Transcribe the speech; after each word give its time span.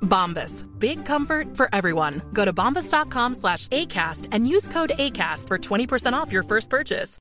Bombas. 0.00 0.64
Big 0.78 1.04
comfort 1.04 1.56
for 1.56 1.68
everyone. 1.72 2.22
Go 2.32 2.44
to 2.44 2.52
bombas.com 2.52 3.34
slash 3.34 3.68
ACAST 3.68 4.28
and 4.32 4.46
use 4.46 4.68
code 4.68 4.92
ACAST 4.98 5.48
for 5.48 5.58
20% 5.58 6.12
off 6.12 6.32
your 6.32 6.44
first 6.44 6.70
purchase. 6.70 7.18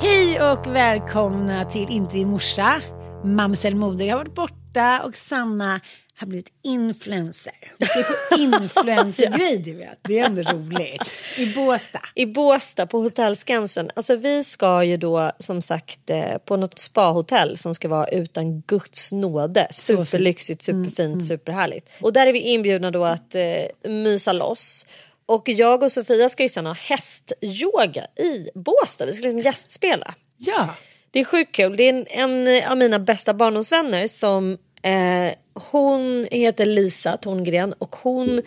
Hej 0.00 0.40
och 0.40 0.66
välkomna 0.66 1.64
till 1.64 1.90
Inte 1.90 2.16
din 2.16 2.28
morsa. 2.28 2.80
Mamsel 3.24 3.74
Modig 3.74 4.10
har 4.10 4.18
varit 4.18 4.34
borta 4.34 5.02
och 5.04 5.14
Sanna 5.14 5.80
har 6.18 6.26
blivit 6.26 6.52
influencer. 6.62 7.52
Vi 7.78 7.86
ska 7.86 8.02
på 8.02 8.40
influencergrej, 8.42 9.58
du 9.58 9.74
vet. 9.74 9.98
Det 10.02 10.18
är 10.18 10.24
ändå 10.24 10.42
roligt. 10.42 11.12
I 11.38 11.54
Båstad. 11.54 12.02
I 12.14 12.26
Båstad 12.26 12.86
på 12.86 12.98
Hotell 12.98 13.36
Skansen. 13.36 13.90
Alltså 13.96 14.16
vi 14.16 14.44
ska 14.44 14.84
ju 14.84 14.96
då 14.96 15.32
som 15.38 15.62
sagt 15.62 16.10
eh, 16.10 16.38
på 16.38 16.56
något 16.56 16.78
spahotell 16.78 17.58
som 17.58 17.74
ska 17.74 17.88
vara 17.88 18.08
utan 18.08 18.60
Guds 18.60 19.12
nåde. 19.12 19.68
Superlyxigt, 19.70 20.62
superfint, 20.62 20.98
mm, 20.98 21.12
mm. 21.12 21.26
superhärligt. 21.26 21.88
Och 22.00 22.12
där 22.12 22.26
är 22.26 22.32
vi 22.32 22.40
inbjudna 22.40 22.90
då 22.90 23.04
att 23.04 23.34
eh, 23.34 23.90
mysa 23.90 24.32
loss. 24.32 24.86
Och 25.26 25.48
jag 25.48 25.82
och 25.82 25.92
Sofia 25.92 26.28
ska 26.28 26.42
ju 26.42 26.48
sen 26.48 26.66
ha 26.66 26.72
hästyoga 26.72 28.06
i 28.16 28.50
Båstad. 28.54 29.06
Vi 29.06 29.12
ska 29.12 29.22
liksom 29.22 29.38
gästspela. 29.38 30.14
Ja. 30.36 30.74
Det 31.10 31.20
är 31.20 31.24
sjukt 31.24 31.54
kul. 31.54 31.76
Det 31.76 31.82
är 31.82 31.88
en, 31.88 32.06
en 32.46 32.70
av 32.70 32.76
mina 32.76 32.98
bästa 32.98 33.34
barndomsvänner 33.34 34.06
som 34.06 34.58
eh, 34.82 35.32
hon 35.56 36.28
heter 36.30 36.66
Lisa 36.66 37.16
Torngren 37.16 37.72
och 37.72 37.96
hon, 37.96 38.42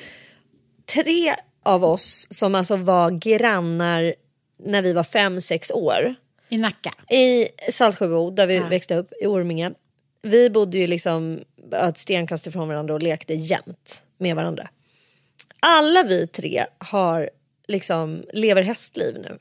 tre 0.94 1.36
av 1.64 1.84
oss 1.84 2.28
som 2.30 2.56
alltså 2.56 2.76
var 2.76 3.10
grannar 3.10 4.16
när 4.64 4.82
vi 4.82 4.94
var 4.94 5.04
fem, 5.04 5.42
sex 5.42 5.72
år. 5.72 6.16
I 6.50 6.58
Nacka? 6.58 6.94
I 7.16 7.48
Saltsjöbo 7.72 8.32
där 8.32 8.48
vi 8.48 8.56
ja. 8.56 8.68
växte 8.68 8.96
upp, 8.96 9.14
i 9.22 9.26
Orminge. 9.26 9.72
Vi 10.22 10.50
bodde 10.50 10.78
ju 10.78 10.88
liksom 10.88 11.40
ett 11.74 11.98
stenkast 11.98 12.48
ifrån 12.48 12.68
varandra 12.68 12.94
och 12.94 13.04
lekte 13.04 13.34
jämt 13.34 14.04
med 14.18 14.36
varandra. 14.36 14.70
Alla 15.60 16.04
vi 16.04 16.28
tre 16.28 16.66
har 16.78 17.30
liksom, 17.68 18.24
lever 18.34 18.62
hästliv 18.62 19.16
nu. 19.24 19.40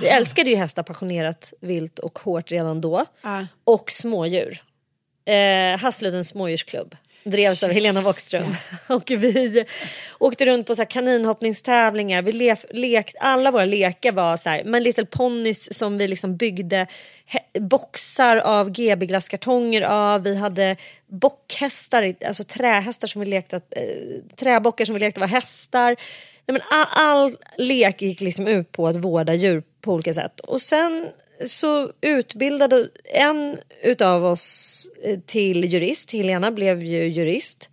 Vi 0.00 0.08
älskade 0.08 0.50
ju 0.50 0.56
hästar 0.56 0.82
passionerat, 0.82 1.52
vilt 1.60 1.98
och 1.98 2.18
hårt 2.18 2.50
redan 2.50 2.80
då. 2.80 3.04
Ja. 3.22 3.46
Och 3.64 3.90
smådjur. 3.90 4.62
Eh, 5.24 5.78
Hassludens 5.78 6.28
smådjursklubb 6.28 6.96
drevs 7.30 7.62
av 7.62 7.70
Helena 7.70 8.00
Wåckström. 8.00 8.56
Och 8.86 9.10
vi 9.10 9.64
åkte 10.18 10.46
runt 10.46 10.66
på 10.66 10.74
så 10.74 10.84
kaninhoppningstävlingar. 10.86 12.22
Vi 12.22 12.32
le 12.32 12.56
lek, 12.70 13.14
alla 13.20 13.50
våra 13.50 13.64
lekar 13.64 14.12
var 14.12 14.36
så 14.36 14.50
här, 14.50 14.64
My 14.64 14.80
Little 14.80 15.06
Ponys 15.06 15.78
som 15.78 15.98
vi 15.98 16.08
liksom 16.08 16.36
byggde 16.36 16.86
boxar 17.60 18.36
av 18.36 18.70
GB-glasskartonger 18.70 19.82
av. 19.82 20.22
Vi 20.22 20.36
hade 20.36 20.76
bockhästar, 21.06 22.14
alltså 22.26 22.44
trähästar 22.44 23.08
som 23.08 23.20
vi 23.20 23.26
lekte, 23.26 23.56
eh, 23.56 24.36
träbockar 24.36 24.84
som 24.84 24.94
vi 24.94 25.00
lekte 25.00 25.20
var 25.20 25.26
hästar. 25.26 25.96
Nej, 26.46 26.52
men 26.58 26.62
all, 26.70 26.86
all 26.90 27.36
lek 27.56 28.02
gick 28.02 28.20
liksom 28.20 28.46
ut 28.46 28.72
på 28.72 28.88
att 28.88 28.96
vårda 28.96 29.34
djur 29.34 29.62
på 29.80 29.92
olika 29.92 30.14
sätt. 30.14 30.40
Och 30.40 30.60
sen 30.60 31.08
så 31.46 31.92
utbildade 32.00 32.88
en 33.04 33.58
utav 33.82 34.24
oss 34.24 34.88
eh, 35.02 35.18
till 35.26 35.64
jurist. 35.64 36.12
Helena 36.12 36.50
blev 36.50 36.82
ju 36.82 37.08
jurist. 37.08 37.68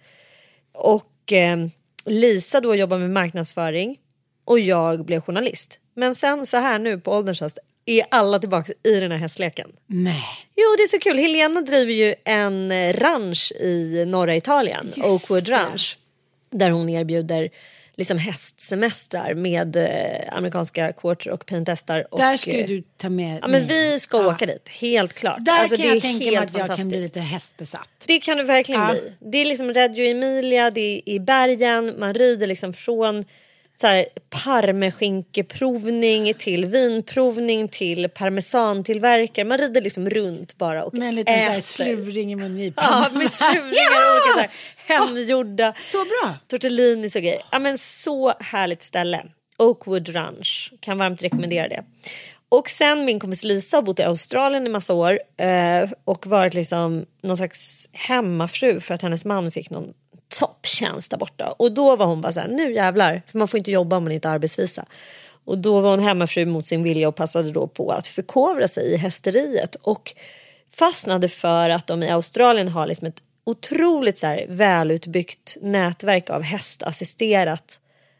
Och 0.73 1.33
eh, 1.33 1.57
Lisa 2.05 2.61
då 2.61 2.75
jobbar 2.75 2.97
med 2.97 3.09
marknadsföring. 3.09 3.99
Och 4.45 4.59
jag 4.59 5.05
blev 5.05 5.21
journalist. 5.21 5.79
Men 5.95 6.15
sen 6.15 6.45
så 6.45 6.57
här 6.57 6.79
nu 6.79 6.99
på 6.99 7.11
ålderns 7.11 7.41
höst 7.41 7.59
är 7.85 8.05
alla 8.11 8.39
tillbaka 8.39 8.73
i 8.83 8.99
den 8.99 9.11
här 9.11 9.17
hästleken. 9.17 9.71
Nej. 9.87 10.23
Jo 10.55 10.75
det 10.77 10.83
är 10.83 10.87
så 10.87 10.99
kul. 10.99 11.17
Helena 11.17 11.61
driver 11.61 11.93
ju 11.93 12.15
en 12.25 12.93
ranch 12.93 13.51
i 13.51 14.05
norra 14.07 14.35
Italien. 14.35 14.85
Just 14.85 14.97
Oakwood 14.97 15.49
Ranch. 15.49 15.97
Där 16.49 16.69
hon 16.69 16.89
erbjuder 16.89 17.49
liksom 17.95 18.17
hästsemestrar 18.17 19.33
med 19.33 19.75
eh, 19.75 20.37
amerikanska 20.37 20.93
quarter 20.93 21.31
och 21.31 21.45
painthästar. 21.45 22.07
Där 22.17 22.37
ska 22.37 22.51
eh, 22.51 22.67
du 22.67 22.83
ta 22.97 23.09
med 23.09 23.39
Ja 23.41 23.47
men 23.47 23.67
vi 23.67 23.99
ska 23.99 24.17
ja. 24.17 24.27
åka 24.27 24.45
dit, 24.45 24.69
helt 24.69 25.13
klart. 25.13 25.37
Där 25.39 25.59
alltså, 25.59 25.75
kan 25.75 25.87
jag 25.87 26.01
tänka 26.01 26.25
mig 26.25 26.35
att 26.35 26.57
jag 26.57 26.77
kan 26.77 26.89
bli 26.89 27.01
lite 27.01 27.19
hästbesatt. 27.19 27.89
Det 28.05 28.19
kan 28.19 28.37
du 28.37 28.43
verkligen 28.43 28.81
ja. 28.81 28.91
bli. 28.91 29.13
Det 29.19 29.37
är 29.37 29.45
liksom 29.45 29.73
Reggio 29.73 30.11
Emilia, 30.11 30.71
det 30.71 30.81
är 30.81 31.09
i 31.09 31.19
bergen, 31.19 31.99
man 31.99 32.13
rider 32.13 32.47
liksom 32.47 32.73
från 32.73 33.23
så 33.83 33.87
här, 33.87 34.05
parmeskinkeprovning 34.43 36.33
till 36.33 36.65
vinprovning 36.65 37.67
till 37.67 38.09
parmesantillverkare. 38.09 39.45
Man 39.45 39.57
rider 39.57 39.81
liksom 39.81 40.09
runt 40.09 40.57
bara 40.57 40.83
och 40.83 40.93
Med 40.93 41.07
en 41.07 41.15
liten 41.15 41.35
äter. 41.35 41.61
Så 41.61 41.83
i 41.83 42.35
mungipan. 42.35 42.85
Ja, 42.89 43.09
med 43.13 43.31
sluringar 43.31 44.01
och 44.01 44.13
olika 44.13 44.33
så 44.33 44.39
här, 44.39 44.49
hemgjorda 44.97 45.69
oh, 45.69 45.75
så 45.83 45.97
bra. 45.97 46.35
tortellinis 46.47 47.15
och 47.15 47.21
grejer. 47.21 47.41
Ja, 47.51 47.59
men 47.59 47.77
så 47.77 48.33
härligt 48.39 48.83
ställe. 48.83 49.25
Oakwood 49.57 50.15
Ranch, 50.15 50.73
kan 50.79 50.97
varmt 50.97 51.23
rekommendera 51.23 51.67
det. 51.67 51.83
Och 52.49 52.69
sen 52.69 53.05
min 53.05 53.19
kompis 53.19 53.43
Lisa 53.43 53.77
har 53.77 53.81
bott 53.81 53.99
i 53.99 54.03
Australien 54.03 54.67
i 54.67 54.69
massa 54.69 54.93
år 54.93 55.19
eh, 55.37 55.89
och 56.05 56.27
varit 56.27 56.53
liksom 56.53 57.05
någon 57.23 57.37
slags 57.37 57.89
hemmafru 57.91 58.79
för 58.79 58.93
att 58.93 59.01
hennes 59.01 59.25
man 59.25 59.51
fick 59.51 59.69
någon 59.69 59.93
topptjänst 60.39 61.11
där 61.11 61.17
borta. 61.17 61.51
Och 61.57 61.71
då 61.71 61.95
var 61.95 62.05
hon 62.05 62.21
bara 62.21 62.31
så 62.31 62.39
här, 62.39 62.47
nu 62.47 62.73
jävlar, 62.73 63.21
för 63.27 63.37
man 63.37 63.47
får 63.47 63.57
inte 63.57 63.71
jobba 63.71 63.97
om 63.97 64.03
man 64.03 64.13
inte 64.13 64.27
har 64.27 64.35
arbetsvisa. 64.35 64.85
Och 65.45 65.57
då 65.57 65.81
var 65.81 65.89
hon 65.89 65.99
hemmafru 65.99 66.45
mot 66.45 66.67
sin 66.67 66.83
vilja 66.83 67.07
och 67.07 67.15
passade 67.15 67.51
då 67.51 67.67
på 67.67 67.91
att 67.91 68.07
förkovra 68.07 68.67
sig 68.67 68.93
i 68.93 68.97
hästeriet. 68.97 69.75
Och 69.75 70.13
fastnade 70.73 71.27
för 71.27 71.69
att 71.69 71.87
de 71.87 72.03
i 72.03 72.09
Australien 72.09 72.67
har 72.67 72.87
liksom 72.87 73.07
ett 73.07 73.21
otroligt 73.45 74.17
så 74.17 74.27
här 74.27 74.45
välutbyggt 74.49 75.57
nätverk 75.61 76.29
av 76.29 76.41
hästassisterat 76.41 77.79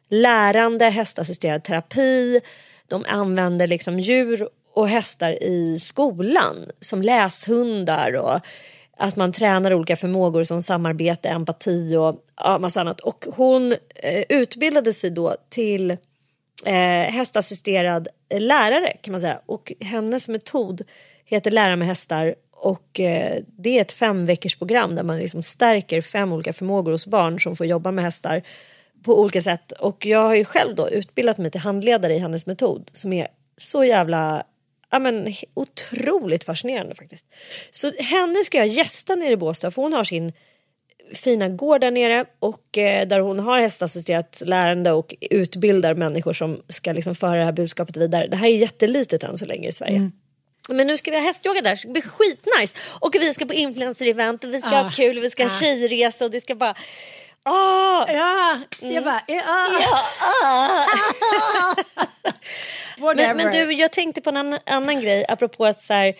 lärande, 0.09 0.89
hästassisterad 0.89 1.63
terapi. 1.63 2.41
De 2.87 3.05
använder 3.07 3.67
liksom 3.67 3.99
djur 3.99 4.49
och 4.73 4.87
hästar 4.87 5.43
i 5.43 5.79
skolan 5.79 6.71
som 6.79 7.01
läshundar 7.01 8.13
och 8.13 8.39
att 8.97 9.15
man 9.15 9.31
tränar 9.31 9.73
olika 9.73 9.95
förmågor 9.95 10.43
som 10.43 10.61
samarbete, 10.61 11.29
empati 11.29 11.95
och 11.95 12.25
ja, 12.37 12.57
massa 12.57 12.81
annat. 12.81 12.99
Och 12.99 13.25
hon 13.35 13.71
eh, 13.95 14.23
utbildade 14.29 14.93
sig 14.93 15.09
då 15.09 15.35
till 15.49 15.91
eh, 16.65 17.11
hästassisterad 17.11 18.07
lärare 18.39 18.97
kan 19.01 19.11
man 19.11 19.21
säga 19.21 19.39
och 19.45 19.73
hennes 19.79 20.29
metod 20.29 20.81
heter 21.25 21.51
Lära 21.51 21.75
med 21.75 21.87
hästar 21.87 22.35
och 22.51 22.99
eh, 22.99 23.41
det 23.47 23.77
är 23.77 23.81
ett 23.81 23.91
fem 23.91 24.25
veckors 24.25 24.55
program 24.55 24.95
där 24.95 25.03
man 25.03 25.17
liksom 25.17 25.43
stärker 25.43 26.01
fem 26.01 26.33
olika 26.33 26.53
förmågor 26.53 26.91
hos 26.91 27.07
barn 27.07 27.39
som 27.39 27.55
får 27.55 27.65
jobba 27.65 27.91
med 27.91 28.03
hästar 28.03 28.41
på 29.03 29.19
olika 29.19 29.41
sätt. 29.41 29.71
Och 29.71 30.05
jag 30.05 30.21
har 30.21 30.35
ju 30.35 30.45
själv 30.45 30.75
då 30.75 30.89
utbildat 30.89 31.37
mig 31.37 31.51
till 31.51 31.61
handledare 31.61 32.13
i 32.13 32.19
hennes 32.19 32.47
metod 32.47 32.89
som 32.93 33.13
är 33.13 33.27
så 33.57 33.83
jävla 33.83 34.43
ja, 34.93 34.99
men, 34.99 35.33
otroligt 35.53 36.43
fascinerande 36.43 36.95
faktiskt. 36.95 37.25
Så 37.71 37.91
henne 37.99 38.43
ska 38.43 38.57
jag 38.57 38.67
gästa 38.67 39.15
nere 39.15 39.31
i 39.31 39.37
Båstad 39.37 39.71
för 39.71 39.81
hon 39.81 39.93
har 39.93 40.03
sin 40.03 40.33
fina 41.13 41.49
gård 41.49 41.81
där 41.81 41.91
nere 41.91 42.25
och 42.39 42.77
eh, 42.77 43.07
där 43.07 43.19
hon 43.19 43.39
har 43.39 43.59
hästassisterat 43.59 44.43
lärande 44.45 44.91
och 44.91 45.15
utbildar 45.21 45.93
människor 45.93 46.33
som 46.33 46.61
ska 46.67 46.93
liksom 46.93 47.15
föra 47.15 47.39
det 47.39 47.45
här 47.45 47.51
budskapet 47.51 47.97
vidare. 47.97 48.27
Det 48.27 48.37
här 48.37 48.47
är 48.47 48.55
jättelitet 48.55 49.23
än 49.23 49.37
så 49.37 49.45
länge 49.45 49.67
i 49.67 49.71
Sverige. 49.71 49.95
Mm. 49.95 50.11
Men 50.69 50.87
nu 50.87 50.97
ska 50.97 51.11
vi 51.11 51.17
ha 51.17 51.23
hästyoga 51.23 51.61
där, 51.61 51.71
det 51.71 51.77
ska 51.77 51.89
bli 51.89 52.01
skitnice. 52.01 52.75
Och 52.99 53.15
vi 53.15 53.33
ska 53.33 53.45
på 53.45 53.53
influencer-event 53.53 54.43
och 54.45 54.53
vi 54.53 54.61
ska 54.61 54.71
ah, 54.71 54.83
ha 54.83 54.91
kul, 54.91 55.19
vi 55.19 55.29
ska 55.29 55.43
ha 55.43 55.51
ah. 55.51 55.59
tjejresa 55.59 56.25
och 56.25 56.31
det 56.31 56.41
ska 56.41 56.55
bara... 56.55 56.75
Ah. 57.43 58.05
Ja, 58.11 58.59
jag 58.79 59.03
bara... 59.03 59.21
Ja. 59.27 59.41
ja 59.81 59.99
ah. 62.99 63.13
men, 63.15 63.37
men, 63.37 63.51
du, 63.51 63.73
jag 63.73 63.91
tänkte 63.91 64.21
på 64.21 64.29
en 64.29 64.37
annan, 64.37 64.59
annan 64.65 65.01
grej 65.01 65.25
apropå 65.29 65.65
att 65.65 65.81
så 65.81 65.93
här, 65.93 66.13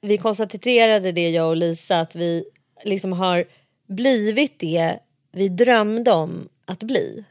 vi 0.00 0.18
konstaterade 0.18 1.12
det 1.12 1.30
jag 1.30 1.48
och 1.48 1.56
Lisa 1.56 2.00
att 2.00 2.14
vi 2.14 2.44
liksom 2.84 3.12
har 3.12 3.44
blivit 3.88 4.58
det 4.58 4.98
vi 5.32 5.48
drömde 5.48 6.12
om 6.12 6.48
att 6.64 6.82
bli. 6.82 7.24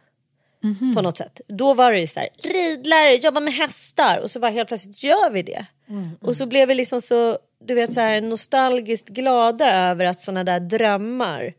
Mm 0.63 0.75
-hmm. 0.75 0.95
På 0.95 1.01
något 1.01 1.17
sätt. 1.17 1.41
Då 1.47 1.73
var 1.73 1.91
det 1.91 2.07
så 2.07 2.19
här, 2.19 2.29
ridlärare, 2.43 3.15
jobba 3.15 3.39
med 3.39 3.53
hästar 3.53 4.19
och 4.23 4.31
så 4.31 4.39
var 4.39 4.49
helt 4.49 4.67
plötsligt 4.67 5.03
gör 5.03 5.29
vi 5.29 5.43
det. 5.43 5.65
Mm, 5.87 6.01
mm. 6.01 6.17
Och 6.21 6.35
så 6.35 6.45
blev 6.45 6.67
vi 6.67 6.75
liksom 6.75 7.01
så, 7.01 7.37
du 7.59 7.73
vet 7.73 7.93
så 7.93 7.99
här 7.99 8.21
nostalgiskt 8.21 9.09
glada 9.09 9.89
över 9.89 10.05
att 10.05 10.21
såna 10.21 10.43
där 10.43 10.59
drömmar 10.59 11.53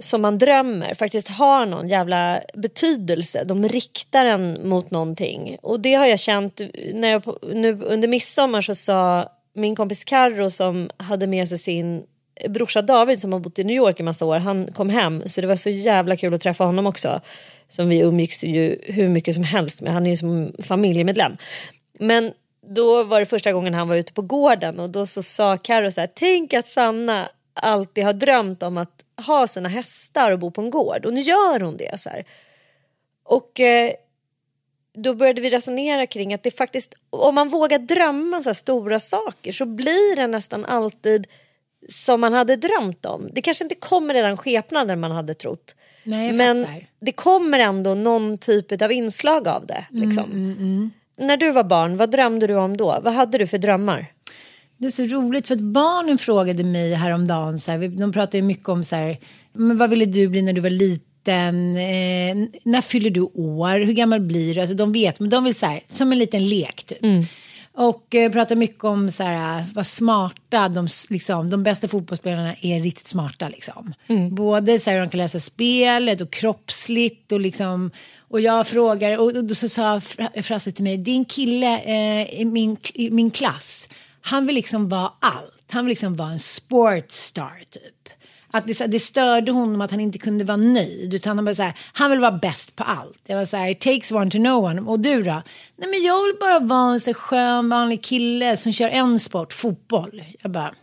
som 0.00 0.22
man 0.22 0.38
drömmer 0.38 0.94
faktiskt 0.94 1.28
har 1.28 1.66
någon 1.66 1.88
jävla 1.88 2.40
betydelse. 2.54 3.44
De 3.44 3.68
riktar 3.68 4.24
en 4.24 4.68
mot 4.68 4.90
någonting. 4.90 5.56
Och 5.62 5.80
det 5.80 5.94
har 5.94 6.06
jag 6.06 6.18
känt 6.18 6.60
när 6.94 7.08
jag 7.08 7.22
nu 7.42 7.82
under 7.82 8.08
midsommar 8.08 8.62
så 8.62 8.74
sa 8.74 9.28
min 9.54 9.76
kompis 9.76 10.04
Carro 10.04 10.50
som 10.50 10.90
hade 10.96 11.26
med 11.26 11.48
sig 11.48 11.58
sin 11.58 12.04
brorsa 12.48 12.82
David 12.82 13.20
som 13.20 13.32
har 13.32 13.40
bott 13.40 13.58
i 13.58 13.64
New 13.64 13.76
York 13.76 14.00
i 14.00 14.02
massa 14.02 14.26
år. 14.26 14.38
Han 14.38 14.72
kom 14.72 14.90
hem 14.90 15.22
så 15.26 15.40
det 15.40 15.46
var 15.46 15.56
så 15.56 15.70
jävla 15.70 16.16
kul 16.16 16.34
att 16.34 16.40
träffa 16.40 16.64
honom 16.64 16.86
också. 16.86 17.20
Som 17.68 17.88
vi 17.88 18.00
umgicks 18.00 18.44
ju 18.44 18.78
hur 18.82 19.08
mycket 19.08 19.34
som 19.34 19.44
helst 19.44 19.82
med. 19.82 19.92
Han 19.92 20.06
är 20.06 20.10
ju 20.10 20.16
som 20.16 20.52
familjemedlem. 20.62 21.36
Men 21.98 22.32
då 22.74 23.02
var 23.02 23.20
det 23.20 23.26
första 23.26 23.52
gången 23.52 23.74
han 23.74 23.88
var 23.88 23.96
ute 23.96 24.12
på 24.12 24.22
gården 24.22 24.80
och 24.80 24.90
då 24.90 25.06
så 25.06 25.22
sa 25.22 25.56
Carro 25.56 25.90
så 25.90 26.00
här, 26.00 26.10
tänk 26.14 26.54
att 26.54 26.66
Sanna 26.66 27.28
alltid 27.54 28.04
har 28.04 28.12
drömt 28.12 28.62
om 28.62 28.78
att 28.78 29.04
ha 29.20 29.46
sina 29.46 29.68
hästar 29.68 30.30
och 30.30 30.38
bo 30.38 30.50
på 30.50 30.60
en 30.60 30.70
gård 30.70 31.06
och 31.06 31.14
nu 31.14 31.20
gör 31.20 31.60
hon 31.60 31.76
det. 31.76 32.00
Så 32.00 32.10
här. 32.10 32.24
Och 33.24 33.60
eh, 33.60 33.92
då 34.94 35.14
började 35.14 35.40
vi 35.40 35.50
resonera 35.50 36.06
kring 36.06 36.34
att 36.34 36.42
det 36.42 36.50
faktiskt, 36.50 36.94
om 37.10 37.34
man 37.34 37.48
vågar 37.48 37.78
drömma 37.78 38.42
så 38.42 38.54
stora 38.54 39.00
saker 39.00 39.52
så 39.52 39.66
blir 39.66 40.16
det 40.16 40.26
nästan 40.26 40.64
alltid 40.64 41.26
som 41.88 42.20
man 42.20 42.32
hade 42.32 42.56
drömt 42.56 43.06
om. 43.06 43.30
Det 43.32 43.42
kanske 43.42 43.64
inte 43.64 43.74
kommer 43.74 44.14
redan 44.14 44.36
skepnaden 44.36 45.00
man 45.00 45.10
hade 45.10 45.34
trott. 45.34 45.76
Nej, 46.04 46.32
men 46.32 46.64
fattar. 46.64 46.86
det 47.00 47.12
kommer 47.12 47.58
ändå 47.58 47.94
någon 47.94 48.38
typ 48.38 48.82
av 48.82 48.92
inslag 48.92 49.48
av 49.48 49.66
det. 49.66 49.86
Liksom. 49.90 50.24
Mm, 50.24 50.44
mm, 50.44 50.58
mm. 50.58 50.90
När 51.16 51.36
du 51.36 51.52
var 51.52 51.64
barn, 51.64 51.96
vad 51.96 52.10
drömde 52.10 52.46
du 52.46 52.54
om 52.54 52.76
då? 52.76 53.00
Vad 53.02 53.12
hade 53.12 53.38
du 53.38 53.46
för 53.46 53.58
drömmar? 53.58 54.12
Det 54.80 54.86
är 54.86 54.90
så 54.90 55.04
roligt 55.04 55.46
för 55.46 55.54
att 55.54 55.60
barnen 55.60 56.18
frågade 56.18 56.64
mig 56.64 56.94
häromdagen, 56.94 57.58
så 57.58 57.70
här, 57.70 57.88
de 57.88 58.12
pratade 58.12 58.36
ju 58.38 58.42
mycket 58.42 58.68
om 58.68 58.84
så 58.84 58.96
här, 58.96 59.18
men 59.52 59.78
vad 59.78 59.90
ville 59.90 60.04
du 60.04 60.28
bli 60.28 60.42
när 60.42 60.52
du 60.52 60.60
var 60.60 60.70
liten? 60.70 61.76
Eh, 61.76 62.48
när 62.64 62.80
fyller 62.80 63.10
du 63.10 63.20
år? 63.20 63.86
Hur 63.86 63.92
gammal 63.92 64.20
blir 64.20 64.54
du? 64.54 64.60
Alltså, 64.60 64.74
de 64.74 64.92
vet, 64.92 65.20
men 65.20 65.30
de 65.30 65.44
vill 65.44 65.54
så 65.54 65.66
här, 65.66 65.80
som 65.92 66.12
en 66.12 66.18
liten 66.18 66.48
lek 66.48 66.84
typ. 66.84 67.04
Mm. 67.04 67.24
Och 67.74 68.14
eh, 68.14 68.32
pratar 68.32 68.56
mycket 68.56 68.84
om 68.84 69.10
så 69.10 69.22
här, 69.22 69.64
vad 69.74 69.86
smarta, 69.86 70.68
de, 70.68 70.88
liksom, 71.08 71.50
de 71.50 71.62
bästa 71.62 71.88
fotbollsspelarna 71.88 72.54
är 72.60 72.80
riktigt 72.80 73.06
smarta. 73.06 73.48
Liksom. 73.48 73.94
Mm. 74.08 74.34
Både 74.34 74.78
så 74.78 74.90
här, 74.90 74.96
hur 74.96 75.04
de 75.04 75.10
kan 75.10 75.18
läsa 75.18 75.40
spelet 75.40 76.20
och 76.20 76.30
kroppsligt 76.30 77.32
och 77.32 77.40
liksom 77.40 77.90
och 78.30 78.40
jag 78.40 78.66
frågar 78.66 79.18
och 79.18 79.44
då 79.44 79.54
så 79.54 79.68
sa 79.68 80.00
Frasse 80.42 80.72
till 80.72 80.84
mig, 80.84 80.96
din 80.96 81.24
kille 81.24 81.78
eh, 81.78 82.40
i, 82.40 82.44
min, 82.44 82.76
i 82.94 83.10
min 83.10 83.30
klass, 83.30 83.88
han 84.30 84.46
vill 84.46 84.54
liksom 84.54 84.88
vara 84.88 85.12
allt. 85.20 85.64
Han 85.70 85.84
vill 85.84 85.88
liksom 85.88 86.16
vara 86.16 86.30
en 86.30 86.38
sportstar 86.38 87.62
typ. 87.70 88.08
Att 88.50 88.66
det, 88.66 88.86
det 88.86 89.00
störde 89.00 89.52
honom 89.52 89.80
att 89.80 89.90
han 89.90 90.00
inte 90.00 90.18
kunde 90.18 90.44
vara 90.44 90.56
nöjd. 90.56 91.14
Utan 91.14 91.38
han, 91.38 91.44
bara 91.44 91.54
så 91.54 91.62
här, 91.62 91.74
han 91.92 92.10
vill 92.10 92.20
vara 92.20 92.38
bäst 92.38 92.76
på 92.76 92.84
allt. 92.84 93.20
Jag 93.26 93.36
var 93.36 93.44
så 93.44 93.56
här, 93.56 93.70
it 93.70 93.80
takes 93.80 94.12
one 94.12 94.30
to 94.30 94.38
know 94.38 94.64
one. 94.64 94.80
Och 94.80 95.00
du 95.00 95.22
då? 95.22 95.42
Nej 95.76 95.88
men 95.90 96.02
jag 96.02 96.24
vill 96.24 96.34
bara 96.40 96.58
vara 96.58 96.92
en 96.92 97.00
så 97.00 97.14
skön 97.14 97.68
vanlig 97.68 98.02
kille 98.02 98.56
som 98.56 98.72
kör 98.72 98.88
en 98.88 99.20
sport, 99.20 99.52
fotboll. 99.52 100.22
Jag 100.42 100.50
bara, 100.50 100.74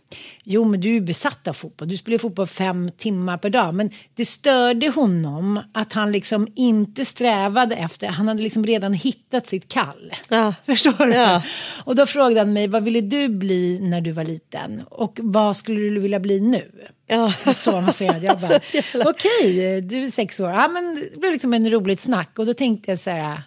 jo 0.44 0.64
men 0.64 0.80
du 0.80 0.96
är 0.96 1.00
besatt 1.00 1.48
av 1.48 1.52
fotboll. 1.52 1.88
Du 1.88 1.96
spelar 1.96 2.18
fotboll 2.18 2.46
fem 2.46 2.90
timmar 2.96 3.38
per 3.38 3.50
dag. 3.50 3.74
Men 3.74 3.90
det 4.14 4.24
störde 4.24 4.88
honom 4.88 5.60
att 5.72 5.92
han 5.92 6.12
liksom 6.12 6.48
inte 6.54 7.04
strävade 7.04 7.76
efter, 7.76 8.08
han 8.08 8.28
hade 8.28 8.42
liksom 8.42 8.66
redan 8.66 8.92
hittat 8.92 9.46
sitt 9.46 9.68
kall. 9.68 10.14
Ja. 10.28 10.54
Förstår 10.66 11.06
du? 11.06 11.12
Ja. 11.12 11.42
Och 11.84 11.96
då 11.96 12.06
frågade 12.06 12.40
han 12.40 12.52
mig, 12.52 12.66
vad 12.66 12.84
ville 12.84 13.00
du 13.00 13.28
bli 13.28 13.80
när 13.80 14.00
du 14.00 14.12
var 14.12 14.24
liten? 14.24 14.82
Och 14.90 15.18
vad 15.22 15.56
skulle 15.56 15.80
du 15.80 16.00
vilja 16.00 16.20
bli 16.20 16.40
nu? 16.40 16.70
Ja. 17.06 17.32
Så 17.54 17.76
avancerad. 17.76 18.22
Jag 18.22 18.40
bara, 18.40 18.56
okej, 18.94 19.06
okay, 19.06 19.80
du 19.80 20.02
är 20.02 20.10
sex 20.10 20.40
år. 20.40 20.50
Ja, 20.50 20.68
men 20.68 21.08
det 21.12 21.20
blev 21.20 21.32
liksom 21.32 21.54
en 21.54 21.70
roligt 21.70 22.00
snack. 22.00 22.38
Och 22.38 22.46
då 22.46 22.54
tänkte 22.54 22.90
jag 22.90 22.98
så 22.98 23.10
här, 23.10 23.42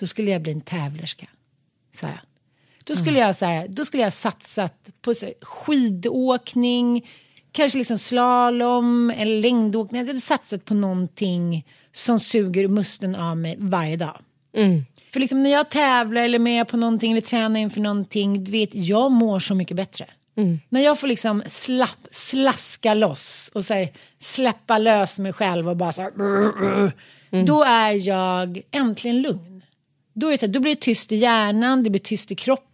då 0.00 0.06
skulle 0.06 0.30
jag 0.30 0.42
bli 0.42 0.52
en 0.52 0.60
tävlerska. 0.60 1.26
Så 1.94 2.06
här. 2.06 2.20
Då 2.84 2.96
skulle, 2.96 3.18
jag, 3.18 3.36
så 3.36 3.46
här, 3.46 3.68
då 3.68 3.84
skulle 3.84 4.02
jag 4.02 4.12
satsat 4.12 4.90
på 5.02 5.14
så 5.14 5.26
här, 5.26 5.34
skidåkning, 5.40 7.06
kanske 7.52 7.78
liksom 7.78 7.98
slalom 7.98 9.10
eller 9.10 9.42
längdåkning. 9.42 10.00
Jag 10.00 10.06
hade 10.06 10.20
satsat 10.20 10.64
på 10.64 10.74
någonting 10.74 11.66
som 11.92 12.20
suger 12.20 12.68
musten 12.68 13.14
av 13.14 13.36
mig 13.36 13.56
varje 13.58 13.96
dag. 13.96 14.18
Mm. 14.56 14.84
För 15.12 15.20
liksom 15.20 15.42
när 15.42 15.50
jag 15.50 15.68
tävlar 15.68 16.22
eller 16.22 16.38
med 16.38 16.68
på 16.68 16.76
någonting 16.76 17.12
eller 17.12 17.20
tränar 17.20 17.60
inför 17.60 17.80
någonting, 17.80 18.44
du 18.44 18.52
vet, 18.52 18.74
jag 18.74 19.12
mår 19.12 19.38
så 19.38 19.54
mycket 19.54 19.76
bättre. 19.76 20.06
Mm. 20.36 20.60
När 20.68 20.80
jag 20.80 21.00
får 21.00 21.06
liksom 21.06 21.42
slapp, 21.46 22.06
slaska 22.10 22.94
loss 22.94 23.50
och 23.54 23.64
så 23.64 23.74
här, 23.74 23.88
släppa 24.20 24.78
lös 24.78 25.18
mig 25.18 25.32
själv 25.32 25.68
och 25.68 25.76
bara 25.76 25.92
så 25.92 26.02
här, 26.02 26.12
mm. 27.32 27.46
då 27.46 27.64
är 27.64 28.08
jag 28.08 28.60
äntligen 28.70 29.22
lugn. 29.22 29.62
Då, 30.14 30.26
är 30.26 30.30
det 30.30 30.38
så 30.38 30.46
här, 30.46 30.52
då 30.52 30.60
blir 30.60 30.74
det 30.74 30.80
tyst 30.80 31.12
i 31.12 31.16
hjärnan, 31.16 31.82
det 31.82 31.90
blir 31.90 32.00
tyst 32.00 32.30
i 32.30 32.34
kroppen. 32.34 32.73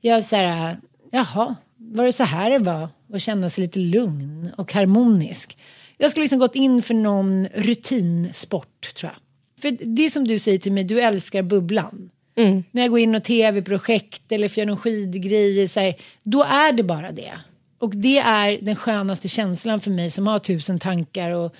Jag 0.00 0.18
är 0.18 0.22
så 0.22 0.36
här, 0.36 0.76
jaha, 1.10 1.56
var 1.76 2.04
det 2.04 2.12
så 2.12 2.24
här 2.24 2.50
det 2.50 2.58
var? 2.58 2.88
Och 3.12 3.20
känna 3.20 3.50
sig 3.50 3.62
lite 3.62 3.78
lugn 3.78 4.50
och 4.56 4.72
harmonisk. 4.72 5.58
Jag 5.98 6.10
skulle 6.10 6.24
liksom 6.24 6.38
gått 6.38 6.54
in 6.54 6.82
för 6.82 6.94
någon 6.94 7.46
rutinsport 7.54 8.94
tror 8.94 9.12
jag. 9.12 9.20
För 9.62 9.84
det 9.84 10.06
är 10.06 10.10
som 10.10 10.28
du 10.28 10.38
säger 10.38 10.58
till 10.58 10.72
mig, 10.72 10.84
du 10.84 11.00
älskar 11.00 11.42
bubblan. 11.42 12.10
Mm. 12.36 12.64
När 12.70 12.82
jag 12.82 12.90
går 12.90 13.00
in 13.00 13.14
och 13.14 13.24
tv-projekt 13.24 14.32
eller 14.32 14.58
gör 14.58 14.66
någon 14.66 14.76
skidgrej, 14.76 15.68
så 15.68 15.80
här, 15.80 15.94
då 16.22 16.42
är 16.42 16.72
det 16.72 16.82
bara 16.82 17.12
det. 17.12 17.32
Och 17.78 17.96
det 17.96 18.18
är 18.18 18.58
den 18.62 18.76
skönaste 18.76 19.28
känslan 19.28 19.80
för 19.80 19.90
mig 19.90 20.10
som 20.10 20.26
har 20.26 20.38
tusen 20.38 20.78
tankar 20.78 21.30
och 21.30 21.54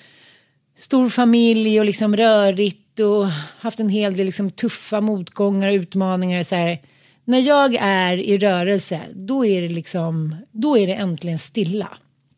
stor 0.79 1.09
familj 1.09 1.81
och 1.81 1.87
liksom 1.87 2.17
rörigt 2.17 3.01
och 3.01 3.27
haft 3.59 3.81
en 3.81 3.89
hel 3.89 4.17
del 4.17 4.27
liksom 4.27 4.51
tuffa 4.51 5.01
motgångar 5.01 5.69
och 5.69 5.75
utmaningar. 5.75 6.43
Så 6.43 6.55
här, 6.55 6.79
när 7.25 7.39
jag 7.39 7.75
är 7.81 8.17
i 8.17 8.39
rörelse, 8.39 9.01
då 9.15 9.45
är 9.45 9.63
det 9.63 9.69
liksom, 9.69 10.37
då 10.53 10.79
är 10.79 10.87
det 10.87 10.95
äntligen 10.95 11.39
stilla. 11.39 11.89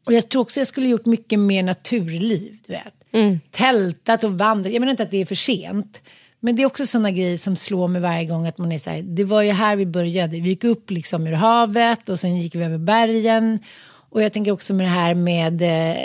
Och 0.04 0.12
jag 0.12 0.28
tror 0.28 0.42
också 0.42 0.60
jag 0.60 0.66
skulle 0.66 0.88
gjort 0.88 1.06
mycket 1.06 1.38
mer 1.38 1.62
naturliv, 1.62 2.56
du 2.66 2.72
vet. 2.72 2.94
Tältat 3.50 4.24
och 4.24 4.38
vandrat. 4.38 4.72
Jag 4.72 4.80
menar 4.80 4.90
inte 4.90 5.02
att 5.02 5.10
det 5.10 5.20
är 5.20 5.26
för 5.26 5.34
sent. 5.34 6.02
Men 6.40 6.56
det 6.56 6.62
är 6.62 6.66
också 6.66 6.86
sådana 6.86 7.10
grejer 7.10 7.36
som 7.36 7.56
slår 7.56 7.88
mig 7.88 8.00
varje 8.00 8.24
gång 8.24 8.46
att 8.46 8.58
man 8.58 8.72
är 8.72 8.78
så 8.78 8.90
här, 8.90 9.02
det 9.02 9.24
var 9.24 9.42
ju 9.42 9.50
här 9.50 9.76
vi 9.76 9.86
började. 9.86 10.40
Vi 10.40 10.48
gick 10.48 10.64
upp 10.64 10.90
liksom 10.90 11.26
ur 11.26 11.32
havet 11.32 12.08
och 12.08 12.18
sen 12.18 12.36
gick 12.36 12.54
vi 12.54 12.64
över 12.64 12.78
bergen. 12.78 13.58
Och 14.10 14.22
jag 14.22 14.32
tänker 14.32 14.52
också 14.52 14.74
med 14.74 14.86
det 14.86 14.90
här 14.90 15.14
med 15.14 15.62
eh, 15.62 15.96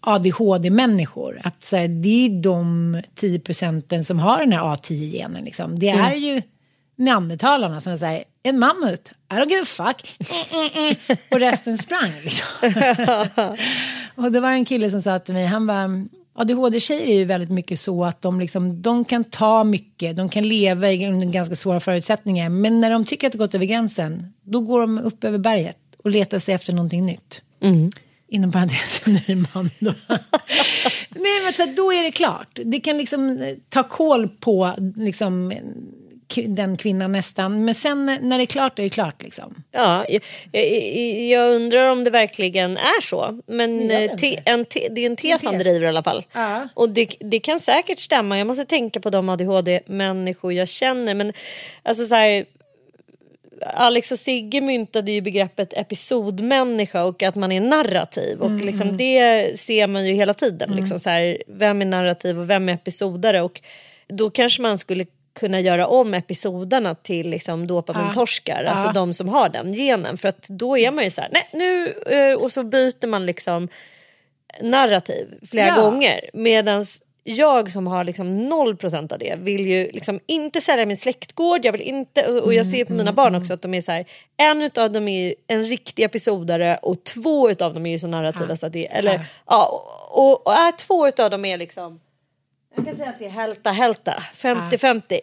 ADHD-människor. 0.00 1.40
Att 1.44 1.64
så 1.64 1.76
här, 1.76 1.88
det 1.88 2.26
är 2.26 2.42
de 2.42 3.02
10 3.14 3.40
procenten 3.40 4.04
som 4.04 4.18
har 4.18 4.38
den 4.38 4.52
här 4.52 4.60
A10-genen. 4.60 5.44
Liksom. 5.44 5.78
Det 5.78 5.88
är 5.88 6.14
ju 6.14 6.42
neandertalarna 7.00 7.80
som 7.80 7.98
säger 7.98 8.24
en 8.42 8.58
mammut, 8.58 9.12
I 9.32 9.34
don't 9.34 9.48
give 9.48 9.62
a 9.62 9.64
fuck. 9.64 10.16
Och 11.30 11.40
resten 11.40 11.78
sprang 11.78 12.12
liksom. 12.24 12.46
och 14.24 14.32
det 14.32 14.40
var 14.40 14.50
en 14.50 14.64
kille 14.64 14.90
som 14.90 15.02
sa 15.02 15.18
till 15.18 15.34
mig, 15.34 15.46
han 15.46 15.66
var 15.66 16.06
ADHD-tjejer 16.32 17.06
är 17.06 17.18
ju 17.18 17.24
väldigt 17.24 17.50
mycket 17.50 17.80
så 17.80 18.04
att 18.04 18.22
de, 18.22 18.40
liksom, 18.40 18.82
de 18.82 19.04
kan 19.04 19.24
ta 19.24 19.64
mycket, 19.64 20.16
de 20.16 20.28
kan 20.28 20.48
leva 20.48 20.90
i 20.90 21.06
under 21.06 21.26
ganska 21.26 21.56
svåra 21.56 21.80
förutsättningar. 21.80 22.48
Men 22.48 22.80
när 22.80 22.90
de 22.90 23.04
tycker 23.04 23.26
att 23.26 23.32
det 23.32 23.38
gått 23.38 23.54
över 23.54 23.66
gränsen, 23.66 24.32
då 24.42 24.60
går 24.60 24.80
de 24.80 24.98
upp 24.98 25.24
över 25.24 25.38
berget 25.38 25.76
och 26.04 26.10
letar 26.10 26.38
sig 26.38 26.54
efter 26.54 26.72
någonting 26.72 27.06
nytt. 27.06 27.42
Inom 28.28 28.52
parentes 28.52 29.06
en 29.06 29.12
ny 29.12 29.34
man 29.54 29.70
då. 29.78 29.92
Nej 31.10 31.44
men 31.44 31.52
så 31.52 31.62
här, 31.62 31.76
då 31.76 31.92
är 31.92 32.02
det 32.02 32.10
klart. 32.10 32.58
Det 32.64 32.80
kan 32.80 32.98
liksom 32.98 33.38
eh, 33.38 33.54
ta 33.68 33.82
koll 33.82 34.28
på 34.28 34.74
liksom 34.96 35.52
den 36.34 36.76
kvinnan 36.76 37.12
nästan. 37.12 37.64
Men 37.64 37.74
sen 37.74 38.06
när- 38.06 38.38
det 38.38 38.44
är 38.44 38.46
klart 38.46 38.78
är 38.78 38.82
det 38.82 38.90
klart 38.90 39.22
liksom. 39.22 39.62
Ja, 39.70 40.06
jag, 40.08 40.22
jag, 41.28 41.54
undrar 41.54 41.88
om 41.88 42.04
det 42.04 42.10
verkligen 42.10 42.76
är 42.76 43.00
så. 43.00 43.40
Men 43.46 43.90
eh, 43.90 44.16
te, 44.16 44.40
en 44.44 44.64
te, 44.64 44.88
det 44.90 45.00
är 45.00 45.02
ju 45.02 45.06
en 45.06 45.16
tes 45.16 45.44
han 45.44 45.54
tes. 45.54 45.62
driver 45.62 45.86
i 45.86 45.88
alla 45.88 46.02
fall. 46.02 46.24
Ja. 46.32 46.68
Och 46.74 46.88
det, 46.88 47.16
det 47.20 47.40
kan 47.40 47.60
säkert 47.60 47.98
stämma. 47.98 48.38
Jag 48.38 48.46
måste 48.46 48.64
tänka 48.64 49.00
på 49.00 49.10
de 49.10 49.28
ADHD-människor 49.28 50.52
jag 50.52 50.68
känner. 50.68 51.14
Men 51.14 51.32
alltså 51.82 52.06
så 52.06 52.14
här, 52.14 52.44
Alex 53.66 54.12
och 54.12 54.18
Sigge 54.18 54.60
myntade 54.60 55.12
ju 55.12 55.20
begreppet 55.20 55.72
episodmänniska 55.72 57.04
och 57.04 57.22
att 57.22 57.34
man 57.34 57.52
är 57.52 57.60
narrativ. 57.60 58.40
Och 58.40 58.50
liksom 58.50 58.96
det 58.96 59.60
ser 59.60 59.86
man 59.86 60.06
ju 60.06 60.14
hela 60.14 60.34
tiden. 60.34 60.70
Liksom 60.76 60.98
så 60.98 61.10
här, 61.10 61.42
vem 61.46 61.82
är 61.82 61.86
narrativ 61.86 62.38
och 62.38 62.50
vem 62.50 62.68
är 62.68 62.72
episodare? 62.72 63.42
Och 63.42 63.60
då 64.08 64.30
kanske 64.30 64.62
man 64.62 64.78
skulle 64.78 65.06
kunna 65.32 65.60
göra 65.60 65.86
om 65.86 66.14
episoderna 66.14 66.94
till 66.94 67.30
liksom 67.30 67.66
dopamintorskar. 67.66 68.64
Alltså 68.64 68.92
de 68.92 69.12
som 69.14 69.28
har 69.28 69.48
den 69.48 69.72
genen. 69.72 70.16
För 70.16 70.28
att 70.28 70.48
då 70.48 70.78
är 70.78 70.90
man 70.90 71.04
ju 71.04 71.10
så 71.10 71.20
här, 71.20 71.30
nej 71.32 71.48
nu... 71.52 71.94
eh, 72.06 72.34
Och 72.34 72.52
så 72.52 72.62
byter 72.62 73.06
man 73.06 73.26
liksom 73.26 73.68
narrativ 74.62 75.38
flera 75.50 75.66
Ja. 75.66 75.82
gånger. 75.82 76.30
Medan 76.32 76.86
jag 77.24 77.70
som 77.70 77.86
har 77.86 78.04
liksom 78.04 78.52
0% 78.52 79.12
av 79.12 79.18
det 79.18 79.34
vill 79.38 79.66
ju 79.66 79.90
liksom 79.92 80.20
inte 80.26 80.60
sälja 80.60 80.86
min 80.86 80.96
släktgård. 80.96 81.64
Jag 81.64 81.72
vill 81.72 81.80
inte, 81.80 82.26
och 82.26 82.42
och 82.44 82.54
jag 82.54 82.66
ser 82.66 82.84
på 82.84 82.92
mina 82.92 83.12
barn 83.12 83.34
också 83.34 83.54
att 83.54 83.62
de 83.62 83.74
är 83.74 83.80
så 83.80 83.92
här, 83.92 84.04
en 84.36 84.62
utav 84.62 84.92
dem 84.92 85.08
är 85.08 85.34
en 85.46 85.64
riktig 85.64 86.02
episodare 86.02 86.78
och 86.82 87.04
två 87.04 87.50
utav 87.50 87.74
dem 87.74 87.86
är 87.86 87.90
ju 87.90 87.98
så 87.98 88.06
narrativa 88.08 88.56
så 88.56 88.66
att 88.66 88.72
det, 88.72 88.86
eller 88.86 89.20
ja, 89.46 89.82
och, 90.10 90.46
och 90.46 90.52
är 90.52 90.72
två 90.72 91.08
utav 91.08 91.30
dem 91.30 91.44
är 91.44 91.56
liksom 91.56 92.00
jag 92.76 92.84
kan 92.84 92.96
säga 92.96 93.10
att 93.10 93.18
det 93.18 93.24
är 93.24 93.28
hälta 93.28 93.70
hälta, 93.70 94.22
50-50. 94.34 95.20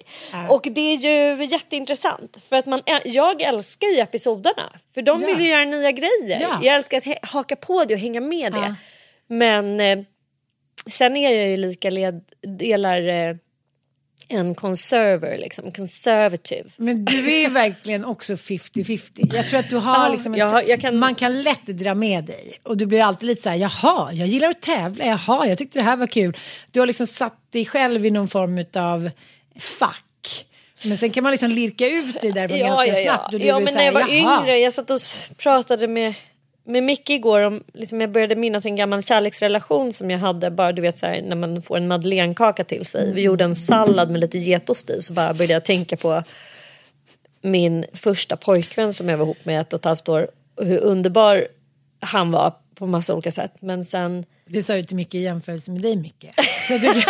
Och 0.49 0.67
det 0.71 0.81
är 0.81 0.97
ju 0.97 1.45
jätteintressant 1.45 2.43
för 2.49 2.55
att 2.55 2.65
man, 2.65 2.81
jag 3.05 3.41
älskar 3.41 3.87
ju 3.87 3.99
episoderna 3.99 4.79
för 4.93 5.01
de 5.01 5.19
vill 5.19 5.39
ju 5.41 5.49
göra 5.49 5.65
nya 5.65 5.91
grejer. 5.91 6.41
Ja. 6.41 6.59
Jag 6.61 6.75
älskar 6.75 6.97
att 6.97 7.29
haka 7.29 7.55
på 7.55 7.83
det 7.83 7.93
och 7.93 7.99
hänga 7.99 8.21
med 8.21 8.53
det. 8.53 8.75
Men 9.27 9.79
eh, 9.79 9.99
sen 10.89 11.17
är 11.17 11.29
jag 11.29 11.49
ju 11.49 11.57
lika 11.57 11.89
led, 11.89 12.21
delar 12.57 13.07
eh, 13.07 13.35
en 14.29 14.55
conserver, 14.55 15.37
liksom, 15.37 15.71
conservative. 15.71 16.69
Men 16.77 17.05
du 17.05 17.31
är 17.43 17.49
verkligen 17.53 18.05
också 18.05 18.33
50-50. 18.33 19.35
Jag 19.35 19.47
tror 19.47 19.59
att 19.59 19.69
du 19.69 19.77
har 19.77 20.05
Ja, 20.05 20.09
liksom, 20.11 20.35
jag 20.35 20.49
har- 20.49 20.61
jag 20.61 20.81
kan- 20.81 20.99
man 20.99 21.15
kan 21.15 21.41
lätt 21.43 21.65
dra 21.65 21.93
med 21.95 22.23
dig. 22.25 22.59
Och 22.63 22.77
du 22.77 22.85
blir 22.85 23.01
alltid 23.03 23.27
lite 23.27 23.41
så 23.41 23.49
här, 23.49 23.55
jaha, 23.57 24.13
jag 24.13 24.27
gillar 24.27 24.49
att 24.49 24.61
tävla, 24.61 25.05
jaha, 25.05 25.47
jag 25.47 25.57
tyckte 25.57 25.79
det 25.79 25.83
här 25.83 25.97
var 25.97 26.07
kul. 26.07 26.37
Du 26.71 26.79
har 26.79 26.87
liksom 26.87 27.07
satt 27.07 27.51
dig 27.51 27.65
själv 27.65 28.05
i 28.05 28.11
någon 28.11 28.27
form 28.27 28.65
av 28.75 29.09
fack. 29.59 30.45
Men 30.85 30.97
sen 30.97 31.09
kan 31.09 31.23
man 31.23 31.31
liksom 31.31 31.51
lirka 31.51 31.87
ut 31.87 32.21
dig 32.21 32.31
därifrån 32.31 32.59
ganska 32.59 32.93
snabbt. 32.93 33.33
Och 33.33 33.39
du 33.39 33.45
ja 33.45 33.55
blir 33.55 33.65
men 33.65 33.73
när 33.73 33.85
jag 33.85 33.91
var 33.93 34.01
jaha. 34.09 34.41
yngre, 34.43 34.57
jag 34.59 34.73
satt 34.73 34.91
och 34.91 34.99
pratade 35.37 35.87
med, 35.87 36.13
med 36.67 36.83
Micke 36.83 37.09
igår 37.09 37.41
om, 37.41 37.63
liksom 37.73 38.01
jag 38.01 38.11
började 38.11 38.35
minnas 38.35 38.65
en 38.65 38.75
gammal 38.75 39.03
kärleksrelation 39.03 39.93
som 39.93 40.11
jag 40.11 40.19
hade, 40.19 40.51
bara 40.51 40.71
du 40.71 40.81
vet 40.81 40.97
så 40.97 41.05
här, 41.05 41.21
när 41.21 41.35
man 41.35 41.61
får 41.61 41.77
en 41.77 41.87
madeleinekaka 41.87 42.63
till 42.63 42.85
sig. 42.85 43.13
Vi 43.13 43.21
gjorde 43.21 43.43
en 43.43 43.55
sallad 43.55 44.11
med 44.11 44.21
lite 44.21 44.37
getost 44.37 44.89
i 44.89 45.01
så 45.01 45.13
bara 45.13 45.33
började 45.33 45.53
jag 45.53 45.65
tänka 45.65 45.97
på 45.97 46.23
min 47.41 47.85
första 47.93 48.37
pojkvän 48.37 48.93
som 48.93 49.09
jag 49.09 49.17
var 49.17 49.25
ihop 49.25 49.45
med 49.45 49.61
ett 49.61 49.73
och 49.73 49.79
ett 49.79 49.85
halvt 49.85 50.09
år. 50.09 50.27
Och 50.55 50.65
hur 50.65 50.79
underbar 50.79 51.47
han 51.99 52.31
var 52.31 52.53
på 52.75 52.85
massa 52.85 53.13
olika 53.13 53.31
sätt. 53.31 53.53
Men 53.59 53.85
sen 53.85 54.25
det 54.49 54.63
sa 54.63 54.75
ju 54.75 54.83
till 54.83 54.95
mycket 54.95 55.15
i 55.15 55.19
jämförelse 55.19 55.71
med 55.71 55.81
dig 55.81 55.95
Micke. 55.95 56.25
Tycker, 56.67 57.05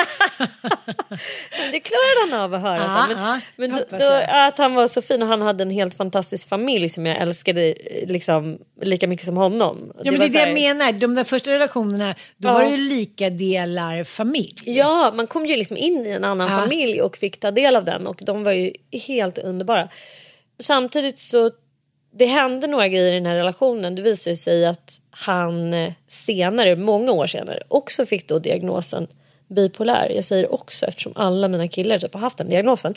Det 1.71 1.79
klarade 1.79 2.31
han 2.31 2.41
av 2.41 2.53
att 2.53 2.61
höra. 2.61 2.79
Så. 3.07 3.13
Men, 3.13 3.17
ja, 3.23 3.39
men 3.55 3.69
då, 3.69 3.97
då, 3.97 4.21
att 4.29 4.57
han 4.57 4.73
var 4.73 4.87
så 4.87 5.01
fin 5.01 5.21
och 5.21 5.27
han 5.27 5.41
hade 5.41 5.61
en 5.63 5.69
helt 5.69 5.93
fantastisk 5.93 6.49
familj 6.49 6.89
som 6.89 7.05
jag 7.05 7.17
älskade 7.17 7.65
eh, 7.71 8.07
liksom, 8.07 8.57
lika 8.81 9.07
mycket 9.07 9.25
som 9.25 9.37
honom. 9.37 9.91
ja, 10.03 10.11
men 10.11 10.19
det 10.19 10.25
är 10.25 10.29
det 10.29 10.39
jag 10.39 10.53
menar, 10.53 10.91
de 10.91 11.15
där 11.15 11.23
första 11.23 11.51
relationerna, 11.51 12.15
då 12.37 12.49
Ja. 12.49 12.53
var 12.53 12.63
det 12.63 12.69
ju 12.69 12.77
lika 12.77 13.29
delar 13.29 14.03
familj. 14.03 14.53
Ja, 14.65 15.11
man 15.15 15.27
kom 15.27 15.45
ju 15.45 15.55
liksom 15.57 15.77
in 15.77 16.05
i 16.05 16.09
en 16.09 16.23
annan 16.23 16.51
Ja. 16.51 16.57
familj 16.57 17.01
och 17.01 17.17
fick 17.17 17.39
ta 17.39 17.51
del 17.51 17.75
av 17.75 17.85
den 17.85 18.07
och 18.07 18.19
de 18.25 18.43
var 18.43 18.51
ju 18.51 18.71
helt 19.07 19.37
underbara. 19.37 19.89
Samtidigt 20.59 21.19
så 21.19 21.51
det 22.19 22.25
hände 22.25 22.67
några 22.67 22.87
grejer 22.87 23.11
i 23.11 23.15
den 23.15 23.25
här 23.25 23.35
relationen. 23.35 23.95
Det 23.95 24.01
visade 24.01 24.35
sig 24.35 24.65
att 24.65 24.91
han 25.19 25.73
eh, 25.73 25.93
senare, 26.07 26.75
många 26.75 27.11
år 27.11 27.27
senare, 27.27 27.63
också 27.67 28.05
fick 28.05 28.27
då 28.27 28.39
diagnosen 28.39 29.07
bipolär. 29.47 30.11
Jag 30.15 30.23
säger 30.23 30.53
också 30.53 30.85
eftersom 30.85 31.13
alla 31.15 31.47
mina 31.47 31.67
killar 31.67 31.99
typ 31.99 32.13
har 32.13 32.21
haft 32.21 32.37
den 32.37 32.49
diagnosen. 32.49 32.93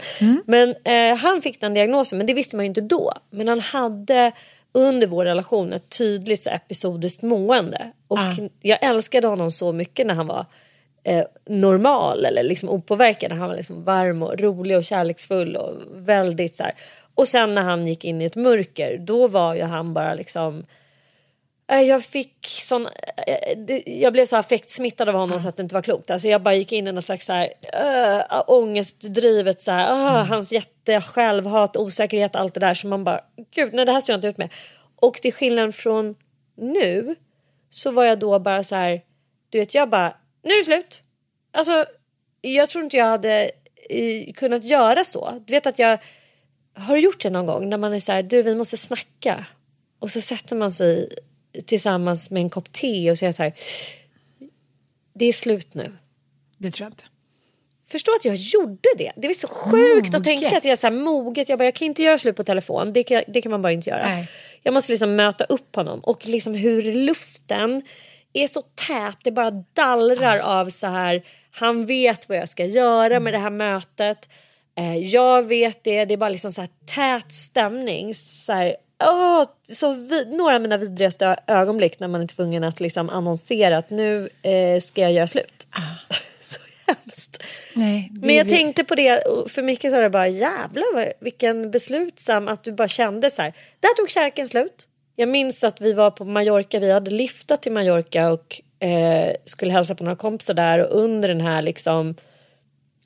Men 0.47 0.75
eh, 0.85 1.17
han 1.17 1.43
fick 1.43 1.61
den 1.61 1.75
diagnosen, 1.75 2.19
men 2.19 2.27
det 2.27 2.35
visste 2.35 2.57
man 2.57 2.65
ju 2.65 2.69
inte 2.69 2.81
då. 2.81 3.12
Men 3.31 3.49
han 3.49 3.61
hade 3.61 4.33
under 4.73 5.07
vår 5.07 5.25
relation 5.25 5.73
ett 5.73 5.99
tydligt 5.99 6.43
så 6.43 6.50
episodiskt 6.50 7.23
mående. 7.23 7.91
Och 8.09 8.19
jag 8.62 8.79
älskade 8.83 9.27
honom 9.27 9.53
så 9.53 9.73
mycket 9.73 10.07
när 10.07 10.15
han 10.15 10.27
var 10.27 10.47
eh, 11.05 11.25
normal 11.47 12.25
eller 12.25 12.43
liksom 12.43 12.69
opåverkad. 12.69 13.33
Han 13.33 13.49
var 13.49 13.57
liksom 13.57 13.85
varm 13.85 14.23
och 14.23 14.41
rolig 14.41 14.77
och 14.77 14.85
kärleksfull 14.85 15.57
och 15.57 15.75
väldigt 15.93 16.57
så 16.57 16.62
här. 16.62 16.75
Och 17.15 17.29
sen 17.29 17.55
när 17.55 17.62
han 17.62 17.87
gick 17.87 18.05
in 18.05 18.23
i 18.23 18.25
ett 18.25 18.37
mörker 18.37 18.99
då 18.99 19.29
var 19.29 19.55
ju 19.55 19.62
han 19.62 19.95
bara 19.95 20.15
liksom 20.15 20.65
jag 21.79 22.05
fick 22.05 22.47
sån, 22.47 22.87
eh, 22.87 23.59
det- 23.67 23.83
jag 23.87 24.12
blev 24.12 24.27
så 24.27 24.37
affektsmittad 24.37 25.09
av 25.09 25.15
honom 25.15 25.41
så 25.41 25.49
att 25.49 25.57
det 25.57 25.62
inte 25.62 25.75
var 25.75 25.83
klokt. 25.83 26.11
Alltså 26.11 26.29
jag 26.29 26.43
bara 26.43 26.55
gick 26.55 26.73
in 26.73 26.87
i 26.89 26.93
någon 26.93 27.03
slags 27.03 27.27
så 27.27 27.33
här, 27.33 27.53
äh, 28.31 28.43
ångestdrivet 28.47 29.61
så 29.61 29.71
här, 29.71 29.91
ah, 29.93 30.23
hans 30.23 30.53
jätte 30.53 31.00
självhat, 31.00 31.77
osäkerhet, 31.77 32.37
allt 32.37 32.55
det 32.55 32.61
där. 32.61 32.75
Så 32.75 32.87
man 32.87 33.05
bara, 33.05 33.21
gud 33.55 33.75
nej 33.75 33.85
det 33.85 33.93
här 33.93 34.00
står 34.00 34.12
jag 34.12 34.19
inte 34.19 34.29
ut 34.29 34.39
med. 34.39 34.49
Och 35.00 35.15
till 35.15 35.33
skillnad 35.35 35.75
från 35.75 36.15
nu 36.57 37.15
så 37.71 37.91
var 37.91 38.05
jag 38.05 38.19
då 38.19 38.39
bara 38.39 38.62
så 38.65 38.75
här, 38.75 39.00
du 39.50 39.59
vet 39.59 39.75
jag 39.75 39.91
bara, 39.91 40.17
nu 40.43 40.50
är 40.50 40.59
det 40.59 40.65
slut. 40.65 41.03
Alltså 41.53 41.85
jag 42.41 42.69
tror 42.69 42.85
inte 42.85 42.97
jag 42.97 43.07
hade 43.07 43.50
eh, 43.91 44.33
kunnat 44.33 44.65
göra 44.65 45.05
så. 45.05 45.43
Du 45.47 45.53
vet 45.53 45.67
att 45.67 45.79
jag 45.79 45.99
har 46.75 46.95
du 46.95 47.00
gjort 47.00 47.23
det 47.23 47.31
någon 47.31 47.47
gång 47.47 47.69
när 47.69 47.79
man 47.79 47.93
är 47.95 48.00
så 48.00 48.12
här, 48.12 48.23
du 48.23 48.43
vi 48.43 48.55
måste 48.55 48.77
snacka. 48.77 49.47
Och 49.99 50.11
så 50.11 50.21
sätter 50.21 50.57
man 50.57 50.73
sig 50.73 51.09
tillsammans 51.66 52.30
med 52.30 52.42
en 52.42 52.50
kopp 52.50 52.73
te 52.73 53.11
och 53.11 53.19
säger 53.19 53.33
så 53.33 53.42
här, 53.42 53.52
det 55.14 55.25
är 55.25 55.33
slut 55.33 55.75
nu. 55.75 55.92
Det 56.59 56.71
tror 56.71 56.85
jag 56.85 56.92
inte. 56.92 57.04
Förstå 57.90 58.12
att 58.12 58.25
jag 58.25 58.35
gjorde 58.35 58.88
det. 58.99 59.12
Det 59.16 59.26
var 59.26 59.35
så 59.35 59.49
sjukt 59.49 60.14
att 60.14 60.25
tänka 60.25 60.57
att 60.57 60.64
jag 60.64 60.73
är 60.73 60.76
så 60.76 60.87
här 60.87 60.95
moget. 60.95 61.49
Jag 61.49 61.59
bara, 61.59 61.64
jag 61.64 61.75
kan 61.75 61.87
inte 61.87 62.02
göra 62.02 62.19
slut 62.19 62.37
på 62.37 62.45
telefon. 62.45 62.92
Det 62.92 63.02
kan, 63.02 63.23
det 63.28 63.42
kan 63.42 63.50
man 63.50 63.62
bara 63.62 63.73
inte 63.73 63.90
göra. 63.90 64.09
Nej. 64.09 64.28
Jag 64.62 64.75
måste 64.75 64.92
liksom 64.92 65.16
möta 65.16 65.45
upp 65.45 65.76
honom. 65.76 66.00
Och 66.00 66.26
liksom 66.26 66.54
hur 66.54 66.92
luften 66.92 67.83
är 68.33 68.47
så 68.47 68.62
tät. 68.62 69.16
Det 69.25 69.33
bara 69.33 69.50
dallrar 69.50 70.38
av 70.38 70.71
så 70.71 70.87
här. 70.87 71.23
Han 71.50 71.87
vet 71.87 72.28
vad 72.28 72.38
jag 72.38 72.49
ska 72.49 72.64
göra 72.64 73.21
med 73.21 73.35
det 73.35 73.38
här 73.38 73.50
mötet. 73.50 74.28
Eh, 74.78 74.97
jag 74.97 75.42
vet 75.42 75.85
det. 75.85 76.04
Det 76.04 76.14
är 76.14 76.19
bara 76.19 76.30
liksom 76.30 76.52
så 76.52 76.61
här 76.61 76.71
tät 76.87 77.33
stämning. 77.33 78.14
Så 78.14 78.52
här, 78.52 78.76
åh, 79.00 79.45
så 79.62 79.92
vi, 79.92 80.25
några 80.37 80.54
av 80.54 80.61
mina 80.62 80.76
vidrigaste 80.76 81.37
ögonblick 81.47 82.00
när 82.00 82.09
man 82.09 82.21
är 82.23 82.26
tvungen 82.26 82.64
att 82.64 82.80
liksom 82.80 83.11
annonsera 83.11 83.78
att 83.78 83.90
nu 83.90 84.28
eh, 84.42 84.80
ska 84.80 85.00
jag 85.00 85.12
göra 85.12 85.26
slut. 85.26 85.66
så 86.40 86.61
hemskt. 86.87 87.42
Nej, 87.75 88.11
Men 88.23 88.37
jag 88.37 88.47
det- 88.47 88.50
tänkte 88.50 88.85
på 88.85 88.95
det, 88.95 89.23
för 89.49 89.62
mycket 89.62 89.90
så 89.90 89.97
var 89.97 90.02
det 90.02 90.11
bara 90.11 90.28
jävlar 90.28 91.12
vilken 91.25 91.71
beslutsam 91.71 92.49
att 92.49 92.64
du 92.64 92.73
bara 92.73 92.88
kände 92.88 93.30
så 93.30 93.42
här. 93.42 93.52
Där 93.80 93.95
tog 93.97 94.11
kärleken 94.11 94.49
slut. 94.49 94.88
jag 95.16 95.28
minns 95.28 95.64
att 95.64 95.80
vi 95.80 95.92
var 95.92 96.11
på 96.11 96.25
Mallorca, 96.25 96.78
vi 96.78 96.90
hade 96.92 97.11
liftat 97.11 97.62
till 97.62 97.73
Mallorca 97.73 98.28
och 98.33 98.61
eh, 98.87 99.35
skulle 99.45 99.73
hälsa 99.73 99.95
på 99.95 100.04
några 100.04 100.16
kompisar 100.16 100.54
där 100.54 100.78
och 100.87 101.00
under 101.00 101.28
den 101.28 101.40
här 101.40 101.62
liksom 101.62 102.14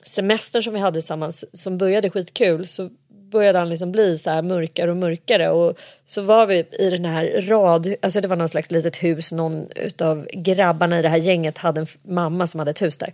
semestern 0.03 0.63
som 0.63 0.73
vi 0.73 0.79
hade 0.79 0.99
tillsammans 1.01 1.61
som 1.61 1.77
började 1.77 2.09
skitkul 2.09 2.67
så 2.67 2.89
började 3.35 3.59
han 3.59 3.69
liksom 3.69 3.91
bli 3.91 4.17
så 4.17 4.29
här 4.29 4.41
mörkare 4.41 4.91
och 4.91 4.97
mörkare 4.97 5.49
och 5.49 5.79
så 6.05 6.21
var 6.21 6.45
vi 6.45 6.65
i 6.79 6.89
den 6.89 7.05
här 7.05 7.41
rad, 7.41 7.95
alltså 8.01 8.21
det 8.21 8.27
var 8.27 8.35
någon 8.35 8.49
slags 8.49 8.71
litet 8.71 9.03
hus, 9.03 9.31
någon 9.31 9.67
utav 9.75 10.27
grabbarna 10.33 10.99
i 10.99 11.01
det 11.01 11.09
här 11.09 11.17
gänget 11.17 11.57
hade 11.57 11.81
en 11.81 11.87
mamma 12.03 12.47
som 12.47 12.59
hade 12.59 12.71
ett 12.71 12.81
hus 12.81 12.97
där. 12.97 13.13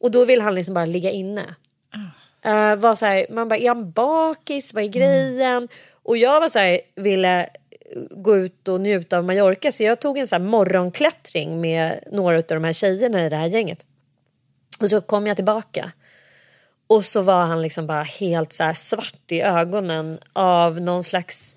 Och 0.00 0.10
då 0.10 0.24
ville 0.24 0.42
han 0.42 0.54
liksom 0.54 0.74
bara 0.74 0.84
ligga 0.84 1.10
inne. 1.10 1.42
Uh, 2.46 2.74
var 2.76 2.94
så 2.94 3.06
här, 3.06 3.26
man 3.30 3.48
bara, 3.48 3.58
är 3.58 3.68
han 3.68 3.90
bakis? 3.90 4.74
Vad 4.74 4.84
är 4.84 4.88
grejen? 4.88 5.56
Mm. 5.56 5.68
Och 6.02 6.16
jag 6.16 6.40
var 6.40 6.48
så 6.48 6.58
här, 6.58 6.80
ville 6.94 7.48
gå 8.10 8.36
ut 8.36 8.68
och 8.68 8.80
njuta 8.80 9.18
av 9.18 9.24
Mallorca 9.24 9.72
så 9.72 9.82
jag 9.82 10.00
tog 10.00 10.18
en 10.18 10.26
så 10.26 10.34
här 10.34 10.42
morgonklättring 10.42 11.60
med 11.60 12.04
några 12.12 12.36
av 12.36 12.44
de 12.48 12.64
här 12.64 12.72
tjejerna 12.72 13.26
i 13.26 13.28
det 13.28 13.36
här 13.36 13.46
gänget. 13.46 13.86
Och 14.80 14.90
så 14.90 15.00
kom 15.00 15.26
jag 15.26 15.36
tillbaka. 15.36 15.92
Och 16.88 17.04
så 17.04 17.22
var 17.22 17.44
han 17.44 17.62
liksom 17.62 17.86
bara 17.86 18.02
helt 18.02 18.52
så 18.52 18.72
svart 18.74 19.32
i 19.32 19.40
ögonen 19.40 20.18
av 20.32 20.80
någon 20.80 21.02
slags 21.02 21.56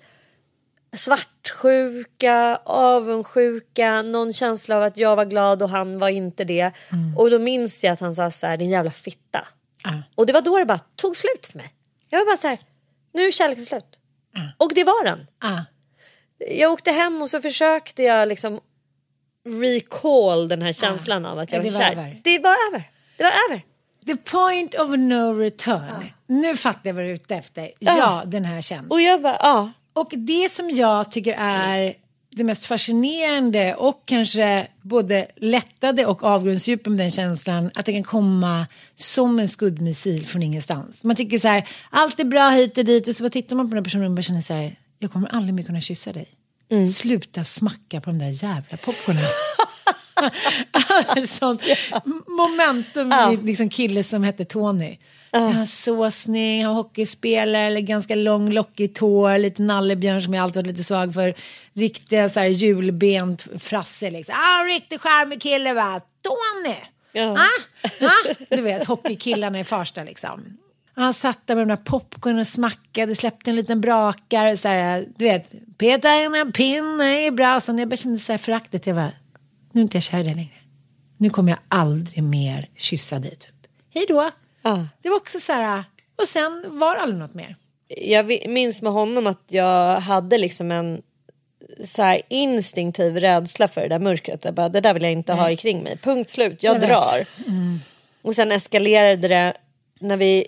svartsjuka, 0.96 2.60
avundsjuka, 2.64 4.02
någon 4.02 4.32
känsla 4.32 4.76
av 4.76 4.82
att 4.82 4.96
jag 4.96 5.16
var 5.16 5.24
glad 5.24 5.62
och 5.62 5.68
han 5.68 5.98
var 5.98 6.08
inte 6.08 6.44
det. 6.44 6.72
Mm. 6.92 7.18
Och 7.18 7.30
då 7.30 7.38
minns 7.38 7.84
jag 7.84 7.92
att 7.92 8.00
han 8.00 8.14
sa 8.14 8.30
så 8.30 8.46
här, 8.46 8.56
din 8.56 8.70
jävla 8.70 8.90
fitta. 8.90 9.46
Uh. 9.86 10.00
Och 10.14 10.26
det 10.26 10.32
var 10.32 10.42
då 10.42 10.58
det 10.58 10.64
bara 10.64 10.80
tog 10.96 11.16
slut 11.16 11.46
för 11.46 11.58
mig. 11.58 11.68
Jag 12.08 12.18
var 12.18 12.26
bara 12.26 12.36
så 12.36 12.48
här, 12.48 12.58
nu 13.12 13.26
är 13.26 13.30
kärleken 13.30 13.66
slut. 13.66 13.98
Uh. 14.36 14.50
Och 14.56 14.72
det 14.74 14.84
var 14.84 15.04
den. 15.04 15.18
Uh. 15.44 15.60
Jag 16.50 16.72
åkte 16.72 16.90
hem 16.90 17.22
och 17.22 17.30
så 17.30 17.40
försökte 17.40 18.02
jag 18.02 18.28
liksom 18.28 18.60
recall 19.48 20.48
den 20.48 20.62
här 20.62 20.72
känslan 20.72 21.26
av 21.26 21.38
att 21.38 21.52
jag 21.52 21.62
var, 21.62 21.70
var 21.70 21.80
kär. 21.80 21.92
Över. 21.92 22.20
Det 22.24 22.38
var 22.38 22.56
över. 22.68 22.90
Det 23.16 23.22
var 23.22 23.32
över. 23.48 23.62
The 24.06 24.16
point 24.16 24.74
of 24.74 24.90
no 24.90 25.38
return. 25.38 26.04
Nu 26.26 26.56
fattar 26.56 26.80
jag 26.90 26.94
vad 26.94 27.04
du 27.04 27.08
är 27.08 27.14
ute 27.14 27.34
efter. 27.34 27.70
Ja, 27.78 28.22
den 28.26 28.44
här 28.44 28.60
känd. 28.60 28.92
Och 28.92 29.00
jag 29.00 29.22
bara, 29.22 29.36
ja. 29.40 29.72
Och 29.92 30.08
det 30.16 30.50
som 30.50 30.70
jag 30.70 31.10
tycker 31.10 31.34
är 31.38 31.94
det 32.36 32.44
mest 32.44 32.66
fascinerande 32.66 33.74
och 33.74 34.02
kanske 34.04 34.66
både 34.82 35.26
lättade 35.36 36.06
och 36.06 36.22
avgrundsdjupa 36.22 36.90
med 36.90 36.98
den 36.98 37.10
känslan 37.10 37.70
att 37.74 37.86
det 37.86 37.92
kan 37.92 38.02
komma 38.02 38.66
som 38.94 39.38
en 39.38 39.48
skuddmissil 39.48 40.26
från 40.26 40.42
ingenstans. 40.42 41.04
Man 41.04 41.16
tycker 41.16 41.38
så 41.38 41.48
här, 41.48 41.68
allt 41.90 42.20
är 42.20 42.24
bra 42.24 42.50
hit 42.50 42.78
och 42.78 42.84
dit 42.84 43.08
och 43.08 43.14
så 43.14 43.24
bara 43.24 43.30
tittar 43.30 43.56
man 43.56 43.68
på 43.68 43.74
den 43.74 43.84
personen 43.84 44.06
och 44.06 44.12
bara 44.12 44.22
känner 44.22 44.40
så 44.40 44.54
här, 44.54 44.76
jag 44.98 45.12
kommer 45.12 45.28
aldrig 45.28 45.54
mer 45.54 45.62
kunna 45.62 45.80
kyssa 45.80 46.12
dig. 46.12 46.28
Mm. 46.70 46.88
Sluta 46.88 47.44
smacka 47.44 48.00
på 48.00 48.10
de 48.10 48.18
där 48.18 48.44
jävla 48.44 48.76
popcornen. 48.76 49.24
Sånt 51.26 51.62
momentum 52.26 53.10
ja. 53.10 53.36
liksom 53.42 53.70
kille 53.70 54.04
som 54.04 54.22
hette 54.22 54.44
Tony. 54.44 54.98
Uh. 55.36 55.42
Han 55.42 55.58
var 55.58 55.66
så 55.66 56.10
snygg, 56.10 56.62
han 56.62 56.74
var 56.74 56.82
hockeyspelare, 56.82 57.62
eller 57.62 57.80
ganska 57.80 58.14
lång 58.14 58.52
lockigt 58.52 58.98
hår, 58.98 59.38
lite 59.38 59.62
nallebjörn 59.62 60.22
som 60.22 60.34
jag 60.34 60.42
alltid 60.42 60.56
varit 60.56 60.66
lite 60.66 60.84
svag 60.84 61.14
för. 61.14 61.34
Riktiga 61.74 62.28
så 62.28 62.40
här 62.40 62.46
julbent 62.46 63.46
frasse 63.58 64.10
liksom. 64.10 64.34
Ah, 64.38 64.64
riktig 64.64 65.00
charmig 65.00 65.42
kille 65.42 65.74
va, 65.74 66.00
Tony! 66.22 66.76
Ja. 67.12 67.32
Ah, 67.32 68.06
ah, 68.06 68.34
du 68.50 68.62
vet 68.62 68.84
hockeykillarna 68.84 69.60
i 69.60 69.64
Farsta 69.64 70.04
liksom. 70.04 70.58
Han 70.94 71.14
satt 71.14 71.46
där 71.46 71.54
med 71.54 71.68
de 71.68 71.68
där 71.68 71.84
popcorn 71.84 72.38
och 72.38 72.46
smackade, 72.46 73.14
släppte 73.14 73.50
en 73.50 73.56
liten 73.56 73.80
brakare, 73.80 74.56
så 74.56 74.68
här, 74.68 75.06
du 75.16 75.24
vet, 75.24 75.52
peta 75.78 76.14
in 76.14 76.34
en 76.34 76.52
pinne 76.52 77.26
i 77.26 77.30
brasan. 77.30 77.78
Jag 77.78 77.88
bara 77.88 77.96
kände 77.96 78.18
så 78.18 78.32
här 78.32 78.38
föraktet, 78.38 78.86
jag 78.86 78.96
bara, 78.96 79.12
nu 79.72 79.80
är 79.80 79.82
inte 79.82 79.96
jag 79.96 80.02
kär 80.02 80.20
i 80.20 80.22
dig 80.22 80.34
längre. 80.34 80.58
Nu 81.16 81.30
kommer 81.30 81.50
jag 81.50 81.58
aldrig 81.68 82.22
mer 82.22 82.68
kyssa 82.76 83.18
dig 83.18 83.36
typ. 83.36 83.66
Hej 83.94 84.04
då. 84.08 84.30
Ah. 84.62 84.84
Det 85.02 85.08
var 85.08 85.16
också 85.16 85.40
så 85.40 85.52
här, 85.52 85.84
och 86.16 86.26
sen 86.28 86.64
var 86.68 86.94
det 86.94 87.00
aldrig 87.00 87.20
något 87.20 87.34
mer. 87.34 87.56
Jag 87.88 88.48
minns 88.48 88.82
med 88.82 88.92
honom 88.92 89.26
att 89.26 89.42
jag 89.48 90.00
hade 90.00 90.38
liksom 90.38 90.72
en 90.72 91.02
så 91.84 92.02
här 92.02 92.22
instinktiv 92.28 93.16
rädsla 93.16 93.68
för 93.68 93.80
det 93.80 93.88
där 93.88 93.98
mörkret. 93.98 94.44
Jag 94.44 94.54
bara, 94.54 94.68
det 94.68 94.80
där 94.80 94.94
vill 94.94 95.02
jag 95.02 95.12
inte 95.12 95.34
Nej. 95.34 95.42
ha 95.42 95.50
i 95.50 95.56
kring 95.56 95.82
mig. 95.82 95.96
Punkt 95.96 96.30
slut, 96.30 96.62
jag, 96.62 96.74
jag 96.74 96.82
drar. 96.82 97.26
Mm. 97.48 97.78
Och 98.22 98.34
sen 98.34 98.52
eskalerade 98.52 99.28
det 99.28 99.56
när 100.00 100.16
vi 100.16 100.46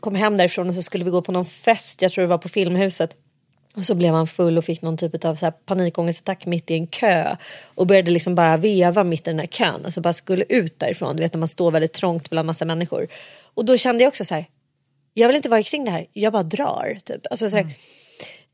kom 0.00 0.14
hem 0.14 0.36
därifrån 0.36 0.68
och 0.68 0.74
så 0.74 0.82
skulle 0.82 1.04
vi 1.04 1.10
gå 1.10 1.22
på 1.22 1.32
någon 1.32 1.46
fest, 1.46 2.02
jag 2.02 2.12
tror 2.12 2.22
det 2.22 2.28
var 2.28 2.38
på 2.38 2.48
Filmhuset. 2.48 3.16
Och 3.76 3.84
så 3.84 3.94
blev 3.94 4.14
han 4.14 4.26
full 4.26 4.58
och 4.58 4.64
fick 4.64 4.82
någon 4.82 4.96
typ 4.96 5.24
av 5.24 5.34
så 5.34 5.46
här 5.46 5.50
panikångestattack 5.50 6.46
mitt 6.46 6.70
i 6.70 6.74
en 6.74 6.86
kö. 6.86 7.36
Och 7.74 7.86
började 7.86 8.10
liksom 8.10 8.34
bara 8.34 8.56
veva 8.56 9.04
mitt 9.04 9.26
i 9.26 9.30
den 9.30 9.38
här 9.38 9.46
kön. 9.46 9.84
Alltså 9.84 10.00
bara 10.00 10.12
skulle 10.12 10.44
ut 10.48 10.78
därifrån. 10.78 11.16
Du 11.16 11.22
vet 11.22 11.32
när 11.32 11.38
man 11.38 11.48
står 11.48 11.70
väldigt 11.70 11.92
trångt 11.92 12.30
bland 12.30 12.46
massa 12.46 12.64
människor. 12.64 13.08
Och 13.54 13.64
då 13.64 13.76
kände 13.76 14.04
jag 14.04 14.08
också 14.08 14.24
så 14.24 14.34
här. 14.34 14.44
Jag 15.14 15.26
vill 15.28 15.36
inte 15.36 15.48
vara 15.48 15.62
kring 15.62 15.84
det 15.84 15.90
här. 15.90 16.06
Jag 16.12 16.32
bara 16.32 16.42
drar. 16.42 16.96
Typ. 17.04 17.26
Alltså, 17.30 17.50
så 17.50 17.56
här, 17.56 17.64
mm. 17.64 17.74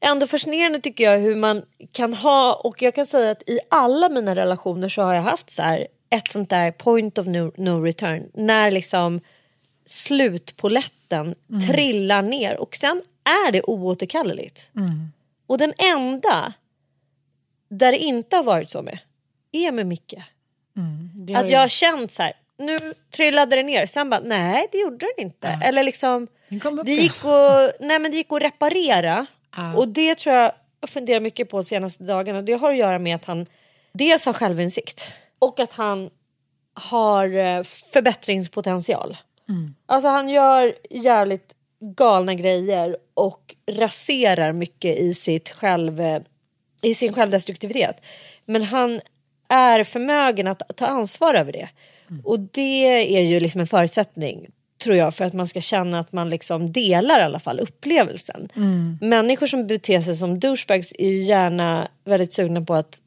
Ändå 0.00 0.26
fascinerande 0.26 0.80
tycker 0.80 1.04
jag 1.04 1.18
hur 1.18 1.36
man 1.36 1.62
kan 1.92 2.14
ha. 2.14 2.54
Och 2.54 2.82
jag 2.82 2.94
kan 2.94 3.06
säga 3.06 3.30
att 3.30 3.48
i 3.48 3.58
alla 3.70 4.08
mina 4.08 4.34
relationer 4.34 4.88
så 4.88 5.02
har 5.02 5.14
jag 5.14 5.22
haft 5.22 5.50
så 5.50 5.62
här. 5.62 5.86
Ett 6.10 6.30
sånt 6.30 6.50
där 6.50 6.70
point 6.70 7.18
of 7.18 7.26
no, 7.26 7.52
no 7.56 7.84
return. 7.84 8.30
När 8.34 8.70
liksom 8.70 9.20
slutpoletten 9.86 11.34
mm. 11.50 11.60
trillar 11.60 12.22
ner. 12.22 12.60
Och 12.60 12.76
sen 12.76 13.02
är 13.24 13.52
det 13.52 13.62
oåterkalleligt. 13.62 14.70
Mm. 14.76 15.12
Och 15.46 15.58
den 15.58 15.72
enda 15.78 16.52
där 17.68 17.92
det 17.92 17.98
inte 17.98 18.36
har 18.36 18.42
varit 18.42 18.70
så 18.70 18.82
med 18.82 18.98
är 19.52 19.72
med 19.72 19.86
Micke. 19.86 20.14
Mm, 20.76 21.36
att 21.36 21.50
jag 21.50 21.60
har 21.60 21.68
känt 21.68 22.12
så 22.12 22.22
här, 22.22 22.32
nu 22.58 22.78
trillade 23.10 23.56
det 23.56 23.62
ner, 23.62 23.86
sen 23.86 24.10
bara 24.10 24.20
nej 24.20 24.68
det 24.72 24.78
gjorde 24.78 25.06
den 25.16 25.26
inte. 25.26 25.58
Ja. 25.60 25.66
Eller 25.66 25.82
liksom, 25.82 26.28
det 26.84 26.92
gick, 26.92 27.24
att, 27.24 27.72
nej, 27.80 27.98
men 27.98 28.10
det 28.10 28.16
gick 28.16 28.32
att 28.32 28.42
reparera. 28.42 29.26
Ja. 29.56 29.76
Och 29.76 29.88
det 29.88 30.14
tror 30.14 30.36
jag 30.36 30.52
jag 30.82 30.90
funderar 30.90 31.20
mycket 31.20 31.50
på 31.50 31.56
de 31.56 31.64
senaste 31.64 32.04
dagarna. 32.04 32.42
Det 32.42 32.52
har 32.52 32.70
att 32.70 32.76
göra 32.76 32.98
med 32.98 33.14
att 33.16 33.24
han 33.24 33.46
dels 33.92 34.26
har 34.26 34.32
självinsikt 34.32 35.12
och 35.38 35.60
att 35.60 35.72
han 35.72 36.10
har 36.74 37.36
eh, 37.36 37.62
förbättringspotential. 37.62 39.16
Mm. 39.48 39.74
Alltså 39.86 40.08
han 40.08 40.28
gör 40.28 40.74
jävligt 40.90 41.54
galna 41.82 42.34
grejer 42.34 42.96
och 43.14 43.54
raserar 43.70 44.52
mycket 44.52 44.96
i, 44.96 45.14
sitt 45.14 45.48
själv, 45.48 46.02
i 46.82 46.94
sin 46.94 47.12
självdestruktivitet. 47.12 47.96
Men 48.44 48.62
han 48.62 49.00
är 49.48 49.84
förmögen 49.84 50.46
att 50.46 50.62
ta 50.76 50.86
ansvar 50.86 51.34
över 51.34 51.52
det. 51.52 51.68
Mm. 52.10 52.26
Och 52.26 52.40
det 52.40 53.16
är 53.16 53.22
ju 53.22 53.40
liksom 53.40 53.60
en 53.60 53.66
förutsättning 53.66 54.46
tror 54.82 54.96
jag 54.96 55.14
för 55.14 55.24
att 55.24 55.32
man 55.32 55.48
ska 55.48 55.60
känna 55.60 55.98
att 55.98 56.12
man 56.12 56.30
liksom 56.30 56.72
delar 56.72 57.20
i 57.20 57.22
alla 57.22 57.38
fall 57.38 57.60
upplevelsen. 57.60 58.48
Mm. 58.56 58.98
Människor 59.00 59.46
som 59.46 59.66
beter 59.66 60.00
sig 60.00 60.16
som 60.16 60.40
douchebags 60.40 60.92
är 60.98 61.08
ju 61.08 61.22
gärna 61.22 61.88
väldigt 62.04 62.32
sugna 62.32 62.62
på 62.62 62.74
att 62.74 63.00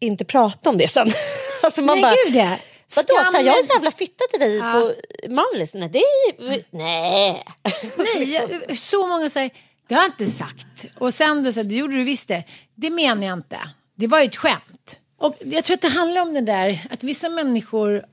inte 0.00 0.24
prata 0.24 0.70
om 0.70 0.78
det 0.78 0.88
sen. 0.88 1.08
alltså 1.62 1.82
man 1.82 1.94
Nej, 1.94 2.02
bara, 2.02 2.14
gud 2.26 2.34
ja. 2.34 2.56
Vadå, 2.96 3.14
sa 3.32 3.40
jag 3.40 3.58
en 3.58 3.66
jävla 3.66 3.90
fitta 3.90 4.24
till 4.30 4.40
dig 4.40 4.56
ja. 4.56 4.72
på 4.72 4.94
Mallis? 5.32 5.74
Nej, 5.74 5.88
det 5.88 5.98
är. 5.98 6.64
Nej. 6.70 7.44
Nej, 7.96 8.76
så 8.76 9.06
många 9.06 9.30
säger, 9.30 9.50
det 9.88 9.94
har 9.94 10.02
jag 10.02 10.10
inte 10.10 10.26
sagt. 10.26 10.84
Och 10.98 11.14
sen 11.14 11.42
då, 11.42 11.52
så, 11.52 11.62
det 11.62 11.74
gjorde 11.74 11.94
du 11.94 12.04
visst 12.04 12.28
det. 12.28 12.44
Det 12.74 12.90
menar 12.90 13.26
jag 13.26 13.38
inte. 13.38 13.58
Det 13.96 14.06
var 14.06 14.18
ju 14.20 14.24
ett 14.24 14.36
skämt. 14.36 14.98
Och 15.18 15.36
jag 15.44 15.64
tror 15.64 15.74
att 15.74 15.80
det 15.80 15.88
handlar 15.88 16.22
om 16.22 16.34
det 16.34 16.40
där 16.40 16.86
att 16.90 17.04
vissa 17.04 17.28
människor 17.28 18.04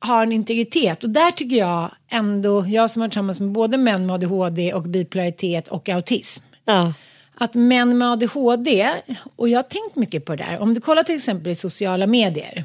har 0.00 0.22
en 0.22 0.32
integritet 0.32 1.04
och 1.04 1.10
där 1.10 1.30
tycker 1.30 1.56
jag 1.56 1.90
ändå, 2.10 2.66
jag 2.68 2.90
som 2.90 3.02
har 3.02 3.08
tillsammans 3.08 3.40
med 3.40 3.50
både 3.50 3.76
män 3.76 4.06
med 4.06 4.14
ADHD 4.14 4.72
och 4.72 4.82
bipolaritet 4.82 5.68
och 5.68 5.88
autism. 5.88 6.44
Ja. 6.64 6.92
Att 7.34 7.54
män 7.54 7.98
med 7.98 8.12
ADHD, 8.12 8.90
och 9.36 9.48
jag 9.48 9.58
har 9.58 9.62
tänkt 9.62 9.96
mycket 9.96 10.24
på 10.24 10.36
det 10.36 10.44
där, 10.44 10.58
om 10.58 10.74
du 10.74 10.80
kollar 10.80 11.02
till 11.02 11.14
exempel 11.14 11.52
i 11.52 11.54
sociala 11.54 12.06
medier 12.06 12.64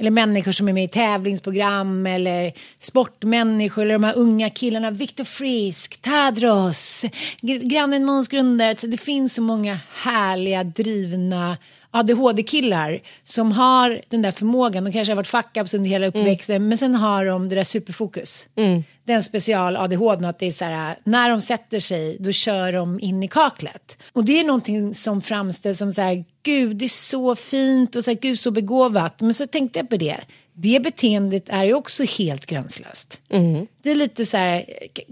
eller 0.00 0.10
människor 0.10 0.52
som 0.52 0.68
är 0.68 0.72
med 0.72 0.84
i 0.84 0.88
tävlingsprogram 0.88 2.06
eller 2.06 2.52
sportmänniskor 2.80 3.82
eller 3.82 3.92
de 3.92 4.04
här 4.04 4.16
unga 4.18 4.50
killarna, 4.50 4.90
Viktor 4.90 5.24
Frisk, 5.24 6.00
Tadros, 6.02 7.04
grannen 7.42 8.04
Måns 8.04 8.28
Grundert. 8.28 8.68
Alltså, 8.68 8.86
det 8.86 8.96
finns 8.96 9.34
så 9.34 9.42
många 9.42 9.78
härliga, 9.94 10.64
drivna 10.64 11.56
ADHD-killar 11.90 13.00
som 13.24 13.52
har 13.52 14.00
den 14.08 14.22
där 14.22 14.32
förmågan. 14.32 14.84
De 14.84 14.92
kanske 14.92 15.12
har 15.12 15.16
varit 15.16 15.28
fuck-ups 15.28 15.76
under 15.76 15.90
hela 15.90 16.06
uppväxten 16.06 16.56
mm. 16.56 16.68
men 16.68 16.78
sen 16.78 16.94
har 16.94 17.24
de 17.24 17.48
det 17.48 17.54
där 17.54 17.64
superfokus. 17.64 18.46
Mm. 18.56 18.82
Den 19.04 19.22
special 19.22 19.76
ADHD 19.76 20.26
att 20.26 20.38
det 20.38 20.46
är 20.46 20.50
så 20.50 20.64
här 20.64 20.98
när 21.04 21.30
de 21.30 21.40
sätter 21.40 21.80
sig 21.80 22.16
då 22.20 22.32
kör 22.32 22.72
de 22.72 23.00
in 23.00 23.22
i 23.22 23.28
kaklet. 23.28 23.98
Och 24.12 24.24
det 24.24 24.40
är 24.40 24.44
någonting 24.44 24.94
som 24.94 25.22
framställs 25.22 25.78
som 25.78 25.92
så 25.92 26.02
här 26.02 26.24
gud 26.42 26.76
det 26.76 26.84
är 26.84 26.88
så 26.88 27.34
fint 27.36 27.96
och 27.96 28.04
så 28.04 28.10
här, 28.10 28.18
gud 28.18 28.40
så 28.40 28.50
begåvat. 28.50 29.20
Men 29.20 29.34
så 29.34 29.46
tänkte 29.46 29.78
jag 29.78 29.90
på 29.90 29.96
det. 29.96 30.20
Det 30.62 30.82
beteendet 30.82 31.48
är 31.48 31.64
ju 31.64 31.74
också 31.74 32.04
helt 32.18 32.46
gränslöst. 32.46 33.20
Mm. 33.30 33.66
Det 33.82 33.90
är 33.90 33.94
lite 33.94 34.26
så 34.26 34.36
här, 34.36 34.64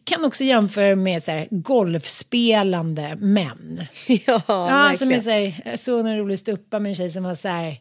kan 0.05 0.25
också 0.25 0.45
jämföra 0.45 0.97
med 0.97 1.23
så 1.23 1.31
här, 1.31 1.49
golfspelande 1.51 3.17
män. 3.17 3.87
Ja, 4.27 4.43
Ja, 4.47 4.93
som 4.99 5.13
är 5.13 5.21
så 5.21 5.31
här, 5.31 5.63
jag 5.65 5.79
såg 5.79 6.07
en 6.07 6.19
rolig 6.19 6.39
stuppa 6.39 6.79
med 6.79 6.91
en 6.91 6.97
tjej 6.97 7.11
som 7.11 7.23
var 7.23 7.35
så 7.35 7.49
här 7.49 7.77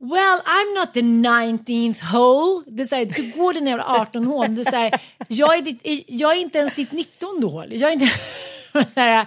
Well, 0.00 0.40
I'm 0.44 0.80
not 0.80 0.94
the 0.94 1.00
19th 1.00 2.02
hole. 2.02 2.64
Det 2.66 2.82
är 2.82 2.86
så 2.86 2.94
här, 2.94 3.04
du 3.04 3.32
går 3.38 3.52
den 3.52 3.66
jävla 3.66 3.84
18 3.84 4.24
hål. 4.24 4.54
Det 4.54 4.60
är 4.60 4.70
så 4.70 4.76
här, 4.76 5.00
jag, 5.28 5.58
är 5.58 5.62
ditt, 5.62 6.04
jag 6.08 6.32
är 6.32 6.40
inte 6.40 6.58
ens 6.58 6.74
ditt 6.74 6.92
19 6.92 7.42
hål. 7.42 7.66
Jag 7.70 7.88
är 7.90 7.92
inte... 7.92 8.08
så 8.94 9.00
här, 9.00 9.26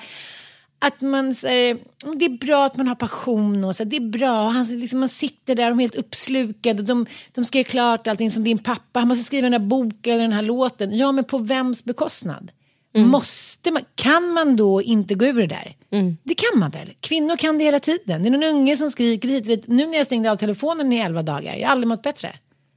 att 0.80 1.02
man 1.02 1.36
säger, 1.36 1.78
det 2.16 2.26
är 2.26 2.38
bra 2.38 2.66
att 2.66 2.78
man 2.78 2.88
har 2.88 2.96
passion 2.96 3.64
och 3.64 3.76
så, 3.76 3.84
det 3.84 3.96
är 3.96 4.10
bra. 4.10 4.46
Och 4.46 4.52
Han, 4.52 4.80
liksom, 4.80 5.00
man 5.00 5.10
sitter 5.10 5.56
där 5.56 5.72
och 5.72 5.78
är 5.78 5.82
helt 5.82 5.96
uppslukad 5.96 6.80
och 6.80 6.86
de, 6.86 7.06
de 7.32 7.46
ska 7.46 7.58
göra 7.58 7.68
klart 7.68 8.08
allting 8.08 8.32
som 8.32 8.44
din 8.44 8.58
pappa. 8.58 9.00
Han 9.00 9.08
måste 9.08 9.24
skriva 9.24 9.50
den 9.50 9.62
här 9.62 9.68
boken 9.68 10.14
eller 10.14 10.24
den 10.24 10.34
här 10.34 10.42
låten. 10.42 10.98
Ja, 10.98 11.12
men 11.12 11.24
på 11.24 11.38
vems 11.38 11.84
bekostnad? 11.84 12.52
Måste 13.06 13.72
man, 13.72 13.82
kan 13.96 14.34
man 14.34 14.56
då 14.56 14.82
inte 14.82 15.16
gå 15.16 15.26
ur 15.26 15.34
det 15.34 15.48
där? 15.48 15.76
Det 16.24 16.36
kan 16.36 16.60
man 16.60 16.72
väl? 16.72 16.94
Kvinnor 17.00 17.36
kan 17.38 17.58
det 17.58 17.64
hela 17.64 17.80
tiden. 17.80 18.24
Det 18.24 18.30
är 18.30 18.32
någon 18.32 18.44
unge 18.44 18.78
som 18.78 18.92
skriker 18.92 19.28
hit 19.30 19.42
och 19.42 19.48
dit. 19.48 19.68
Nu 19.68 19.88
när 19.88 19.98
jag 19.98 20.06
stängde 20.06 20.32
av 20.32 20.36
telefonen 20.36 20.94
i 20.94 20.98
elva 20.98 21.22
dagar, 21.22 21.56
jag 21.56 21.68
har 21.68 21.72
aldrig 21.72 21.88
mått 21.88 22.02
bättre. 22.02 22.36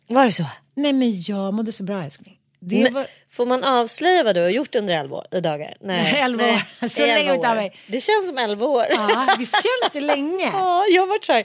Var 0.09 0.25
det 0.25 0.33
så? 0.33 0.45
Nej 0.75 0.93
men 0.93 1.23
jag 1.23 1.55
mådde 1.55 1.73
så 1.73 1.85
bra 1.85 2.05
älskling. 2.05 2.37
Var... 2.61 3.07
Får 3.31 3.47
man 3.47 3.65
avslöja 3.65 4.23
vad 4.23 4.35
du 4.35 4.41
har 4.43 4.49
gjort 4.49 4.75
under 4.75 4.95
11 5.01 5.17
år, 5.17 5.41
dagar? 5.41 5.75
Nej, 5.81 6.21
Elva 6.21 6.45
år. 6.45 6.89
Så 6.89 7.01
länge 7.07 7.21
elva 7.21 7.35
utav 7.35 7.51
år. 7.51 7.55
mig. 7.55 7.73
Det 7.87 8.01
känns 8.01 8.29
som 8.29 8.39
11 8.39 8.67
år. 8.67 8.87
Ja, 8.91 9.35
visst 9.39 9.55
känns 9.55 9.93
det 9.93 10.01
länge? 10.01 10.45
Ja, 10.53 10.85
jag 10.87 11.03
har 11.03 11.07
varit 11.07 11.25
så 11.25 11.33
här, 11.33 11.45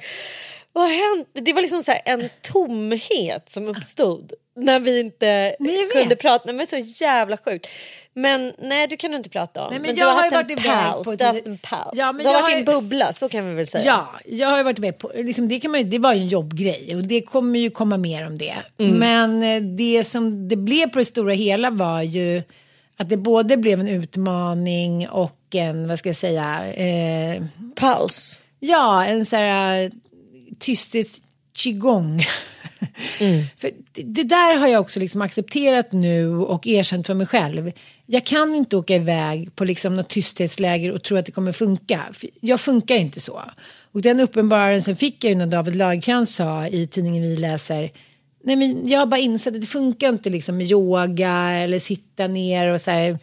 vad 0.76 0.84
har 0.84 1.16
hänt? 1.16 1.28
Det 1.34 1.54
var 1.54 1.62
liksom 1.62 1.84
så 1.84 1.92
här 1.92 2.02
en 2.06 2.30
tomhet 2.42 3.50
som 3.50 3.68
uppstod 3.68 4.34
när 4.56 4.80
vi 4.80 5.00
inte 5.00 5.56
Nej, 5.60 5.90
kunde 5.94 6.16
prata. 6.16 6.44
Nej, 6.46 6.56
men 6.56 6.68
så 6.68 6.78
jävla 7.04 7.38
sjukt. 7.38 7.68
Men 8.14 8.54
nej, 8.60 8.88
du 8.88 8.98
kan 8.98 9.12
du 9.12 9.18
inte 9.18 9.30
prata 9.30 9.64
om. 9.64 9.70
Nej, 9.70 9.80
men 9.80 9.88
men 9.88 9.96
jag 9.96 10.08
du 10.08 10.10
har, 10.10 10.16
har 10.16 10.32
haft 10.32 10.50
ju 10.50 10.56
en 10.56 10.64
paus. 10.64 11.06
på 11.06 11.16
Du 11.16 11.26
har 11.26 11.34
haft 11.34 11.48
en 11.48 11.58
paus. 11.58 11.92
Ja, 11.94 12.12
men 12.12 12.24
du 12.24 12.30
har 12.30 12.34
jag 12.34 12.42
varit 12.42 12.52
i 12.52 12.54
har 12.54 12.60
en 12.60 12.66
bubbla, 12.66 13.14
så 13.14 13.30
kan 13.30 13.50
vi 13.50 13.56
väl 13.56 13.68
säga. 13.68 13.84
Ja, 13.84 14.20
jag 14.26 14.48
har 14.48 14.64
varit 14.64 14.80
med 14.80 14.98
på, 14.98 15.12
liksom, 15.16 15.48
det, 15.48 15.60
kan 15.60 15.72
man, 15.72 15.90
det 15.90 16.00
var 16.00 16.14
ju 16.14 16.20
en 16.20 16.28
jobbgrej 16.28 16.96
och 16.96 17.04
det 17.04 17.22
kommer 17.22 17.60
ju 17.60 17.70
komma 17.70 17.98
mer 17.98 18.28
om 18.28 18.38
det. 18.38 18.56
Mm. 18.80 19.00
Men 19.00 19.44
eh, 19.44 19.76
det 19.76 20.04
som 20.04 20.48
det 20.48 20.56
blev 20.56 20.90
på 20.90 21.00
det 21.00 21.06
stora 21.06 21.34
hela 21.34 21.70
var 21.70 22.02
ju 22.02 22.44
att 22.98 23.10
det 23.10 23.18
både 23.18 23.58
blev 23.58 23.80
en 23.80 23.88
utmaning 23.88 25.10
och 25.10 25.56
en, 25.56 25.88
vad 25.88 26.00
ska 26.00 26.10
jag 26.10 26.16
säga, 26.16 26.74
eh, 26.74 27.44
Paus. 27.76 28.42
ja, 28.60 29.06
en 29.06 29.26
så 29.26 29.36
här 29.36 29.92
tystes 30.60 31.24
qigong. 31.56 32.24
För 33.58 33.72
det, 33.94 34.24
där 34.24 34.58
har 34.58 34.68
jag 34.68 34.82
också 34.82 35.00
liksom 35.00 35.22
accepterat 35.22 35.92
nu 35.92 36.38
och 36.38 36.68
erkänt 36.68 37.08
för 37.08 37.14
mig 37.14 37.28
själv. 37.28 37.72
Jag 38.06 38.26
kan 38.26 38.56
inte 38.56 38.78
åka 38.78 38.96
iväg 38.96 39.56
på 39.56 39.66
liksom 39.66 39.96
något 39.96 40.10
tysthetsläger 40.10 40.92
och 40.92 41.04
tro 41.04 41.18
att 41.18 41.26
det 41.26 41.32
kommer 41.32 41.52
funka. 41.52 42.06
Jag 42.42 42.60
funkar 42.60 42.96
inte 42.96 43.20
så. 43.20 43.44
Och 43.92 44.02
den 44.02 44.20
uppenbarelsen 44.20 44.96
fick 44.96 45.24
jag 45.24 45.30
ju 45.30 45.36
när 45.36 45.48
David 45.48 45.76
Lagercrantz 45.76 46.36
sa 46.36 46.68
i 46.68 46.88
tidningen 46.88 47.24
Vi 47.24 47.38
läser. 47.38 47.92
Nej 48.44 48.56
men 48.56 48.90
jag 48.90 49.00
har 49.00 49.06
bara 49.06 49.20
insett 49.20 49.56
att 49.56 49.62
det 49.62 49.68
funkar 49.68 50.10
inte 50.10 50.30
liksom 50.30 50.58
med 50.58 50.72
yoga 50.72 51.52
eller 51.52 51.80
sitta 51.80 52.28
ner 52.28 52.74
och 52.74 52.82
så 52.82 52.92
här, 52.92 53.18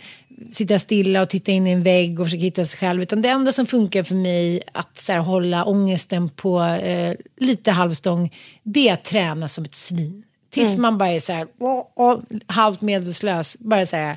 sitta 0.50 0.78
stilla 0.78 1.22
och 1.22 1.28
titta 1.28 1.52
in 1.52 1.66
i 1.66 1.70
en 1.70 1.82
vägg 1.82 2.20
och 2.20 2.26
försöka 2.26 2.42
hitta 2.42 2.64
sig 2.64 2.78
själv. 2.78 3.02
Utan 3.02 3.22
det 3.22 3.28
enda 3.28 3.52
som 3.52 3.66
funkar 3.66 4.02
för 4.02 4.14
mig 4.14 4.62
att 4.72 4.96
så 4.96 5.12
här, 5.12 5.20
hålla 5.20 5.64
ångesten 5.64 6.28
på 6.28 6.62
eh, 6.62 7.14
lite 7.40 7.70
halvstång 7.70 8.34
det 8.62 8.88
är 8.88 8.94
att 8.94 9.04
träna 9.04 9.48
som 9.48 9.64
ett 9.64 9.74
svin. 9.74 10.22
Tills 10.50 10.76
man 10.76 10.98
bara 10.98 11.08
är 11.08 11.20
så 11.20 11.32
här, 11.32 11.46
åh, 11.60 11.86
åh, 11.96 12.18
halvt 12.46 12.80
medvetslös. 12.80 13.56
Bara 13.58 13.86
så 13.86 13.96
här, 13.96 14.16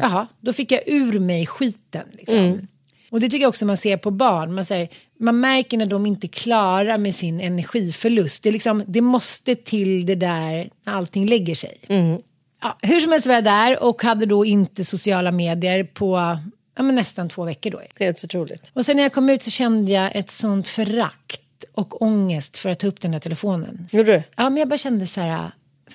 jaha, 0.00 0.26
då 0.40 0.52
fick 0.52 0.72
jag 0.72 0.80
ur 0.86 1.18
mig 1.18 1.46
skiten. 1.46 2.06
Liksom. 2.12 2.36
Och 3.10 3.20
det 3.20 3.28
tycker 3.28 3.42
jag 3.42 3.48
också 3.48 3.66
man 3.66 3.76
ser 3.76 3.96
på 3.96 4.10
barn. 4.10 4.54
Man, 4.54 4.64
säger, 4.64 4.88
man 5.20 5.40
märker 5.40 5.78
när 5.78 5.86
de 5.86 6.06
inte 6.06 6.28
klarar 6.28 6.98
med 6.98 7.14
sin 7.14 7.40
energiförlust. 7.40 8.42
Det, 8.42 8.50
liksom, 8.50 8.84
det 8.86 9.00
måste 9.00 9.54
till 9.54 10.06
det 10.06 10.14
där 10.14 10.68
när 10.86 10.92
allting 10.92 11.26
lägger 11.26 11.54
sig. 11.54 11.78
Ja, 12.66 12.78
hur 12.82 13.00
som 13.00 13.12
helst 13.12 13.26
var 13.26 13.34
jag 13.34 13.44
där 13.44 13.82
och 13.82 14.02
hade 14.02 14.26
då 14.26 14.44
inte 14.44 14.84
sociala 14.84 15.32
medier 15.32 15.84
på 15.84 16.38
ja, 16.76 16.82
men 16.82 16.94
nästan 16.94 17.28
två 17.28 17.44
veckor 17.44 17.70
då. 17.70 17.82
Helt 17.98 18.24
otroligt. 18.24 18.70
Och 18.72 18.86
sen 18.86 18.96
när 18.96 19.02
jag 19.02 19.12
kom 19.12 19.30
ut 19.30 19.42
så 19.42 19.50
kände 19.50 19.90
jag 19.90 20.16
ett 20.16 20.30
sånt 20.30 20.68
förakt 20.68 21.64
och 21.72 22.02
ångest 22.02 22.56
för 22.56 22.68
att 22.68 22.78
ta 22.78 22.86
upp 22.86 23.00
den 23.00 23.12
här 23.12 23.20
telefonen. 23.20 23.88
Gjorde 23.92 24.12
du? 24.12 24.22
Ja, 24.36 24.50
men 24.50 24.56
jag 24.56 24.68
bara 24.68 24.76
kände 24.76 25.06
så 25.06 25.20
här, 25.20 25.50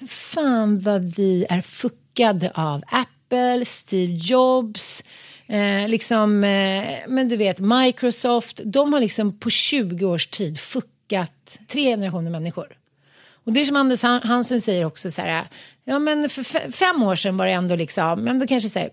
fan 0.07 0.79
vad 0.79 1.15
vi 1.15 1.45
är 1.49 1.61
fuckade 1.61 2.51
av 2.53 2.83
Apple, 2.87 3.65
Steve 3.65 4.13
Jobs, 4.13 5.03
eh, 5.47 5.87
liksom, 5.87 6.43
eh, 6.43 6.83
men 7.07 7.29
du 7.29 7.37
vet, 7.37 7.59
Microsoft. 7.59 8.61
De 8.65 8.93
har 8.93 8.99
liksom 8.99 9.39
på 9.39 9.49
20 9.49 10.05
års 10.05 10.27
tid 10.27 10.59
fuckat 10.59 11.59
tre 11.67 11.83
generationer 11.83 12.31
människor. 12.31 12.67
Och 13.45 13.53
det 13.53 13.61
är 13.61 13.65
som 13.65 13.75
Anders 13.75 14.03
Hansen 14.03 14.61
säger 14.61 14.85
också 14.85 15.11
så 15.11 15.21
här, 15.21 15.47
ja 15.83 15.99
men 15.99 16.29
för 16.29 16.71
fem 16.71 17.03
år 17.03 17.15
sedan 17.15 17.37
var 17.37 17.45
det 17.45 17.51
ändå 17.51 17.75
liksom, 17.75 18.23
men 18.23 18.39
då 18.39 18.47
kanske 18.47 18.69
så 18.69 18.79
här, 18.79 18.89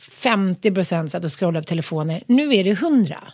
50 0.00 0.70
procent 0.70 1.10
satt 1.10 1.24
och 1.24 1.38
scrollade 1.38 1.64
på 1.64 1.68
telefoner. 1.68 2.22
Nu 2.26 2.54
är 2.54 2.64
det 2.64 2.70
100. 2.70 3.32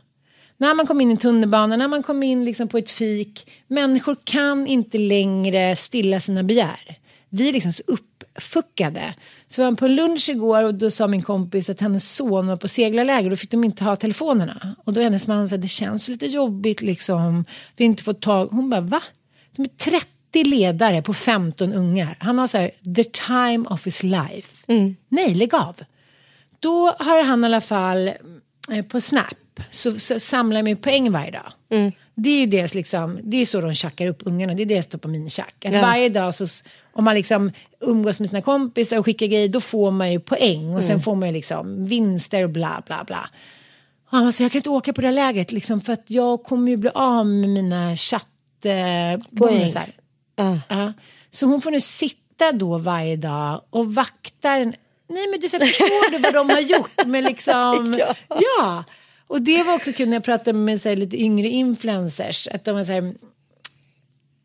När 0.57 0.75
man 0.75 0.87
kom 0.87 1.01
in 1.01 1.11
i 1.11 1.17
tunnelbanan, 1.17 1.79
när 1.79 1.89
man 1.89 2.03
kom 2.03 2.23
in 2.23 2.45
liksom 2.45 2.69
på 2.69 2.79
ett 2.79 2.91
fik. 2.91 3.51
Människor 3.69 4.17
kan 4.25 4.67
inte 4.67 4.99
längre 4.99 5.77
stilla 5.77 6.21
sina 6.21 6.43
begär. 6.43 6.97
Vi 7.29 7.49
är 7.49 7.53
liksom 7.53 7.73
så 7.73 7.83
uppfuckade. 7.87 9.15
Så 9.49 9.63
var 9.63 9.77
på 9.77 9.89
lunch 9.89 10.29
igår 10.29 10.65
och 10.65 10.75
då 10.75 10.91
sa 10.91 11.07
min 11.07 11.23
kompis 11.23 11.71
att 11.71 11.81
hennes 11.81 12.15
son 12.15 12.47
var 12.47 12.57
på 12.57 12.69
seglarläger 12.69 13.25
och 13.25 13.31
då 13.31 13.37
fick 13.37 13.51
de 13.51 13.65
inte 13.65 13.85
ha 13.85 13.97
telefonerna. 13.97 14.77
Och 14.85 14.93
då 14.93 15.01
hennes 15.01 15.27
man 15.27 15.49
sa 15.49 15.57
det 15.57 15.69
känns 15.69 16.09
lite 16.09 16.27
jobbigt 16.27 16.83
liksom. 16.83 17.45
Vi 17.77 17.85
har 17.85 17.91
inte 17.91 18.03
fått 18.03 18.23
tag. 18.23 18.47
Hon 18.47 18.71
bara 18.71 18.81
va? 18.81 19.03
De 19.57 19.63
är 19.63 19.69
30 19.69 20.12
ledare 20.45 21.03
på 21.03 21.15
15 21.15 21.73
ungar. 21.73 22.17
Han 22.21 22.39
har 22.39 22.47
så 22.47 22.59
här 22.59 22.71
the 22.97 23.05
time 23.05 23.69
of 23.69 23.87
his 23.87 24.03
life. 24.03 24.49
Nej, 25.09 25.35
lägg 25.35 25.55
av 25.55 25.77
då 26.61 26.95
har 26.99 27.23
han 27.25 27.43
i 27.43 27.47
alla 27.47 27.61
fall 27.61 28.09
eh, 28.73 28.85
på 28.89 29.01
Snap 29.01 29.35
så, 29.71 29.99
så 29.99 30.21
samlar 30.21 30.63
de 30.63 30.77
poäng 30.77 31.13
varje 31.13 31.31
dag. 31.31 31.53
Det 32.15 32.31
är 32.31 32.41
ju 32.41 32.47
deras 32.47 32.75
liksom, 32.75 33.19
det 33.23 33.37
är 33.37 33.45
så 33.47 33.61
de 33.61 33.75
tjackar 33.75 34.07
upp 34.07 34.23
ungarna, 34.25 34.55
det 34.55 34.63
är 34.63 34.67
deras 34.67 34.87
dopamintjack. 34.87 35.65
Att 35.65 35.73
Ja. 35.73 35.81
varje 35.83 36.09
dag 36.09 36.35
så, 36.35 36.47
om 36.93 37.05
man 37.05 37.15
liksom 37.15 37.53
umgås 37.81 38.21
med 38.21 38.29
sina 38.29 38.43
kompisar 38.43 38.99
och 38.99 39.05
skickar 39.05 39.27
grejer, 39.27 39.49
då 39.49 39.61
får 39.61 39.91
man 39.91 40.13
ju 40.13 40.21
poäng 40.21 40.77
och 40.77 40.85
sen 40.85 41.01
får 41.01 41.15
man 41.17 41.29
ju 41.29 41.33
liksom 41.35 41.85
vinster 41.85 42.45
och 42.45 42.51
bla 42.51 42.83
bla 42.87 43.05
bla. 43.05 43.31
Och 44.11 44.19
han 44.19 44.33
sa, 44.33 44.43
jag 44.45 44.53
kan 44.53 44.59
inte 44.59 44.71
åka 44.71 44.93
på 44.93 45.01
det 45.01 45.07
här 45.07 45.15
lägret 45.15 45.53
liksom, 45.53 45.81
för 45.81 45.93
att 45.93 46.05
jag 46.07 46.43
kommer 46.45 46.71
ju 46.71 46.77
bli 46.77 46.91
av 46.95 47.27
med 47.27 47.49
mina 47.49 47.97
chattbonusar. 47.97 49.93
Ah. 50.43 50.57
Ja. 50.69 50.93
Så 51.31 51.47
hon 51.47 51.63
får 51.63 51.71
nu 51.71 51.81
sitta 51.81 52.53
då 52.53 52.79
varje 52.79 53.17
dag 53.17 53.63
och 53.71 53.95
vakta 53.95 54.51
en... 54.51 54.75
Nej 55.09 55.29
men 55.31 55.41
du 55.41 55.49
så 55.49 55.59
här, 55.59 55.67
förstår 55.67 56.11
du 56.11 56.19
vad 56.19 56.35
de 56.35 56.51
har 56.51 56.61
gjort 56.61 57.07
med 57.07 57.25
liksom... 57.25 57.95
Ja. 57.99 58.15
ja. 58.29 58.85
Och 59.27 59.43
det 59.43 59.63
var 59.63 59.75
också 59.75 59.93
kul 59.93 60.09
när 60.09 60.17
jag 60.17 60.25
pratade 60.25 60.59
med 60.59 60.81
så 60.81 60.89
här, 60.89 60.97
lite 60.97 61.17
yngre 61.17 61.49
influencers. 61.49 62.49
Att 62.49 62.65
de 62.65 62.77
var 62.77 62.85
så 62.85 62.93
här, 62.93 63.15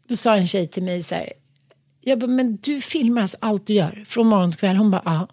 då 0.08 0.16
sa 0.16 0.36
en 0.36 0.48
tjej 0.48 0.68
till 0.68 0.84
mig 0.84 1.04
så 1.04 1.16
här. 1.16 1.34
Jag 2.02 2.20
bara, 2.20 2.28
men 2.28 2.58
du 2.62 2.82
filmar 2.82 3.22
alltså 3.22 3.38
allt 3.40 3.66
du 3.66 3.74
gör 3.74 4.04
från 4.08 4.28
morgon 4.28 4.52
till 4.52 4.60
kväll. 4.60 4.76
Hon 4.76 4.92
bara, 4.92 5.02
ja. 5.06 5.28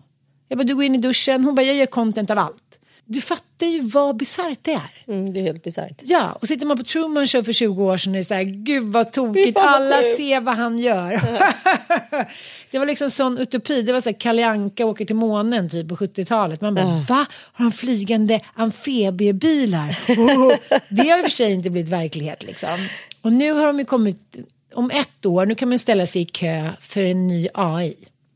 Jag 0.49 0.59
bara, 0.59 0.65
du 0.65 0.75
går 0.75 0.85
in 0.85 0.95
i 0.95 0.99
duschen. 0.99 1.45
Hon 1.45 1.55
bara, 1.55 1.63
jag 1.63 1.77
gör 1.77 1.87
content 1.87 2.31
av 2.31 2.39
allt. 2.39 2.79
Du 3.07 3.21
fattar 3.21 3.67
ju 3.67 3.81
vad 3.81 4.17
bisarrt 4.17 4.59
det 4.63 4.73
är. 4.73 5.05
Mm, 5.09 5.33
det 5.33 5.41
är 5.41 5.45
helt 5.45 5.65
bisarrt. 5.65 6.03
Ja, 6.05 6.33
och 6.33 6.49
sitter 6.49 6.67
man 6.67 6.77
på 6.77 6.85
Truman 6.85 7.27
Show 7.27 7.43
för 7.43 7.53
20 7.53 7.85
år 7.85 7.97
sedan 7.97 8.13
och 8.13 8.19
är 8.19 8.23
så 8.23 8.35
här, 8.35 8.43
gud 8.43 8.83
vad 8.93 9.13
tokigt, 9.13 9.59
alla 9.61 9.97
sjukt." 9.97 10.17
ser 10.17 10.41
vad 10.41 10.57
han 10.57 10.79
gör. 10.79 11.11
det 12.71 12.79
var 12.79 12.87
liksom 12.87 13.11
sån 13.11 13.39
utopi, 13.39 13.83
det 13.83 13.93
var 13.93 14.01
så 14.01 14.09
här 14.11 14.17
Kalle 14.21 14.47
Anka 14.47 14.87
åker 14.87 15.05
till 15.05 15.17
månen 15.17 15.71
typ 15.71 15.89
på 15.89 15.97
70-talet. 15.97 16.61
Man 16.61 16.75
bara, 16.75 16.87
va? 17.09 17.27
Har 17.53 17.65
han 17.65 17.73
flygande 17.73 18.41
amfibiebilar? 18.55 19.99
Oh, 20.09 20.55
det 20.89 21.09
har 21.11 21.19
i 21.19 21.21
och 21.21 21.25
för 21.25 21.33
sig 21.33 21.53
inte 21.53 21.71
blivit 21.71 21.91
verklighet 21.93 22.43
liksom. 22.43 22.89
Och 23.23 23.33
nu 23.33 23.53
har 23.53 23.67
de 23.67 23.79
ju 23.79 23.85
kommit, 23.85 24.37
om 24.75 24.91
ett 24.91 25.27
år, 25.27 25.47
nu 25.47 25.55
kan 25.55 25.69
man 25.69 25.79
ställa 25.79 26.07
sig 26.07 26.23
i 26.23 26.25
kö 26.25 26.71
för 26.81 27.03
en 27.03 27.29
ny 27.29 27.49
AI 27.55 27.95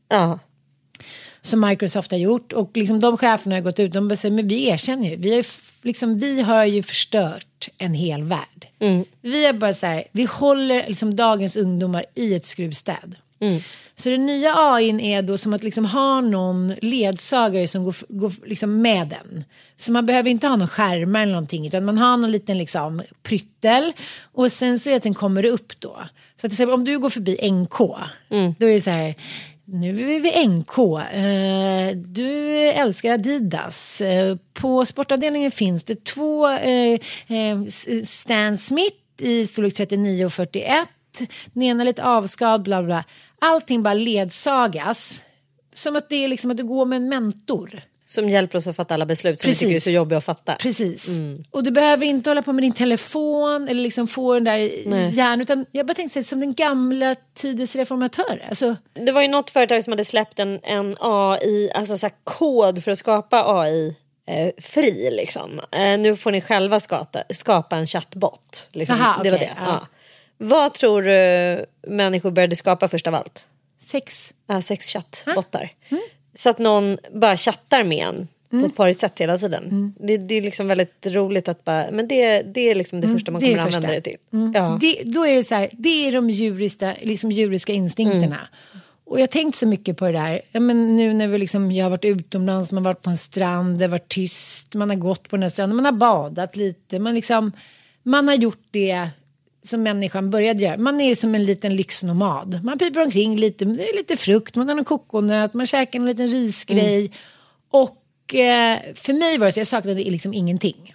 Ja. 0.09 0.39
Som 1.41 1.59
Microsoft 1.59 2.11
har 2.11 2.17
gjort 2.17 2.53
och 2.53 2.71
liksom 2.73 2.99
de 2.99 3.17
cheferna 3.17 3.55
har 3.55 3.61
gått 3.61 3.79
ut 3.79 3.91
de 3.91 4.15
säger 4.15 4.35
men 4.35 4.47
vi 4.47 4.67
erkänner 4.69 5.09
ju 5.09 5.15
vi 5.15 5.35
har 5.35 5.45
liksom, 5.81 6.19
vi 6.19 6.41
har 6.41 6.65
ju 6.65 6.83
förstört 6.83 7.69
en 7.77 7.93
hel 7.93 8.23
värld. 8.23 8.67
Vi 9.21 9.45
är 9.45 9.53
bara 9.53 9.73
så 9.73 9.85
här, 9.85 10.03
vi 10.11 10.23
håller 10.25 10.87
liksom 10.87 11.15
dagens 11.15 11.57
ungdomar 11.57 12.05
i 12.15 12.35
ett 12.35 12.45
skruvstäd. 12.45 13.15
Så 13.95 14.09
den 14.09 14.25
nya 14.25 14.55
AIn 14.55 14.99
är 14.99 15.21
då 15.21 15.37
som 15.37 15.53
att 15.53 15.63
liksom 15.63 15.85
ha 15.85 16.21
någon 16.21 16.73
ledsagare 16.81 17.67
som 17.67 17.83
går, 17.83 17.95
går 18.09 18.33
liksom 18.45 18.81
med 18.81 19.07
den. 19.07 19.43
Så 19.77 19.91
man 19.91 20.05
behöver 20.05 20.29
inte 20.29 20.47
ha 20.47 20.55
någon 20.55 20.67
skärmar 20.67 21.21
eller 21.21 21.31
någonting 21.31 21.67
utan 21.67 21.85
man 21.85 21.97
har 21.97 22.17
någon 22.17 22.31
liten 22.31 22.57
liksom 22.57 23.01
pryttel 23.23 23.93
och 24.33 24.51
sen 24.51 24.79
så 24.79 24.89
är 24.89 24.91
det 24.91 24.97
att 24.97 25.03
den 25.03 25.13
kommer 25.13 25.45
upp 25.45 25.79
då. 25.79 25.99
Så 26.41 26.47
att 26.47 26.59
om 26.59 26.83
du 26.83 26.99
går 26.99 27.09
förbi 27.09 27.51
NK 27.51 27.77
då 28.57 28.65
är 28.65 28.73
det 28.73 28.81
så 28.81 28.89
här 28.89 29.15
nu 29.71 30.15
är 30.15 30.19
vi 30.19 30.47
NK. 30.47 30.77
Eh, 31.13 31.97
du 31.97 32.59
älskar 32.69 33.13
Adidas. 33.13 34.01
Eh, 34.01 34.37
på 34.53 34.85
sportavdelningen 34.85 35.51
finns 35.51 35.83
det 35.83 36.03
två 36.05 36.49
eh, 36.49 36.99
Stan 38.03 38.57
Smith 38.57 38.97
i 39.19 39.47
storlek 39.47 39.73
39 39.73 40.25
och 40.25 40.33
41. 40.33 40.89
Den 41.53 41.63
ena 41.63 41.83
lite 41.83 42.03
avskavd, 42.03 42.63
bla 42.63 42.83
bla. 42.83 43.03
Allting 43.41 43.83
bara 43.83 43.93
ledsagas. 43.93 45.23
Som 45.73 45.95
att 45.95 46.09
det 46.09 46.15
är 46.15 46.27
liksom 46.27 46.51
att 46.51 46.57
du 46.57 46.63
går 46.63 46.85
med 46.85 46.97
en 46.97 47.09
mentor. 47.09 47.81
Som 48.11 48.29
hjälper 48.29 48.57
oss 48.57 48.67
att 48.67 48.75
fatta 48.75 48.93
alla 48.93 49.05
beslut 49.05 49.41
som 49.41 49.49
vi 49.49 49.55
tycker 49.55 49.75
är 49.75 49.79
så 49.79 49.89
jobbiga 49.89 50.17
att 50.17 50.23
fatta. 50.23 50.55
Precis. 50.55 51.07
Och 51.51 51.63
du 51.63 51.71
behöver 51.71 52.05
inte 52.05 52.29
hålla 52.29 52.41
på 52.41 52.53
med 52.53 52.63
din 52.63 52.73
telefon 52.73 53.67
eller 53.67 53.81
liksom 53.81 54.07
få 54.07 54.33
den 54.33 54.43
där 54.43 54.57
hjärnan. 55.09 55.41
Utan 55.41 55.65
jag 55.71 55.85
bara 55.85 55.93
tänkte 55.93 56.23
som 56.23 56.39
den 56.39 56.53
gamla 56.53 57.15
tidens 57.33 57.75
reformatörer. 57.75 58.45
Alltså, 58.49 58.75
Det 58.93 59.11
var 59.11 59.21
ju 59.21 59.27
något 59.27 59.49
företag 59.49 59.83
som 59.83 59.91
hade 59.93 60.05
släppt 60.05 60.39
en, 60.39 60.59
en 60.63 60.95
AI, 60.99 61.71
alltså 61.75 61.97
så 61.97 62.09
kod 62.23 62.83
för 62.83 62.91
att 62.91 62.99
skapa 62.99 63.59
AI 63.59 63.95
eh, 64.27 64.51
fri 64.57 65.09
liksom. 65.11 65.61
Eh, 65.71 65.99
nu 65.99 66.15
får 66.15 66.31
ni 66.31 66.41
själva 66.41 66.79
skapa, 66.79 67.23
skapa 67.29 67.77
en 67.77 67.87
chattbot. 67.87 68.69
Liksom. 68.71 68.95
Aha, 69.01 69.23
det 69.23 69.29
var 69.29 69.37
okej, 69.37 69.53
det. 69.55 69.61
ja. 69.65 69.71
Ja. 69.71 69.87
Vad 70.37 70.73
tror 70.73 71.01
du 71.01 71.65
människor 71.87 72.31
började 72.31 72.55
skapa 72.55 72.87
först 72.87 73.07
av 73.07 73.15
allt? 73.15 73.47
sex. 73.81 74.33
Ja, 74.47 74.61
sex 74.61 74.87
chattbottar. 74.89 75.69
Så 76.39 76.49
att 76.49 76.59
någon 76.59 76.97
bara 77.13 77.37
chattar 77.37 77.83
med 77.83 78.07
en 78.07 78.27
på 78.49 78.65
ett 78.65 78.75
parigt 78.75 78.99
sätt 78.99 79.19
hela 79.19 79.37
tiden. 79.37 79.93
Det, 79.99 80.17
det 80.17 80.35
är 80.35 80.41
liksom 80.41 80.67
väldigt 80.67 81.07
roligt 81.07 81.47
att 81.47 81.63
bara, 81.63 81.91
men 81.91 82.07
det, 82.07 82.41
det 82.41 82.61
är 82.61 82.75
liksom 82.75 83.01
det 83.01 83.07
första 83.07 83.31
man 83.31 83.41
det 83.41 83.47
kommer 83.47 83.65
första. 83.65 83.77
använda 83.77 83.95
det 83.95 84.01
till. 84.01 84.17
Ja. 84.53 84.77
Det, 84.81 85.01
då 85.05 85.25
är 85.25 85.35
det 85.35 85.43
så 85.43 85.55
här, 85.55 85.69
det 85.71 86.07
är 86.07 86.11
de 86.11 86.29
djuriska, 86.29 86.95
liksom 87.01 87.31
djuriska 87.31 87.73
instinkterna. 87.73 88.39
Och 89.05 89.17
jag 89.17 89.21
har 89.21 89.27
tänkt 89.27 89.55
så 89.55 89.67
mycket 89.67 89.97
på 89.97 90.05
det 90.05 90.11
där. 90.11 90.41
Ja, 90.51 90.59
men 90.59 90.95
nu 90.95 91.13
när 91.13 91.27
vi 91.27 91.37
liksom, 91.37 91.71
jag 91.71 91.85
har 91.85 91.89
varit 91.89 92.05
utomlands, 92.05 92.71
man 92.71 92.85
har 92.85 92.93
varit 92.93 93.01
på 93.01 93.09
en 93.09 93.17
strand, 93.17 93.77
det 93.77 93.83
har 93.83 93.89
varit 93.89 94.09
tyst, 94.09 94.75
man 94.75 94.89
har 94.89 94.97
gått 94.97 95.29
på 95.29 95.35
den 95.35 95.43
här 95.43 95.49
stranden, 95.49 95.75
man 95.75 95.85
har 95.85 95.91
badat 95.91 96.55
lite, 96.55 96.99
man, 96.99 97.15
liksom, 97.15 97.51
man 98.03 98.27
har 98.27 98.35
gjort 98.35 98.63
det 98.71 99.09
som 99.61 99.83
människan 99.83 100.29
började 100.29 100.61
göra. 100.61 100.77
Man 100.77 101.01
är 101.01 101.15
som 101.15 101.35
en 101.35 101.43
liten 101.43 101.75
lyxnomad. 101.75 102.59
Man 102.63 102.77
piper 102.77 103.01
omkring 103.01 103.35
lite, 103.37 103.65
det 103.65 103.89
är 103.89 103.97
lite 103.97 104.17
frukt, 104.17 104.55
man 104.55 104.69
har 104.69 104.77
en 104.77 104.85
kokonöt, 104.85 105.53
man 105.53 105.65
käkar 105.65 105.99
en 105.99 106.05
liten 106.05 106.27
risgrej. 106.27 107.11
Och 107.71 108.35
eh, 108.35 108.79
för 108.95 109.13
mig 109.13 109.37
var 109.37 109.45
det 109.45 109.51
så, 109.51 109.59
jag 109.59 109.67
saknade 109.67 110.03
liksom 110.03 110.33
ingenting. 110.33 110.93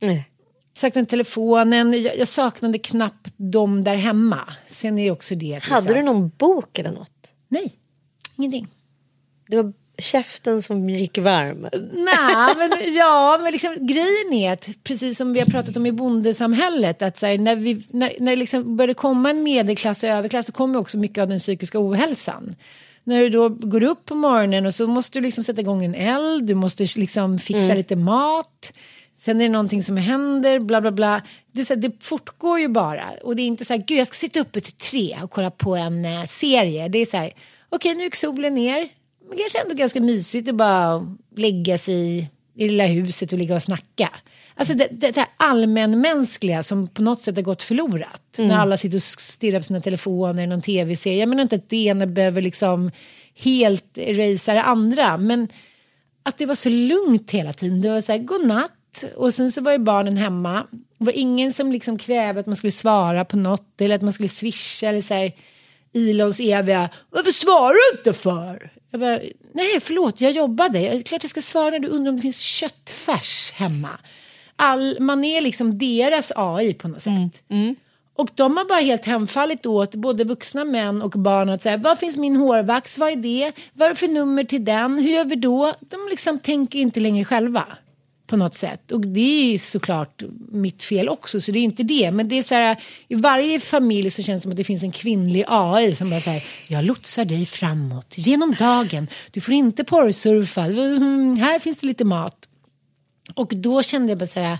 Nej. 0.00 0.28
Saknade 0.74 1.06
telefonen, 1.06 2.02
jag, 2.02 2.18
jag 2.18 2.28
saknade 2.28 2.78
knappt 2.78 3.34
dem 3.36 3.84
där 3.84 3.96
hemma. 3.96 4.54
Sen 4.66 4.98
är 4.98 5.04
det 5.04 5.10
också 5.10 5.34
det. 5.34 5.62
Hade 5.64 5.80
liksom- 5.80 5.96
du 5.96 6.02
någon 6.02 6.28
bok 6.28 6.78
eller 6.78 6.92
något? 6.92 7.34
Nej, 7.48 7.72
ingenting. 8.36 8.68
Det 9.48 9.56
var 9.56 9.72
käften 10.02 10.62
som 10.62 10.90
gick 10.90 11.18
varm. 11.18 11.68
Nej, 11.92 12.54
men 12.56 12.94
ja, 12.94 13.38
men 13.42 13.52
liksom, 13.52 13.76
grejen 13.80 14.32
är 14.32 14.52
att 14.52 14.68
precis 14.84 15.18
som 15.18 15.32
vi 15.32 15.40
har 15.40 15.46
pratat 15.46 15.76
om 15.76 15.86
i 15.86 15.92
bondesamhället 15.92 17.02
att 17.02 17.22
här, 17.22 17.38
när, 17.38 17.56
vi, 17.56 17.86
när, 17.90 18.12
när 18.20 18.32
det 18.32 18.36
liksom 18.36 18.76
började 18.76 18.94
komma 18.94 19.30
en 19.30 19.42
medelklass 19.42 20.02
och 20.02 20.08
överklass 20.08 20.46
då 20.46 20.52
kommer 20.52 20.78
också 20.78 20.98
mycket 20.98 21.22
av 21.22 21.28
den 21.28 21.38
psykiska 21.38 21.78
ohälsan. 21.80 22.50
När 23.04 23.20
du 23.20 23.28
då 23.28 23.48
går 23.48 23.82
upp 23.82 24.04
på 24.04 24.14
morgonen 24.14 24.66
och 24.66 24.74
så 24.74 24.86
måste 24.86 25.18
du 25.18 25.22
liksom 25.22 25.44
sätta 25.44 25.60
igång 25.60 25.84
en 25.84 25.94
eld, 25.94 26.46
du 26.46 26.54
måste 26.54 26.84
liksom 26.96 27.38
fixa 27.38 27.74
lite 27.74 27.96
mat. 27.96 28.72
Sen 29.18 29.40
är 29.40 29.44
det 29.44 29.50
någonting 29.52 29.82
som 29.82 29.96
händer, 29.96 30.60
bla 30.60 30.80
bla 30.80 30.92
bla. 30.92 31.22
Det, 31.52 31.64
så 31.64 31.74
här, 31.74 31.80
det 31.80 32.04
fortgår 32.04 32.60
ju 32.60 32.68
bara. 32.68 33.04
Och 33.22 33.36
det 33.36 33.42
är 33.42 33.46
inte 33.46 33.64
så 33.64 33.72
här, 33.72 33.82
gud 33.86 33.98
jag 33.98 34.06
ska 34.06 34.14
sitta 34.14 34.40
uppe 34.40 34.60
till 34.60 34.72
tre 34.72 35.18
och 35.22 35.30
kolla 35.30 35.50
på 35.50 35.76
en 35.76 36.04
eh, 36.04 36.24
serie. 36.24 36.88
Det 36.88 36.98
är 36.98 37.06
så 37.06 37.16
här, 37.16 37.32
okej 37.68 37.94
nu 37.94 38.04
gick 38.04 38.16
solen 38.16 38.54
ner. 38.54 38.88
Men 39.28 39.38
kanske 39.38 39.58
ändå 39.62 39.74
ganska 39.74 40.00
mysigt 40.00 40.48
att 40.48 40.54
bara 40.54 41.16
lägga 41.36 41.78
sig 41.78 41.94
i, 41.94 42.18
i 42.54 42.64
det 42.64 42.68
lilla 42.68 42.86
huset 42.86 43.32
och 43.32 43.38
ligga 43.38 43.54
och 43.54 43.62
snacka. 43.62 44.10
Alltså 44.54 44.74
det, 44.74 44.88
det, 44.90 45.10
det 45.10 45.20
här 45.20 45.28
allmänmänskliga 45.36 46.62
som 46.62 46.88
på 46.88 47.02
något 47.02 47.22
sätt 47.22 47.36
har 47.36 47.42
gått 47.42 47.62
förlorat. 47.62 48.22
När 48.36 48.56
alla 48.56 48.76
sitter 48.76 48.96
och 48.96 49.02
stirrar 49.02 49.58
på 49.58 49.62
sina 49.62 49.80
telefoner, 49.80 50.46
någon 50.46 50.62
tv-serie. 50.62 51.18
Jag 51.18 51.28
menar 51.28 51.42
inte 51.42 51.56
att 51.56 51.68
det 51.68 51.76
ena 51.76 52.06
behöver 52.06 52.42
liksom 52.42 52.90
helt 53.44 53.98
erasa 53.98 54.54
det 54.54 54.62
andra. 54.62 55.18
Men 55.18 55.48
att 56.22 56.38
det 56.38 56.46
var 56.46 56.54
så 56.54 56.68
lugnt 56.68 57.30
hela 57.30 57.52
tiden. 57.52 57.80
Det 57.80 57.90
var 57.90 58.00
så 58.00 58.12
här, 58.12 58.18
godnatt. 58.18 59.04
Och 59.16 59.34
sen 59.34 59.52
så 59.52 59.62
var 59.62 59.72
ju 59.72 59.78
barnen 59.78 60.16
hemma. 60.16 60.66
Det 60.98 61.04
var 61.04 61.12
ingen 61.12 61.52
som 61.52 61.72
liksom 61.72 61.98
krävde 61.98 62.40
att 62.40 62.46
man 62.46 62.56
skulle 62.56 62.70
svara 62.70 63.24
på 63.24 63.36
något 63.36 63.80
eller 63.80 63.94
att 63.94 64.02
man 64.02 64.12
skulle 64.12 64.28
swisha 64.28 64.88
eller 64.88 65.02
så 65.02 65.14
här 65.14 65.32
Ilons 65.92 66.40
eviga 66.40 66.90
Varför 67.10 67.30
svarar 67.30 67.92
du 67.92 67.98
inte 67.98 68.12
för? 68.20 68.71
Jag 68.92 69.00
bara, 69.00 69.18
nej 69.52 69.80
förlåt 69.80 70.20
jag 70.20 70.32
jobbade. 70.32 70.80
Jag, 70.80 70.94
är 70.94 71.02
klart 71.02 71.24
jag 71.24 71.30
ska 71.30 71.42
svara 71.42 71.70
när 71.70 71.78
du 71.78 71.88
undrar 71.88 72.10
om 72.10 72.16
det 72.16 72.22
finns 72.22 72.38
köttfärs 72.40 73.52
hemma. 73.52 73.88
All, 74.56 74.96
man 75.00 75.24
är 75.24 75.40
liksom 75.40 75.78
deras 75.78 76.32
AI 76.36 76.74
på 76.74 76.88
något 76.88 77.02
sätt. 77.02 77.12
Och 78.16 78.30
de 78.34 78.56
har 78.56 78.64
bara 78.64 78.80
helt 78.80 79.04
hemfallit 79.04 79.66
åt 79.66 79.94
både 79.94 80.24
vuxna 80.24 80.64
män 80.64 81.02
och 81.02 81.10
barn 81.10 81.48
att 81.48 81.62
säga 81.62 81.76
vad 81.76 81.98
finns 81.98 82.16
min 82.16 82.36
hårvax, 82.36 82.98
vad 82.98 83.10
är 83.12 83.16
det, 83.16 83.52
vad 83.72 83.86
är 83.86 83.90
det 83.90 83.96
för 83.96 84.08
nummer 84.08 84.44
till 84.44 84.64
den, 84.64 84.98
hur 84.98 85.10
gör 85.10 85.24
vi 85.24 85.36
då? 85.36 85.74
De 85.80 85.96
liksom 86.10 86.38
tänker 86.38 86.78
inte 86.78 87.00
längre 87.00 87.24
själva 87.24 87.64
på 88.26 88.36
något 88.36 88.54
sätt. 88.54 88.92
Och 88.92 89.00
det 89.00 89.54
är 89.54 89.58
såklart 89.58 90.22
mitt 90.48 90.82
fel 90.82 91.08
också, 91.08 91.40
så 91.40 91.52
det 91.52 91.58
är 91.58 91.62
inte 91.62 91.82
det. 91.82 92.10
Men 92.10 92.28
det 92.28 92.38
är 92.38 92.42
så 92.42 92.54
här, 92.54 92.82
i 93.08 93.14
varje 93.14 93.60
familj 93.60 94.10
så 94.10 94.22
känns 94.22 94.40
det 94.40 94.42
som 94.42 94.50
att 94.50 94.56
det 94.56 94.64
finns 94.64 94.82
en 94.82 94.92
kvinnlig 94.92 95.44
AI 95.48 95.94
som 95.94 96.10
bara 96.10 96.20
säger 96.20 96.42
jag 96.68 96.84
lotsar 96.84 97.24
dig 97.24 97.46
framåt 97.46 98.14
genom 98.18 98.54
dagen. 98.58 99.08
Du 99.30 99.40
får 99.40 99.54
inte 99.54 99.84
porrsurfa, 99.84 100.64
Mm, 100.64 101.36
här 101.36 101.58
finns 101.58 101.80
det 101.80 101.86
lite 101.86 102.04
mat. 102.04 102.48
Och 103.34 103.52
då 103.56 103.82
kände 103.82 104.12
jag 104.12 104.18
bara 104.18 104.26
så 104.26 104.40
här, 104.40 104.48
nej 104.48 104.58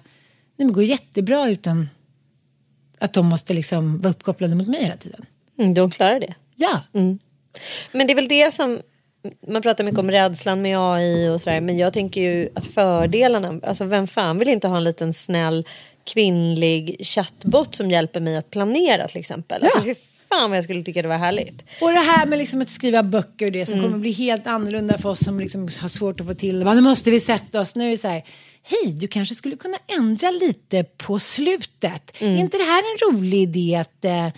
men 0.57 0.67
det 0.67 0.73
går 0.75 0.85
jättebra 0.85 1.49
utan 1.51 1.89
att 2.99 3.13
de 3.13 3.27
måste 3.27 3.55
liksom 3.55 3.99
vara 3.99 4.11
uppkopplade 4.11 4.55
mot 4.55 4.69
mig 4.69 4.83
hela 4.85 4.97
tiden. 4.97 5.27
Mm, 5.59 5.75
de 5.75 5.91
klarar 5.91 6.21
det. 6.21 6.35
Ja, 6.57 6.83
Men 7.93 8.07
det 8.07 8.13
är 8.13 8.15
väl 8.15 8.29
det 8.29 8.51
som 8.55 8.81
man 9.49 9.63
pratar 9.63 9.85
mycket 9.85 10.01
om 10.01 10.11
rädslan 10.11 10.63
med 10.63 10.79
AI 10.79 11.29
och 11.29 11.41
sådär. 11.41 11.61
Men 11.61 11.79
jag 11.79 11.93
tänker 11.93 12.21
ju 12.21 12.49
att 12.55 12.67
fördelarna, 12.67 13.61
alltså 13.63 13.85
vem 13.85 14.07
fan 14.07 14.39
vill 14.39 14.49
inte 14.49 14.69
ha 14.69 14.77
en 14.77 14.85
liten 14.85 15.13
snäll 15.13 15.67
kvinnlig 16.05 16.97
chattbot 17.07 17.75
som 17.75 17.91
hjälper 17.91 18.21
mig 18.21 18.37
att 18.37 18.51
planera 18.51 19.09
till 19.09 19.19
exempel. 19.19 19.63
Alltså 19.63 19.79
hur 19.79 19.97
fan 20.29 20.51
vad 20.51 20.57
jag 20.57 20.65
skulle 20.65 20.85
tycka 20.85 21.03
det 21.03 21.09
var 21.09 21.17
härligt. 21.17 21.65
Och 21.81 21.89
det 21.89 21.99
här 21.99 22.27
med 22.27 22.39
liksom 22.39 22.63
att 22.63 22.69
skriva 22.69 23.03
böcker 23.03 23.47
och 23.47 23.53
det 23.53 23.67
som 23.67 23.83
kommer 23.83 23.99
bli 23.99 24.13
helt 24.13 24.47
annorlunda 24.47 24.99
för 24.99 25.09
oss 25.09 25.25
som 25.25 25.41
liksom 25.41 25.63
har 25.63 25.89
svårt 25.89 26.21
att 26.21 26.27
få 26.27 26.35
till 26.35 26.61
det. 26.61 26.75
Nu 26.75 26.81
måste 26.81 27.11
vi 27.11 27.21
sätta 27.21 27.61
oss. 27.61 27.75
Nu 27.75 27.87
är 27.87 27.91
det 27.91 27.99
så 27.99 28.09
här, 28.09 28.23
hej 28.63 28.93
du 28.93 29.09
kanske 29.09 29.35
skulle 29.35 29.57
kunna 29.57 29.79
ändra 29.99 30.31
lite 30.31 30.85
på 30.85 31.19
slutet. 31.19 32.13
Är 32.19 32.37
inte 32.37 32.57
det 32.57 32.65
här 32.65 32.79
en 32.79 33.13
rolig 33.13 33.43
idé 33.43 33.77
att 33.77 34.05
eh, 34.05 34.29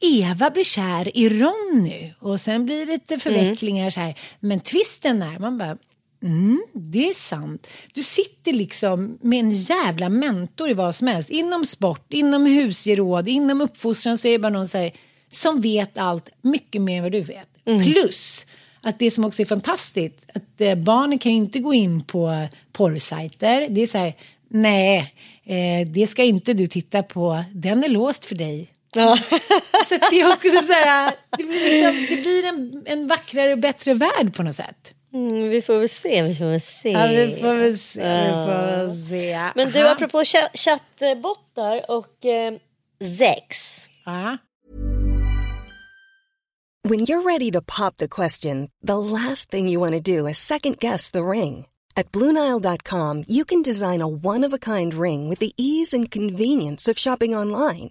Eva 0.00 0.50
blir 0.50 0.64
kär 0.64 1.16
i 1.16 1.28
Ronny 1.28 2.12
och 2.18 2.40
sen 2.40 2.64
blir 2.64 2.86
det 2.86 2.92
lite 2.92 3.18
förvecklingar 3.18 3.90
så 3.90 4.00
här. 4.00 4.18
Men 4.40 4.60
twisten 4.60 5.22
är, 5.22 5.38
man 5.38 5.58
bara 5.58 5.76
Mm, 6.22 6.62
det 6.72 7.08
är 7.08 7.12
sant. 7.12 7.66
Du 7.92 8.02
sitter 8.02 8.52
liksom 8.52 9.18
med 9.22 9.40
en 9.40 9.50
jävla 9.50 10.08
mentor 10.08 10.68
i 10.70 10.74
vad 10.74 10.94
som 10.94 11.06
helst. 11.06 11.30
Inom 11.30 11.64
sport, 11.64 12.12
inom 12.12 12.46
husgeråd, 12.46 13.28
inom 13.28 13.60
uppfostran 13.60 14.18
så 14.18 14.28
är 14.28 14.32
det 14.32 14.38
bara 14.38 14.52
någon 14.52 14.66
här, 14.74 14.92
som 15.28 15.60
vet 15.60 15.98
allt 15.98 16.30
mycket 16.42 16.82
mer 16.82 16.96
än 16.96 17.02
vad 17.02 17.12
du 17.12 17.20
vet. 17.20 17.48
Plus 17.84 18.46
att 18.82 18.98
det 18.98 19.10
som 19.10 19.24
också 19.24 19.42
är 19.42 19.46
fantastiskt 19.46 20.30
att 20.34 20.60
eh, 20.60 20.74
barnen 20.74 21.18
kan 21.18 21.32
ju 21.32 21.38
inte 21.38 21.58
gå 21.58 21.74
in 21.74 22.04
på 22.04 22.48
porrsajter. 22.72 23.68
Det 23.70 23.80
är 23.80 23.86
så 23.86 23.98
här, 23.98 24.14
nej, 24.48 25.14
eh, 25.44 25.88
det 25.88 26.06
ska 26.06 26.24
inte 26.24 26.52
du 26.52 26.66
titta 26.66 27.02
på. 27.02 27.44
Den 27.54 27.84
är 27.84 27.88
låst 27.88 28.24
för 28.24 28.34
dig. 28.34 28.70
Så 29.88 29.96
det 30.10 30.20
är 30.20 30.32
också 30.32 30.48
så 30.66 30.72
här, 30.72 31.14
det 31.38 31.44
blir, 31.44 31.70
liksom, 31.70 32.16
det 32.16 32.22
blir 32.22 32.44
en, 32.44 32.82
en 32.86 33.06
vackrare 33.06 33.52
och 33.52 33.58
bättre 33.58 33.94
värld 33.94 34.34
på 34.36 34.42
något 34.42 34.54
sätt. 34.54 34.94
Mm, 35.12 35.48
vi 35.48 35.62
får 35.62 35.78
väl 35.78 35.88
se, 35.88 36.22
vi 36.22 36.34
får 36.34 36.44
väl 36.44 36.60
se. 36.60 36.90
Ja, 36.90 37.06
vi 37.06 37.36
får 37.40 37.54
väl 37.54 37.78
se. 37.78 38.22
Vi 38.24 38.30
får 38.30 38.76
väl 38.76 38.96
se. 38.96 39.48
Men 39.54 39.70
du, 39.72 39.80
Aha. 39.80 39.90
apropå 39.90 40.22
cha- 40.22 40.48
chattbottar 40.54 41.90
och 41.90 42.26
eh, 42.26 42.52
sex. 43.18 43.86
Ja. 44.06 44.38
When 46.88 47.00
you're 47.00 47.22
ready 47.22 47.50
to 47.50 47.60
pop 47.60 47.96
the 47.98 48.08
question, 48.08 48.68
the 48.86 48.96
last 48.96 49.50
thing 49.50 49.68
you 49.68 49.80
want 49.80 50.04
to 50.04 50.16
do 50.16 50.26
is 50.28 50.38
second 50.38 50.78
guess 50.78 51.10
the 51.10 51.22
ring. 51.22 51.66
At 51.96 52.12
Bluenile.com, 52.12 53.24
you 53.28 53.44
can 53.44 53.62
design 53.62 54.00
a 54.00 54.06
one 54.06 54.46
of 54.46 54.52
a 54.54 54.58
kind 54.58 54.94
ring 54.94 55.28
with 55.28 55.40
the 55.40 55.52
ease 55.56 55.92
and 55.96 56.10
convenience 56.10 56.88
of 56.88 56.98
shopping 56.98 57.34
online. 57.36 57.90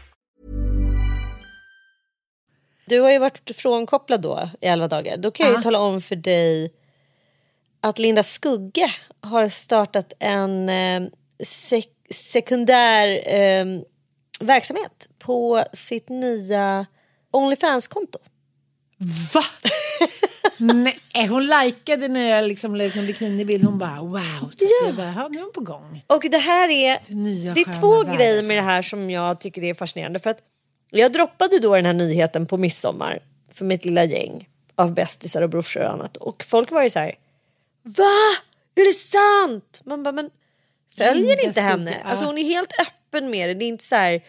Du 2.91 2.99
har 2.99 3.11
ju 3.11 3.17
varit 3.19 3.51
frånkopplad 3.55 4.21
då 4.21 4.49
i 4.61 4.65
elva 4.67 4.87
dagar. 4.87 5.17
Då 5.17 5.31
kan 5.31 5.47
jag 5.47 5.55
ju 5.55 5.61
tala 5.61 5.79
om 5.79 6.01
för 6.01 6.15
dig 6.15 6.73
att 7.81 7.99
Linda 7.99 8.23
Skugge 8.23 8.93
har 9.21 9.47
startat 9.47 10.13
en 10.19 10.69
eh, 10.69 11.01
sek- 11.43 12.13
sekundär 12.13 13.35
eh, 13.35 13.65
verksamhet 14.39 15.09
på 15.19 15.63
sitt 15.73 16.09
nya 16.09 16.85
Onlyfans-konto. 17.31 18.19
Va? 19.33 19.43
Nej, 20.57 21.27
hon 21.27 21.47
likade 21.47 22.07
när 22.07 22.29
jag 22.29 22.47
liksom 22.47 22.75
la 22.75 22.83
ut 22.83 22.95
en 22.95 23.05
bikinibild. 23.05 23.63
Hon 23.63 23.77
bara 23.77 23.99
wow. 24.01 24.49
Typ. 24.57 24.69
Ja. 24.81 24.87
Jag 24.87 24.95
bara, 24.95 25.13
ja, 25.17 25.27
nu 25.27 25.37
är 25.37 25.41
hon 25.43 25.51
på 25.53 25.61
gång. 25.61 26.03
Och 26.07 26.25
det 26.31 26.37
här 26.37 26.69
är, 26.69 26.99
det 27.55 27.61
är 27.61 27.81
två 27.81 28.03
världar, 28.03 28.17
grejer 28.17 28.33
alltså. 28.35 28.47
med 28.47 28.57
det 28.57 28.61
här 28.61 28.81
som 28.81 29.09
jag 29.09 29.39
tycker 29.39 29.63
är 29.63 29.73
fascinerande. 29.73 30.19
För 30.19 30.29
att 30.29 30.39
jag 30.99 31.13
droppade 31.13 31.59
då 31.59 31.75
den 31.75 31.85
här 31.85 31.93
nyheten 31.93 32.45
på 32.45 32.57
midsommar 32.57 33.19
för 33.51 33.65
mitt 33.65 33.85
lilla 33.85 34.03
gäng 34.03 34.49
av 34.75 34.93
bästisar 34.93 35.41
och 35.41 35.49
brorsor 35.49 35.83
och 35.83 35.89
annat. 35.91 36.17
Och 36.17 36.43
folk 36.43 36.71
var 36.71 36.83
ju 36.83 36.89
så 36.89 36.99
här, 36.99 37.15
va? 37.83 38.03
Är 38.75 38.87
det 38.87 38.93
sant? 38.93 39.81
Man 39.83 40.03
bara, 40.03 40.11
men 40.11 40.29
följer 40.97 41.37
ni 41.37 41.43
inte 41.43 41.61
henne? 41.61 41.97
ja. 42.03 42.09
Alltså 42.09 42.25
hon 42.25 42.37
är 42.37 42.43
helt 42.43 42.73
öppen 42.81 43.29
med 43.29 43.49
det. 43.49 43.53
Det 43.53 43.65
är 43.65 43.67
inte 43.67 43.83
så 43.85 43.95
här, 43.95 44.21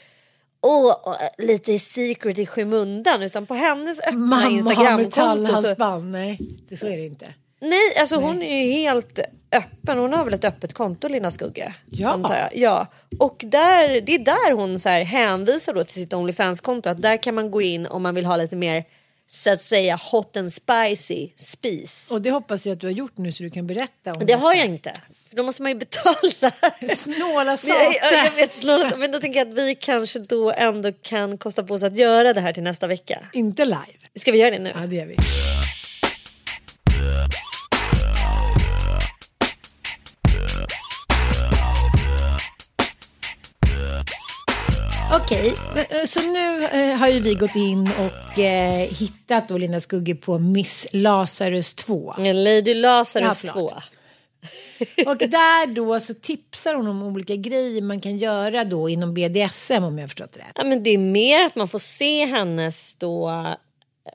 åh, 0.61 1.17
lite 1.39 1.79
secret 1.79 2.39
i 2.39 2.47
skymundan. 2.47 3.23
Utan 3.23 3.47
på 3.47 3.55
hennes 3.55 4.01
öppna 4.01 4.19
Mamma 4.19 4.43
har 4.43 4.51
Instagramkonto. 4.51 5.11
så- 5.11 5.21
metallhalsband. 5.21 6.11
Nej, 6.13 6.39
det, 6.69 6.77
så 6.77 6.87
är 6.87 6.97
det 6.97 7.07
inte. 7.07 7.35
Nej, 7.63 7.97
alltså 7.99 8.17
hon 8.17 8.43
är 8.43 8.65
ju 8.65 8.73
helt 8.73 9.19
öppen. 9.53 9.99
Hon 9.99 10.13
har 10.13 10.25
väl 10.25 10.35
ett 10.35 10.45
öppet 10.45 10.73
konto, 10.73 11.09
Lina 11.09 11.31
Skugge? 11.31 11.75
Ja. 11.91 12.09
Antar 12.09 12.37
jag. 12.37 12.57
ja. 12.57 12.87
Och 13.19 13.45
där, 13.47 14.01
det 14.01 14.15
är 14.15 14.19
där 14.19 14.53
hon 14.53 14.81
så 14.81 14.89
här 14.89 15.03
hänvisar 15.05 15.75
då 15.75 15.85
till 15.85 15.95
sitt 15.95 16.13
Onlyfans-konto. 16.13 16.89
Att 16.89 17.03
där 17.03 17.23
kan 17.23 17.35
man 17.35 17.51
gå 17.51 17.63
in 17.63 17.87
om 17.87 18.03
man 18.03 18.15
vill 18.15 18.27
ha 18.27 18.37
lite 18.37 18.57
mer 18.57 18.85
så 19.29 19.51
att 19.53 19.63
säga 19.63 19.97
hot 20.13 20.37
and 20.37 20.53
spicy 20.53 21.29
spis. 21.37 22.09
Och 22.11 22.23
det 22.23 22.31
hoppas 22.31 22.67
jag 22.67 22.75
att 22.75 22.81
du 22.81 22.87
har 22.87 22.93
gjort 22.93 23.17
nu 23.17 23.33
så 23.33 23.43
du 23.43 23.51
kan 23.51 23.67
berätta 23.67 24.13
om 24.13 24.27
Det 24.27 24.33
har 24.33 24.55
jag 24.55 24.67
inte. 24.67 24.93
För 25.29 25.37
då 25.37 25.43
måste 25.43 25.63
man 25.63 25.73
ju 25.73 25.79
betala. 25.79 26.53
Snåla 26.97 27.57
satan. 27.57 27.77
jag, 28.01 28.13
jag, 28.13 28.27
jag 28.27 28.33
vet, 28.33 28.53
snåla, 28.53 28.93
men 28.97 29.13
då 29.13 29.19
tänker 29.19 29.39
jag 29.41 29.49
att 29.49 29.55
vi 29.55 29.75
kanske 29.75 30.19
då 30.19 30.53
ändå 30.53 30.93
kan 30.93 31.39
kosta 31.39 31.63
på 31.63 31.75
oss 31.75 31.83
att 31.83 31.97
göra 31.97 32.33
det 32.33 32.41
här 32.41 32.53
till 32.53 32.63
nästa 32.63 32.87
vecka. 32.87 33.19
Inte 33.33 33.65
live. 33.65 33.99
Ska 34.21 34.33
vi 34.33 34.39
göra 34.39 34.51
det 34.51 34.59
nu? 34.59 34.73
Ja, 34.75 34.81
det 34.81 34.97
gör 34.97 35.07
vi. 35.07 35.17
Okej, 45.15 45.53
men, 45.75 45.85
eh, 45.91 46.05
så 46.05 46.21
nu 46.33 46.65
eh, 46.65 46.97
har 46.97 47.09
ju 47.09 47.21
vi 47.21 47.35
gått 47.35 47.57
in 47.57 47.91
och 47.99 48.39
eh, 48.39 48.89
hittat 48.89 49.49
då 49.49 49.59
Linda 49.59 49.81
Skugge 49.81 50.15
på 50.15 50.39
Miss 50.39 50.87
Lazarus 50.93 51.75
2. 51.75 52.15
Lady 52.19 52.75
Lazarus 52.75 53.45
Ja, 53.45 53.53
2. 53.53 53.69
förlåt. 53.69 55.07
Och 55.07 55.17
där 55.17 55.67
då 55.67 56.01
så 56.01 56.15
tipsar 56.15 56.75
hon 56.75 56.87
om 56.87 57.03
olika 57.03 57.37
grejer 57.37 57.83
man 57.83 58.01
kan 58.01 58.19
göra 58.19 58.65
då 58.65 58.89
inom 58.89 59.15
BDSM 59.15 59.85
om 59.85 59.99
jag 59.99 60.03
har 60.03 60.09
förstått 60.09 60.37
rätt. 60.37 60.53
Ja, 60.55 60.65
men 60.65 60.83
det 60.83 60.91
är 60.91 60.99
mer 60.99 61.47
att 61.47 61.55
man 61.55 61.69
får 61.69 61.79
se 61.79 62.25
hennes 62.25 62.95
då 62.95 63.31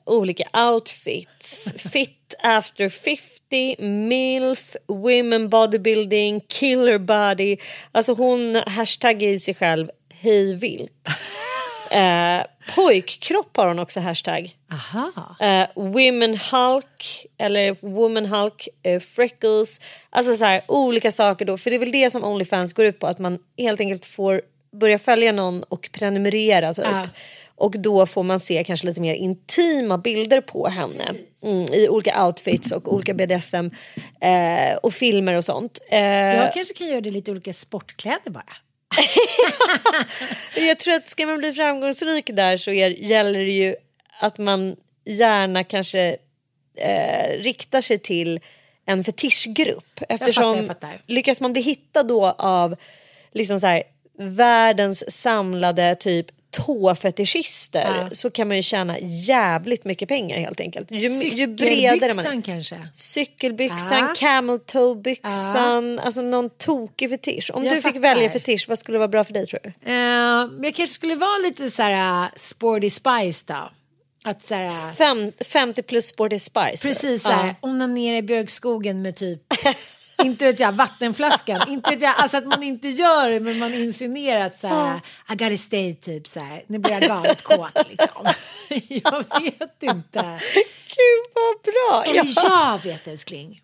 olika 0.04 0.70
outfits. 0.70 1.74
Fit 1.92 2.34
after 2.42 2.88
50, 2.88 3.82
milf, 3.82 4.76
women 4.86 5.48
bodybuilding, 5.48 6.40
killer 6.46 6.98
body. 6.98 7.56
Alltså 7.92 8.12
hon 8.14 8.62
hashtaggar 8.66 9.28
i 9.28 9.38
sig 9.38 9.54
själv 9.54 9.90
hej 10.20 10.54
vilt. 10.54 11.08
eh, 11.90 12.46
pojkkropp 12.74 13.56
har 13.56 13.66
hon 13.66 13.78
också 13.78 14.00
hashtag. 14.00 14.56
Aha. 14.72 15.36
Eh, 15.40 15.66
women 15.74 16.38
Hulk 16.52 17.26
eller 17.38 17.76
Woman 17.80 18.26
Hulk, 18.26 18.68
eh, 18.82 19.00
freckles. 19.00 19.80
Alltså 20.10 20.34
så 20.36 20.44
här, 20.44 20.60
olika 20.68 21.12
saker 21.12 21.44
då. 21.44 21.58
För 21.58 21.70
det 21.70 21.76
är 21.76 21.80
väl 21.80 21.92
det 21.92 22.10
som 22.10 22.24
Onlyfans 22.24 22.72
går 22.72 22.86
ut 22.86 22.98
på. 22.98 23.06
Att 23.06 23.18
man 23.18 23.38
helt 23.58 23.80
enkelt 23.80 24.06
får 24.06 24.42
börja 24.72 24.98
följa 24.98 25.32
någon 25.32 25.62
och 25.62 25.88
prenumerera. 25.92 26.72
Ja. 26.76 27.02
upp. 27.02 27.08
Och 27.54 27.78
då 27.78 28.06
får 28.06 28.22
man 28.22 28.40
se 28.40 28.64
kanske 28.64 28.86
lite 28.86 29.00
mer 29.00 29.14
intima 29.14 29.98
bilder 29.98 30.40
på 30.40 30.68
henne. 30.68 31.04
Mm, 31.42 31.72
I 31.74 31.88
olika 31.88 32.24
outfits 32.26 32.72
och 32.72 32.92
olika 32.94 33.14
BDSM 33.14 33.70
eh, 34.20 34.76
och 34.82 34.94
filmer 34.94 35.34
och 35.34 35.44
sånt. 35.44 35.78
Eh, 35.90 36.00
Jag 36.00 36.52
kanske 36.54 36.74
kan 36.74 36.86
göra 36.86 37.00
det 37.00 37.08
i 37.08 37.12
lite 37.12 37.30
olika 37.30 37.52
sportkläder 37.52 38.30
bara. 38.30 38.52
Jag 40.68 40.78
tror 40.78 40.94
att 40.94 41.08
ska 41.08 41.26
man 41.26 41.38
bli 41.38 41.52
framgångsrik 41.52 42.30
där 42.32 42.56
så 42.56 42.70
är, 42.70 42.90
gäller 42.90 43.38
det 43.38 43.52
ju 43.52 43.76
att 44.20 44.38
man 44.38 44.76
gärna 45.04 45.64
kanske 45.64 46.16
eh, 46.76 47.30
riktar 47.38 47.80
sig 47.80 47.98
till 47.98 48.40
en 48.86 49.04
fetischgrupp. 49.04 50.00
Eftersom 50.08 50.44
fattar, 50.44 50.56
jag 50.56 50.66
fattar. 50.66 51.00
lyckas 51.06 51.40
man 51.40 51.52
bli 51.52 51.62
hittad 51.62 52.02
då 52.02 52.26
av 52.30 52.76
liksom 53.32 53.60
så 53.60 53.66
här, 53.66 53.82
världens 54.18 55.20
samlade 55.20 55.94
typ 55.94 56.26
tåfetischister 56.66 57.80
Ja. 57.94 58.08
så 58.12 58.30
kan 58.30 58.48
man 58.48 58.56
ju 58.56 58.62
tjäna 58.62 58.98
jävligt 59.00 59.84
mycket 59.84 60.08
pengar 60.08 60.38
helt 60.38 60.60
enkelt. 60.60 60.90
Ju, 60.90 61.08
ju 61.08 61.46
bredare 61.46 62.14
man 62.14 62.26
är. 62.38 62.42
kanske. 62.42 62.88
Cykelbyxan, 62.94 63.98
Ja. 63.98 64.14
camel 64.16 64.58
toe 64.58 64.94
byxan, 64.94 65.98
alltså 65.98 66.22
någon 66.22 66.50
tokig 66.50 67.10
fetisch. 67.10 67.50
Om 67.54 67.64
Jag 67.64 67.72
du 67.72 67.76
fick 67.76 67.82
fattar. 67.82 68.00
välja 68.00 68.30
fetisch, 68.30 68.66
vad 68.68 68.78
skulle 68.78 68.98
vara 68.98 69.08
bra 69.08 69.24
för 69.24 69.32
dig 69.32 69.46
tror 69.46 69.60
du? 69.62 69.68
Eh, 69.68 70.46
men 70.50 70.64
jag 70.64 70.74
kanske 70.74 70.94
skulle 70.94 71.14
vara 71.14 71.38
lite 71.38 71.70
så 71.70 71.82
här 71.82 72.22
uh, 72.24 72.28
sporty 72.36 72.90
spice 72.90 73.44
då. 73.46 73.70
Att 74.24 74.42
så 74.44 74.54
här, 74.54 74.92
Fem, 74.94 75.32
50 75.52 75.82
plus 75.82 76.06
sporty 76.06 76.38
spice. 76.38 76.88
precis 76.88 77.22
så 77.22 77.28
Ja. 77.30 77.34
här, 77.36 77.54
onanera 77.60 78.16
i 78.18 78.22
björkskogen 78.22 79.02
med 79.02 79.16
typ 79.16 79.40
inte 80.22 80.44
vet 80.44 80.60
jag, 80.60 80.72
vattenflaskan. 80.72 81.68
inte 81.68 81.90
vet 81.90 82.02
jag, 82.02 82.14
alltså 82.16 82.36
att 82.36 82.46
man 82.46 82.62
inte 82.62 82.88
gör 82.88 83.30
det 83.30 83.40
men 83.40 83.58
man 83.58 83.74
insinuerar 83.74 84.46
att 84.46 84.60
så 84.60 84.66
här, 84.66 85.00
I 85.30 85.34
gotta 85.34 85.56
stay 85.56 85.94
typ 85.94 86.26
så 86.26 86.40
här, 86.40 86.62
nu 86.66 86.78
blir 86.78 86.92
jag 86.92 87.02
galet 87.02 87.42
kåt 87.42 87.88
liksom. 87.88 88.32
jag 88.88 89.40
vet 89.40 89.82
inte. 89.82 90.38
Gud 90.98 91.24
vad 91.34 91.74
bra. 91.74 92.04
Eller 92.06 92.32
jag 92.44 92.82
vet 92.82 93.08
älskling. 93.08 93.62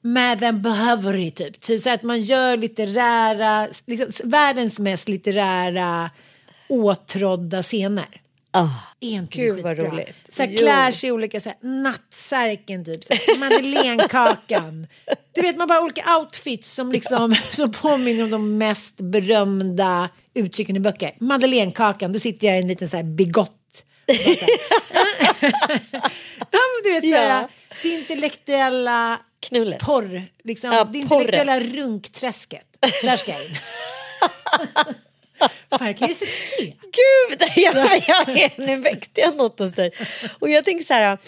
Med 0.00 0.42
en 0.42 0.62
behöver 0.62 1.30
typ. 1.30 1.60
typ 1.60 1.82
så 1.82 1.90
att 1.90 2.02
man 2.02 2.20
gör 2.20 2.56
litterära, 2.56 3.68
liksom, 3.86 4.30
världens 4.30 4.78
mest 4.78 5.08
litterära 5.08 6.10
åtrådda 6.68 7.62
scener. 7.62 8.20
Ah, 8.58 8.68
inte 9.00 9.38
det 9.38 9.42
Gud 9.44 9.60
vad 9.60 9.78
roligt. 9.78 10.16
Så 10.28 10.42
här, 10.42 10.56
klär 10.56 10.90
sig 10.90 11.08
i 11.08 11.12
olika, 11.12 11.40
så 11.40 11.48
här, 11.48 11.58
nattsärken 11.82 12.84
typ, 12.84 13.04
så 13.04 13.14
här, 13.14 13.38
madeleinekakan. 13.38 14.86
Du 15.34 15.42
vet 15.42 15.56
man 15.56 15.68
bara 15.68 15.80
olika 15.80 16.16
outfits 16.18 16.74
som 16.74 16.92
liksom 16.92 17.34
som 17.52 17.72
påminner 17.72 18.24
om 18.24 18.30
de 18.30 18.58
mest 18.58 19.00
berömda 19.00 20.08
uttrycken 20.34 20.76
i 20.76 20.80
böcker. 20.80 21.12
Madeleinekakan, 21.18 22.12
då 22.12 22.18
sitter 22.18 22.46
jag 22.46 22.56
i 22.56 22.60
en 22.62 22.68
liten 22.68 22.88
så 22.88 22.96
här 22.96 23.04
bigott. 23.04 23.54
Så 24.06 24.12
du 26.84 26.92
vet 26.92 27.02
så 27.02 27.14
här, 27.14 27.40
Ja. 27.40 27.48
det 27.82 27.88
intellektuella 27.88 29.20
Knullet. 29.40 29.80
porr, 29.80 30.26
liksom, 30.44 30.72
Ja, 30.72 30.84
det 30.84 30.98
intellektuella 30.98 31.58
porret. 31.58 31.74
runkträsket. 31.74 32.66
Där 33.02 33.16
ska 33.16 33.32
jag 33.32 33.44
in. 33.44 33.56
Fan, 35.70 35.86
jag 35.86 35.98
kan 35.98 36.08
ju 36.08 36.14
se. 36.14 36.26
Gud, 36.82 37.42
jag, 37.56 38.02
jag, 38.06 38.50
nu 38.56 38.76
väckte 38.76 39.20
jag 39.20 39.36
något 39.36 39.58
hos 39.58 39.74
dig. 39.74 39.90
Och 40.38 40.50
jag 40.50 40.64
tänker 40.64 40.84
så 40.84 40.94
här. 40.94 41.18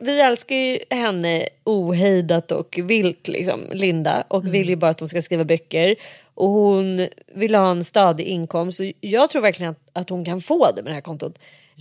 Vi 0.00 0.20
älskar 0.20 0.56
ju 0.56 0.78
henne 0.90 1.48
ohejdat 1.64 2.52
och 2.52 2.78
vilt, 2.82 3.28
liksom, 3.28 3.60
Linda. 3.72 4.24
Och 4.28 4.54
vill 4.54 4.68
ju 4.68 4.76
bara 4.76 4.90
att 4.90 5.00
hon 5.00 5.08
ska 5.08 5.22
skriva 5.22 5.44
böcker. 5.44 5.96
Och 6.34 6.48
hon 6.48 7.08
vill 7.34 7.54
ha 7.54 7.70
en 7.70 7.84
stadig 7.84 8.24
inkomst. 8.26 8.80
Och 8.80 8.86
jag 9.00 9.30
tror 9.30 9.42
verkligen 9.42 9.72
att, 9.72 9.88
att 9.92 10.10
hon 10.10 10.24
kan 10.24 10.40
få 10.40 10.72
det 10.72 10.82
med 10.82 10.90
det 10.90 10.94
här 10.94 11.00
kontot. 11.00 11.38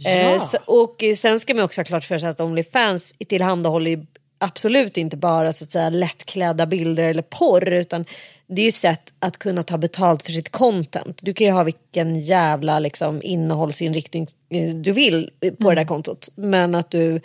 Eh, 0.07 0.45
så, 0.45 0.57
och 0.65 1.03
sen 1.17 1.39
ska 1.39 1.53
man 1.53 1.63
också 1.63 1.81
ha 1.81 1.85
klart 1.85 2.03
för 2.03 2.17
sig 2.17 2.29
att 2.29 2.39
Onlyfans 2.39 3.13
tillhandahåller 3.27 3.91
ju 3.91 4.05
absolut 4.37 4.97
inte 4.97 5.17
bara 5.17 5.53
så 5.53 5.65
att 5.65 5.71
säga 5.71 5.89
lättklädda 5.89 6.65
bilder 6.65 7.09
eller 7.09 7.21
porr. 7.21 7.73
Utan 7.73 8.05
det 8.47 8.61
är 8.61 8.65
ju 8.65 8.71
sätt 8.71 9.13
att 9.19 9.37
kunna 9.37 9.63
ta 9.63 9.77
betalt 9.77 10.23
för 10.23 10.31
sitt 10.31 10.49
content. 10.49 11.19
Du 11.21 11.33
kan 11.33 11.47
ju 11.47 11.53
ha 11.53 11.63
vilken 11.63 12.19
jävla 12.19 12.79
liksom, 12.79 13.21
innehållsinriktning 13.23 14.27
eh, 14.49 14.75
du 14.75 14.91
vill 14.91 15.29
på 15.61 15.69
det 15.69 15.75
där 15.75 15.85
kontot. 15.85 16.29
Men 16.35 16.75
att 16.75 16.91
du 16.91 17.21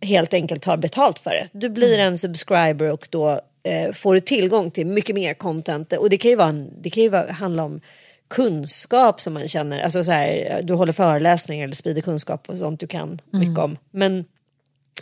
helt 0.00 0.34
enkelt 0.34 0.62
tar 0.62 0.76
betalt 0.76 1.18
för 1.18 1.30
det. 1.30 1.48
Du 1.52 1.68
blir 1.68 1.98
en 1.98 2.18
subscriber 2.18 2.92
och 2.92 3.08
då 3.10 3.40
eh, 3.62 3.92
får 3.92 4.14
du 4.14 4.20
tillgång 4.20 4.70
till 4.70 4.86
mycket 4.86 5.14
mer 5.14 5.34
content. 5.34 5.92
Och 5.92 6.10
det 6.10 6.16
kan 6.16 6.30
ju, 6.30 6.36
vara 6.36 6.48
en, 6.48 6.70
det 6.82 6.90
kan 6.90 7.02
ju 7.02 7.08
vara, 7.08 7.32
handla 7.32 7.64
om 7.64 7.80
kunskap 8.28 9.20
som 9.20 9.34
man 9.34 9.48
känner. 9.48 9.78
Alltså 9.78 10.04
så 10.04 10.12
här, 10.12 10.60
du 10.62 10.74
håller 10.74 10.92
föreläsningar 10.92 11.64
eller 11.64 11.74
sprider 11.74 12.02
kunskap 12.02 12.48
och 12.48 12.58
sånt 12.58 12.80
du 12.80 12.86
kan 12.86 13.20
mycket 13.30 13.58
om. 13.58 13.78
Men 13.90 14.24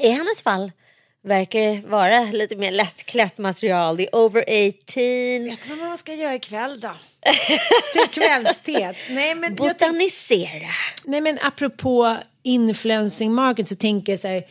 i 0.00 0.08
hennes 0.08 0.42
fall 0.42 0.72
verkar 1.22 1.88
vara 1.88 2.20
lite 2.20 2.56
mer 2.56 2.70
lättklätt 2.70 3.38
material. 3.38 3.96
Det 3.96 4.08
är 4.08 4.16
over 4.16 4.40
18. 4.40 5.44
Vet 5.44 5.68
du 5.68 5.74
vad 5.76 5.88
man 5.88 5.98
ska 5.98 6.14
göra 6.14 6.34
ikväll 6.34 6.80
då? 6.80 6.92
Till 7.92 8.22
kvällsteet. 8.22 8.96
Nej 9.10 9.34
men, 9.34 9.54
Botanisera. 9.54 10.70
nej 11.04 11.20
men 11.20 11.38
apropå 11.42 12.16
influencing 12.42 13.34
market 13.34 13.68
så 13.68 13.76
tänker 13.76 14.12
jag 14.12 14.20
så 14.20 14.28
här. 14.28 14.44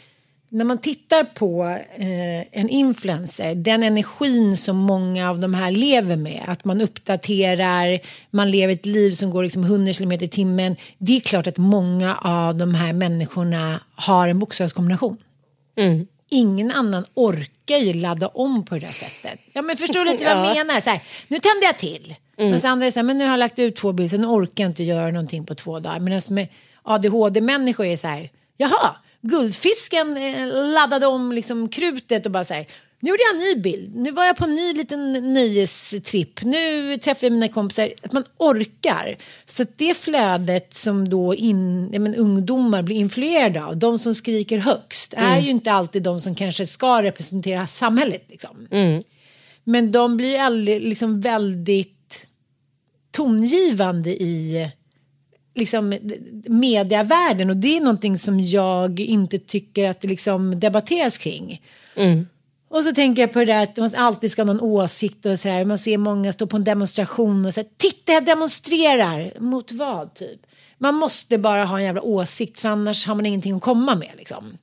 När 0.53 0.65
man 0.65 0.77
tittar 0.77 1.23
på 1.23 1.63
eh, 1.95 2.59
en 2.61 2.69
influencer, 2.69 3.55
den 3.55 3.83
energin 3.83 4.57
som 4.57 4.77
många 4.77 5.29
av 5.29 5.39
de 5.39 5.53
här 5.53 5.71
lever 5.71 6.15
med, 6.15 6.43
att 6.47 6.65
man 6.65 6.81
uppdaterar, 6.81 7.99
man 8.31 8.51
lever 8.51 8.73
ett 8.73 8.85
liv 8.85 9.11
som 9.11 9.31
går 9.31 9.43
liksom 9.43 9.63
100 9.63 9.93
km 9.93 10.11
i 10.11 10.27
timmen. 10.27 10.75
Det 10.97 11.15
är 11.15 11.19
klart 11.19 11.47
att 11.47 11.57
många 11.57 12.15
av 12.15 12.55
de 12.55 12.75
här 12.75 12.93
människorna 12.93 13.79
har 13.95 14.27
en 14.27 14.39
bokstavskombination. 14.39 15.17
Ingen 16.31 16.71
annan 16.71 17.05
orkar 17.13 17.77
ju 17.77 17.93
ladda 17.93 18.27
om 18.27 18.65
på 18.65 18.75
det 18.75 18.81
där 18.81 18.87
sättet. 18.87 19.39
Ja 19.53 19.61
men 19.61 19.77
förstår 19.77 20.05
du 20.05 20.11
lite 20.11 20.23
vad 20.25 20.33
jag 20.33 20.45
Ja. 20.57 20.63
menar? 20.63 20.81
Så 20.81 20.89
här, 20.89 20.99
nu 21.27 21.39
tänder 21.39 21.63
jag 21.67 21.77
till. 21.77 22.15
Men 22.37 22.61
så 22.61 22.67
andra 22.67 22.87
är 22.87 22.91
så 22.91 22.99
här, 22.99 23.03
men 23.03 23.17
nu 23.17 23.23
har 23.23 23.31
jag 23.31 23.37
lagt 23.39 23.59
ut 23.59 23.75
två 23.75 23.91
bilder 23.91 24.17
så 24.17 24.21
nu 24.21 24.27
orkar 24.27 24.63
jag 24.63 24.69
inte 24.69 24.83
göra 24.83 25.11
någonting 25.11 25.45
på 25.45 25.55
två 25.55 25.79
dagar. 25.79 25.99
Medan 25.99 26.21
med 26.29 26.47
ADHD-människor 26.83 27.85
är 27.85 27.97
så 27.97 28.07
här, 28.07 28.29
jaha, 28.57 28.95
guldfisken 29.21 30.17
eh, 30.17 30.47
laddade 30.73 31.05
om 31.07 31.31
liksom 31.31 31.69
krutet 31.69 32.25
och 32.25 32.31
bara 32.31 32.43
så 32.45 32.53
här, 32.53 32.65
nu 33.01 33.09
gjorde 33.09 33.23
jag 33.23 33.35
en 33.35 33.55
ny 33.55 33.61
bild, 33.61 33.95
nu 33.95 34.11
var 34.11 34.25
jag 34.25 34.37
på 34.37 34.45
en 34.45 34.55
ny 34.55 34.73
liten 34.73 35.33
nöjestripp, 35.33 36.41
nu 36.41 36.97
träffar 36.97 37.25
jag 37.27 37.31
mina 37.31 37.47
kompisar, 37.47 37.89
att 38.03 38.11
man 38.11 38.23
orkar. 38.37 39.17
Så 39.45 39.65
det 39.75 39.97
flödet 39.97 40.73
som 40.73 41.09
då 41.09 41.35
in, 41.35 41.85
men, 41.85 42.15
ungdomar 42.15 42.81
blir 42.81 42.95
influerade 42.95 43.63
av, 43.65 43.77
de 43.77 43.99
som 43.99 44.15
skriker 44.15 44.57
högst, 44.57 45.13
är 45.17 45.39
ju 45.39 45.49
inte 45.49 45.71
alltid 45.71 46.03
de 46.03 46.21
som 46.21 46.35
kanske 46.35 46.67
ska 46.67 47.03
representera 47.03 47.67
samhället. 47.67 48.25
Liksom. 48.29 48.67
Men 49.63 49.91
de 49.91 50.17
blir 50.17 50.39
aldrig 50.39 50.81
liksom 50.81 51.21
väldigt 51.21 52.27
tongivande 53.11 54.09
i 54.09 54.69
liksom 55.55 55.99
mediavärlden 56.45 57.49
och 57.49 57.57
det 57.57 57.77
är 57.77 57.81
någonting 57.81 58.17
som 58.17 58.39
jag 58.39 58.99
inte 58.99 59.39
tycker 59.39 59.89
att 59.89 60.01
det 60.01 60.07
liksom 60.07 60.59
debatteras 60.59 61.17
kring. 61.17 61.61
Och 62.71 62.83
så 62.83 62.93
tänker 62.93 63.21
jag 63.21 63.33
på 63.33 63.39
det 63.39 63.45
där 63.45 63.63
att 63.63 63.77
man 63.77 63.95
alltid 63.95 64.31
ska 64.31 64.41
ha 64.41 64.53
någon 64.53 64.61
åsikt 64.61 65.25
och 65.25 65.39
så 65.39 65.49
här. 65.49 65.65
Man 65.65 65.77
ser 65.77 65.97
många 65.97 66.33
stå 66.33 66.47
på 66.47 66.57
en 66.57 66.63
demonstration 66.63 67.45
och 67.45 67.53
säga 67.53 67.67
titta 67.77 68.13
jag 68.13 68.25
demonstrerar. 68.25 69.39
Mot 69.39 69.71
vad 69.71 70.13
typ? 70.13 70.39
Man 70.77 70.95
måste 70.95 71.37
bara 71.37 71.65
ha 71.65 71.77
en 71.77 71.83
jävla 71.83 72.01
åsikt 72.01 72.59
för 72.59 72.69
annars 72.69 73.07
har 73.07 73.15
man 73.15 73.25
ingenting 73.25 73.55
att 73.55 73.61
komma 73.61 73.95
med 73.95 74.09
liksom. 74.17 74.57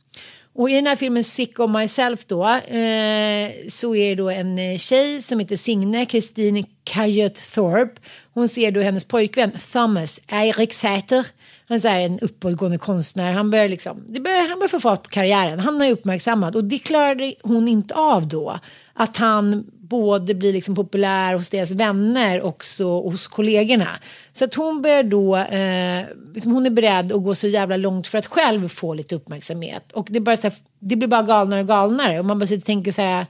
Och 0.55 0.71
i 0.71 0.75
den 0.75 0.87
här 0.87 0.97
filmen 0.97 1.25
Sick 1.25 1.59
of 1.59 1.71
Myself 1.71 2.25
då 2.27 2.49
eh, 2.49 3.51
så 3.69 3.95
är 3.95 4.09
det 4.09 4.15
då 4.15 4.31
en 4.31 4.59
eh, 4.59 4.77
tjej 4.77 5.23
som 5.23 5.39
heter 5.39 5.57
Signe, 5.57 6.07
Christine 6.07 6.65
Kajot 6.85 7.35
Thorpe. 7.55 8.01
Hon 8.35 8.49
ser 8.49 8.71
då 8.71 8.81
hennes 8.81 9.05
pojkvän 9.05 9.51
Thomas 9.73 10.21
Eirik 10.27 10.73
Säter. 10.73 11.27
Han 11.69 11.75
är 11.75 11.79
så 11.79 11.89
här 11.89 12.01
en 12.01 12.19
uppåtgående 12.19 12.79
konstnär. 12.79 13.33
Han 13.33 13.51
börjar, 13.51 13.69
liksom, 13.69 14.05
det 14.09 14.21
börjar, 14.21 14.49
han 14.49 14.59
börjar 14.59 14.69
få 14.69 14.81
fart 14.81 15.03
på 15.03 15.09
karriären. 15.09 15.61
Han 15.61 15.83
är 15.83 15.93
uppmärksammad 15.93 16.57
och 16.57 16.64
det 16.64 16.79
klarade 16.79 17.35
hon 17.43 17.69
inte 17.69 17.95
av 17.95 18.29
då. 18.29 18.59
Att 18.95 19.16
han 19.16 19.64
både 19.89 20.35
blir 20.35 20.53
liksom 20.53 20.75
populär 20.75 21.35
hos 21.35 21.51
deras 21.51 21.71
vänner 21.71 22.41
och 22.41 22.64
hos 23.05 23.29
kollegorna. 23.29 23.89
Så 24.33 24.45
att 24.45 24.55
hon 24.55 24.83
börjar 24.83 25.03
då, 25.03 25.37
eh, 25.37 26.07
liksom 26.35 26.53
hon 26.53 26.66
är 26.66 26.71
beredd 26.71 27.12
att 27.12 27.25
gå 27.25 27.35
så 27.35 27.47
jävla 27.47 27.77
långt 27.77 28.07
för 28.07 28.19
att 28.19 28.27
själv 28.27 28.69
få 28.69 28.95
lite 28.95 29.14
uppmärksamhet. 29.14 29.93
Och 29.93 30.07
det, 30.11 30.21
bara 30.21 30.37
så 30.37 30.43
här, 30.43 30.57
det 30.79 30.97
blir 30.97 31.09
bara 31.09 31.23
galnare 31.23 31.61
och 31.61 31.69
galnare 31.69 32.19
och 32.19 32.25
man 32.25 32.39
bara 32.39 32.47
sitter 32.47 32.62
och 32.62 32.66
tänker 32.66 32.93
så 32.93 33.03
här, 33.03 33.27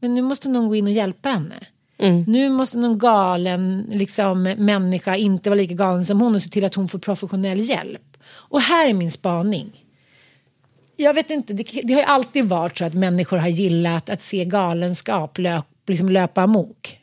men 0.00 0.14
nu 0.14 0.22
måste 0.22 0.48
någon 0.48 0.68
gå 0.68 0.76
in 0.76 0.86
och 0.86 0.92
hjälpa 0.92 1.28
henne. 1.28 1.66
Nu 2.26 2.48
måste 2.50 2.78
någon 2.78 2.98
galen 2.98 3.86
liksom, 3.90 4.42
människa 4.42 5.16
inte 5.16 5.50
vara 5.50 5.60
lika 5.60 5.74
galen 5.74 6.04
som 6.04 6.20
hon 6.20 6.34
och 6.34 6.42
se 6.42 6.48
till 6.48 6.64
att 6.64 6.74
hon 6.74 6.88
får 6.88 6.98
professionell 6.98 7.60
hjälp. 7.60 8.16
Och 8.26 8.60
här 8.60 8.88
är 8.88 8.92
min 8.92 9.10
spaning. 9.10 9.84
Jag 10.96 11.14
vet 11.14 11.30
inte, 11.30 11.52
det, 11.52 11.80
det 11.82 11.92
har 11.92 12.00
ju 12.00 12.06
alltid 12.06 12.44
varit 12.44 12.78
så 12.78 12.84
att 12.84 12.94
människor 12.94 13.36
har 13.36 13.48
gillat 13.48 14.10
att 14.10 14.22
se 14.22 14.44
galenskap 14.44 15.38
löp, 15.38 15.66
liksom 15.86 16.08
löpa 16.08 16.42
amok. 16.42 16.98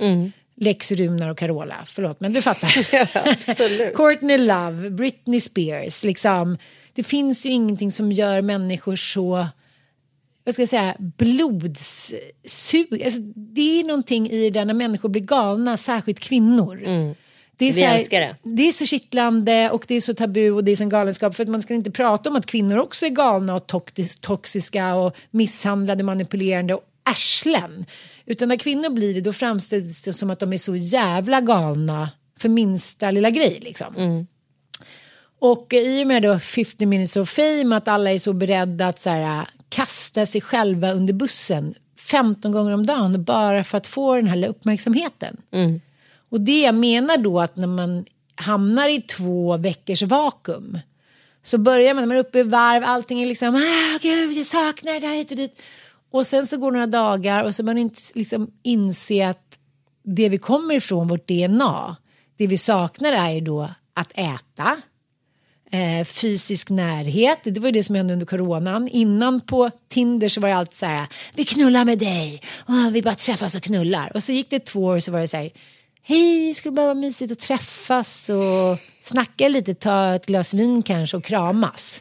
Lex 0.55 0.91
Runar 0.91 1.29
och 1.29 1.37
Carola, 1.37 1.75
förlåt 1.85 2.19
men 2.19 2.33
du 2.33 2.41
fattar. 2.41 2.87
absolut. 3.31 3.95
Courtney 3.95 4.37
Love, 4.37 4.89
Britney 4.89 5.39
Spears, 5.39 6.03
liksom. 6.03 6.57
Det 6.93 7.03
finns 7.03 7.45
ju 7.45 7.49
ingenting 7.49 7.91
som 7.91 8.11
gör 8.11 8.41
människor 8.41 8.95
så 8.95 9.47
vad 10.43 10.53
ska 10.55 10.61
jag 10.61 10.69
säga, 10.69 10.95
blodssug. 10.99 13.03
Alltså, 13.05 13.21
det 13.35 13.79
är 13.79 13.83
någonting 13.83 14.29
i 14.29 14.49
det 14.49 14.65
när 14.65 14.73
människor 14.73 15.09
blir 15.09 15.21
galna, 15.21 15.77
särskilt 15.77 16.19
kvinnor. 16.19 16.75
Det 16.75 16.85
är, 16.85 16.95
Mm. 16.95 17.15
Vi 17.59 17.73
så 17.73 17.85
här, 17.85 17.97
älskar 17.97 18.19
det. 18.19 18.35
det 18.43 18.67
är 18.67 18.71
så 18.71 18.85
kittlande 18.85 19.69
och 19.69 19.85
det 19.87 19.95
är 19.95 20.01
så 20.01 20.13
tabu 20.13 20.51
och 20.51 20.63
det 20.63 20.71
är 20.71 20.75
sån 20.75 20.89
galenskap 20.89 21.35
för 21.35 21.43
att 21.43 21.49
man 21.49 21.61
ska 21.61 21.73
inte 21.73 21.91
prata 21.91 22.29
om 22.29 22.35
att 22.35 22.45
kvinnor 22.45 22.77
också 22.77 23.05
är 23.05 23.09
galna 23.09 23.55
och 23.55 23.67
tox- 23.67 24.19
toxiska 24.21 24.95
och 24.95 25.15
misshandlade, 25.31 26.03
manipulerande 26.03 26.73
och 26.73 26.83
arslen. 27.03 27.85
Utan 28.25 28.47
när 28.49 28.55
kvinnor 28.55 28.89
blir 28.89 29.13
det 29.13 29.21
då 29.21 29.33
framställs 29.33 30.01
det 30.01 30.13
som 30.13 30.29
att 30.29 30.39
de 30.39 30.53
är 30.53 30.57
så 30.57 30.75
jävla 30.75 31.41
galna 31.41 32.09
för 32.39 32.49
minsta 32.49 33.11
lilla 33.11 33.29
grej 33.29 33.59
liksom. 33.61 33.93
Och 35.39 35.73
i 35.73 36.03
och 36.03 36.07
med 36.07 36.23
då 36.23 36.39
50 36.39 36.85
minutes 36.85 37.17
of 37.17 37.29
fame 37.29 37.75
att 37.77 37.87
alla 37.87 38.11
är 38.11 38.19
så 38.19 38.33
beredda 38.33 38.87
att 38.87 38.99
så 38.99 39.09
här, 39.09 39.47
kasta 39.73 40.25
sig 40.25 40.41
själva 40.41 40.91
under 40.91 41.13
bussen 41.13 41.75
15 41.99 42.51
gånger 42.51 42.73
om 42.73 42.85
dagen 42.85 43.23
bara 43.23 43.63
för 43.63 43.77
att 43.77 43.87
få 43.87 44.15
den 44.15 44.27
här 44.27 44.47
uppmärksamheten. 44.47 45.37
Och 46.29 46.41
det 46.41 46.61
jag 46.61 46.75
menar 46.75 47.17
då 47.17 47.39
att 47.39 47.57
när 47.57 47.67
man 47.67 48.05
hamnar 48.35 48.89
i 48.89 49.01
två 49.01 49.57
veckors 49.57 50.01
vakuum 50.01 50.79
så 51.43 51.57
börjar 51.57 51.93
man, 51.93 52.01
när 52.01 52.07
man 52.07 52.17
är 52.17 52.21
uppe 52.21 52.39
i 52.39 52.43
varv, 52.43 52.83
allting 52.83 53.21
är 53.21 53.25
liksom, 53.25 53.55
ah, 53.55 53.99
gud 54.01 54.37
jag 54.37 54.45
saknar 54.47 54.99
det 54.99 55.07
här 55.07 55.15
hit 55.15 55.31
och 55.31 55.37
dit. 55.37 55.61
Och 56.11 56.27
sen 56.27 56.47
så 56.47 56.57
går 56.57 56.71
några 56.71 56.87
dagar 56.87 57.43
och 57.43 57.55
så 57.55 57.63
börjar 57.63 57.75
man 57.75 57.81
inte 57.81 57.99
liksom 58.15 58.51
inse 58.63 59.29
att 59.29 59.59
det 60.03 60.29
vi 60.29 60.37
kommer 60.37 60.75
ifrån, 60.75 61.07
vårt 61.07 61.27
DNA, 61.27 61.95
det 62.37 62.47
vi 62.47 62.57
saknar 62.57 63.11
är 63.11 63.29
ju 63.29 63.41
då 63.41 63.69
att 63.93 64.11
äta, 64.15 64.77
eh, 65.73 66.05
fysisk 66.05 66.69
närhet. 66.69 67.39
Det 67.43 67.59
var 67.59 67.67
ju 67.67 67.71
det 67.71 67.83
som 67.83 67.95
hände 67.95 68.13
under 68.13 68.25
coronan. 68.25 68.87
Innan 68.87 69.41
på 69.41 69.69
Tinder 69.89 70.29
så 70.29 70.41
var 70.41 70.49
det 70.49 70.55
alltid 70.55 70.77
så 70.77 70.85
här, 70.85 71.07
vi 71.33 71.45
knullar 71.45 71.85
med 71.85 71.99
dig, 71.99 72.41
oh, 72.67 72.89
vi 72.89 73.01
bara 73.01 73.15
träffas 73.15 73.55
och 73.55 73.63
knullar. 73.63 74.11
Och 74.15 74.23
så 74.23 74.31
gick 74.31 74.49
det 74.49 74.65
två 74.65 74.83
år 74.83 74.99
så 74.99 75.11
var 75.11 75.19
det 75.19 75.27
så 75.27 75.37
här, 75.37 75.51
hej, 76.03 76.53
skulle 76.53 76.71
bara 76.71 76.85
vara 76.85 76.95
mysigt 76.95 77.31
att 77.31 77.39
träffas 77.39 78.29
och 78.29 78.77
snacka 79.03 79.47
lite, 79.47 79.73
ta 79.73 80.15
ett 80.15 80.25
glas 80.25 80.53
vin 80.53 80.83
kanske 80.83 81.17
och 81.17 81.23
kramas. 81.23 81.99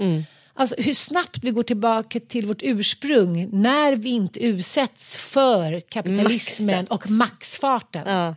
Alltså 0.55 0.75
hur 0.79 0.95
snabbt 0.95 1.39
vi 1.43 1.51
går 1.51 1.62
tillbaka 1.62 2.20
till 2.20 2.47
vårt 2.47 2.62
ursprung 2.62 3.49
när 3.53 3.97
vi 3.97 4.09
inte 4.09 4.45
utsätts 4.45 5.16
för 5.16 5.81
kapitalismen 5.81 6.77
Maxet. 6.77 6.91
och 6.91 7.11
maxfarten. 7.11 8.09
Ja. 8.09 8.35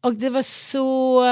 Och 0.00 0.14
det 0.14 0.30
var 0.30 0.42
så 0.42 1.22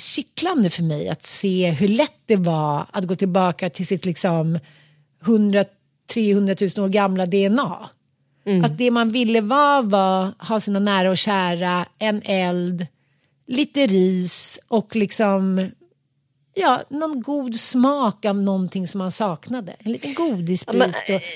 kittlande 0.00 0.70
för 0.70 0.82
mig 0.82 1.08
att 1.08 1.26
se 1.26 1.70
hur 1.70 1.88
lätt 1.88 2.20
det 2.26 2.36
var 2.36 2.86
att 2.92 3.04
gå 3.06 3.14
tillbaka 3.14 3.70
till 3.70 3.86
sitt 3.86 4.04
liksom 4.04 4.58
100 5.24 5.64
300 6.14 6.54
000 6.76 6.84
år 6.84 6.88
gamla 6.88 7.26
DNA. 7.26 7.90
Att 8.64 8.78
det 8.78 8.90
man 8.90 9.10
ville 9.10 9.40
vara 9.40 9.82
var 9.82 10.32
ha 10.48 10.60
sina 10.60 10.78
nära 10.78 11.10
och 11.10 11.18
kära, 11.18 11.86
en 11.98 12.22
eld, 12.24 12.86
lite 13.46 13.86
ris 13.86 14.60
och 14.68 14.96
liksom 14.96 15.70
ja, 16.54 16.80
någon 16.88 17.22
god 17.22 17.54
smak 17.54 18.24
av 18.24 18.36
någonting 18.36 18.88
som 18.88 18.98
man 18.98 19.12
saknade. 19.12 19.76
En 19.78 19.92
liten 19.92 20.14
godisbit. 20.14 20.74
Ja, 20.74 20.78
men, 20.78 20.90
eh, 20.90 20.94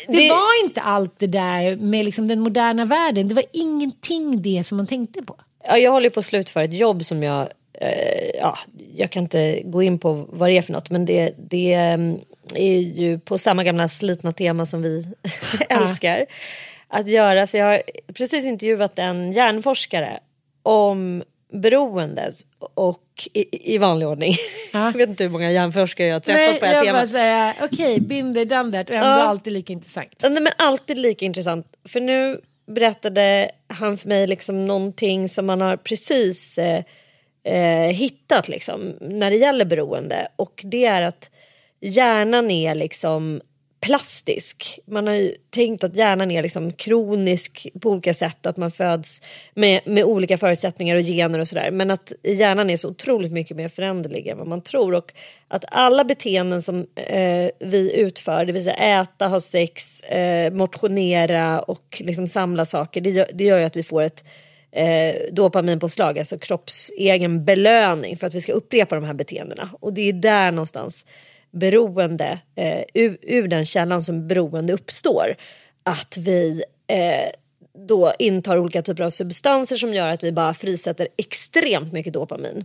det, 0.08 0.12
det- 0.18 0.30
var 0.30 0.64
inte 0.64 0.80
allt 0.80 1.18
det 1.18 1.26
där 1.26 1.76
med 1.76 2.04
liksom 2.04 2.28
den 2.28 2.40
moderna 2.40 2.84
världen. 2.84 3.28
Det 3.28 3.34
var 3.34 3.44
ingenting 3.52 4.42
det 4.42 4.64
som 4.64 4.76
man 4.76 4.86
tänkte 4.86 5.22
på. 5.22 5.36
Ja, 5.64 5.78
jag 5.78 5.90
håller 5.90 6.10
på 6.10 6.20
att 6.20 6.26
slutföra 6.26 6.64
ett 6.64 6.74
jobb 6.74 7.04
som 7.04 7.22
jag, 7.22 7.48
ja, 8.34 8.58
jag 8.96 9.10
kan 9.10 9.22
inte 9.22 9.62
gå 9.64 9.82
in 9.82 9.98
på 9.98 10.26
vad 10.28 10.48
det 10.48 10.58
är 10.58 10.62
för 10.62 10.72
något 10.72 10.90
men 10.90 11.06
det, 11.06 11.34
det 11.50 11.72
mm, 11.74 12.20
är 12.54 12.78
ju 12.78 13.18
på 13.18 13.38
samma 13.38 13.64
gamla 13.64 13.88
slitna 13.88 14.32
tema 14.32 14.66
som 14.66 14.82
vi 14.82 15.04
älskar 15.68 16.26
att 16.88 17.08
göra. 17.08 17.46
Så 17.46 17.56
jag 17.56 17.66
har 17.66 17.82
precis 18.14 18.44
intervjuat 18.44 18.98
en 18.98 19.32
hjärnforskare 19.32 20.20
om 20.62 21.22
beroende 21.52 22.32
och 22.74 23.28
i, 23.32 23.74
i 23.74 23.78
vanlig 23.78 24.08
ordning. 24.08 24.34
Jag 24.72 24.92
vet 24.92 25.08
inte 25.08 25.24
hur 25.24 25.30
många 25.30 25.52
hjärnforskare 25.52 26.06
jag 26.06 26.14
har 26.14 26.20
träffat 26.20 26.60
på 26.60 26.66
det 26.66 26.72
här 26.72 26.84
temat. 26.84 27.08
säga, 27.08 27.54
okej, 27.62 28.00
binder 28.00 28.44
done 28.44 28.72
that 28.72 28.90
och 28.90 28.96
ändå 28.96 29.08
Ja. 29.08 29.22
alltid 29.22 29.52
lika 29.52 29.72
intressant. 29.72 30.12
Nej, 30.22 30.30
men 30.30 30.52
alltid 30.58 30.98
lika 30.98 31.24
intressant. 31.24 31.66
För 31.88 32.00
nu 32.00 32.40
berättade 32.66 33.50
han 33.66 33.96
för 33.98 34.08
mig 34.08 34.26
liksom 34.26 34.66
någonting 34.66 35.28
som 35.28 35.46
man 35.46 35.60
har 35.60 35.76
precis 35.76 36.58
eh, 36.58 36.84
eh, 37.44 37.92
hittat 37.92 38.48
liksom, 38.48 38.96
när 39.00 39.30
det 39.30 39.36
gäller 39.36 39.64
beroende. 39.64 40.28
Och 40.36 40.62
det 40.64 40.84
är 40.84 41.02
att 41.02 41.30
hjärnan 41.80 42.50
är 42.50 42.74
liksom 42.74 43.40
plastisk. 43.80 44.78
Man 44.86 45.06
har 45.06 45.14
ju 45.14 45.34
tänkt 45.50 45.84
att 45.84 45.96
hjärnan 45.96 46.30
är 46.30 46.42
liksom 46.42 46.72
kronisk 46.72 47.68
på 47.80 47.90
olika 47.90 48.14
sätt 48.14 48.46
och 48.46 48.50
att 48.50 48.56
man 48.56 48.70
föds 48.70 49.22
med, 49.54 49.80
med 49.84 50.04
olika 50.04 50.38
förutsättningar 50.38 50.96
och 50.96 51.02
gener 51.02 51.38
och 51.38 51.48
sådär. 51.48 51.70
Men 51.70 51.90
att 51.90 52.12
hjärnan 52.22 52.70
är 52.70 52.76
så 52.76 52.88
otroligt 52.88 53.32
mycket 53.32 53.56
mer 53.56 53.68
föränderlig 53.68 54.26
än 54.26 54.38
vad 54.38 54.46
man 54.46 54.60
tror. 54.60 54.94
Och 54.94 55.12
att 55.48 55.64
alla 55.68 56.04
beteenden 56.04 56.62
som 56.62 56.86
eh, 56.96 57.50
vi 57.58 57.92
utför, 57.96 58.44
det 58.44 58.52
vill 58.52 58.64
säga 58.64 59.00
äta, 59.00 59.28
ha 59.28 59.40
sex, 59.40 60.00
eh, 60.00 60.52
motionera 60.52 61.60
och 61.60 62.02
liksom 62.04 62.26
samla 62.26 62.64
saker, 62.64 63.00
det 63.00 63.10
gör, 63.10 63.26
det 63.32 63.44
gör 63.44 63.58
ju 63.58 63.64
att 63.64 63.76
vi 63.76 63.82
får 63.82 64.02
ett 64.02 64.24
eh, 64.74 65.14
dopaminpåslag, 65.32 66.18
alltså 66.18 66.38
kroppsegen 66.38 67.44
belöning 67.44 68.16
för 68.16 68.26
att 68.26 68.34
vi 68.34 68.40
ska 68.40 68.52
upprepa 68.52 68.94
de 68.94 69.04
här 69.04 69.14
beteendena. 69.14 69.70
Och 69.80 69.92
det 69.92 70.08
är 70.08 70.12
där 70.12 70.52
någonstans 70.52 71.06
beroende, 71.50 72.38
eh, 72.54 72.84
ur, 72.94 73.18
ur 73.22 73.48
den 73.48 73.66
källan 73.66 74.02
som 74.02 74.28
beroende 74.28 74.72
uppstår. 74.72 75.36
Att 75.82 76.16
vi 76.20 76.64
eh, 76.86 77.30
då 77.88 78.12
intar 78.18 78.58
olika 78.58 78.82
typer 78.82 79.04
av 79.04 79.10
substanser 79.10 79.76
som 79.76 79.94
gör 79.94 80.08
att 80.08 80.24
vi 80.24 80.32
bara 80.32 80.54
frisätter 80.54 81.08
extremt 81.16 81.92
mycket 81.92 82.12
dopamin. 82.12 82.64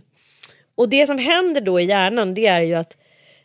Och 0.74 0.88
det 0.88 1.06
som 1.06 1.18
händer 1.18 1.60
då 1.60 1.80
i 1.80 1.84
hjärnan 1.84 2.34
det 2.34 2.46
är 2.46 2.60
ju 2.60 2.74
att 2.74 2.96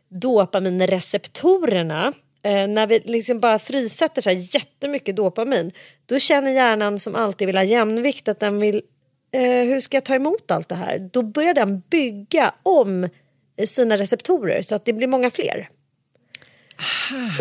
dopaminreceptorerna 0.10 2.14
eh, 2.46 2.68
när 2.68 2.88
vi 2.88 3.00
liksom 3.06 3.40
bara 3.40 3.60
frisätter 3.60 4.22
så 4.22 4.30
här 4.30 4.56
jättemycket 4.56 5.16
dopamin 5.16 5.72
då 6.06 6.20
känner 6.20 6.52
hjärnan 6.52 7.00
som 7.00 7.16
alltid 7.16 7.48
vill 7.48 7.58
ha 7.58 7.64
jämvikt 7.64 8.28
att 8.28 8.40
den 8.40 8.60
vill 8.60 8.82
eh, 9.34 9.42
hur 9.42 9.80
ska 9.80 9.98
jag 9.98 10.06
ta 10.06 10.16
emot 10.16 10.52
allt 10.52 10.70
det 10.70 10.76
här? 10.76 11.10
Då 11.14 11.22
börjar 11.22 11.54
den 11.54 11.80
bygga 11.90 12.54
om 12.64 13.10
sina 13.68 13.98
receptorer 13.98 14.62
så 14.62 14.76
att 14.76 14.86
det 14.86 14.94
blir 14.94 15.08
många 15.08 15.30
fler. 15.30 15.70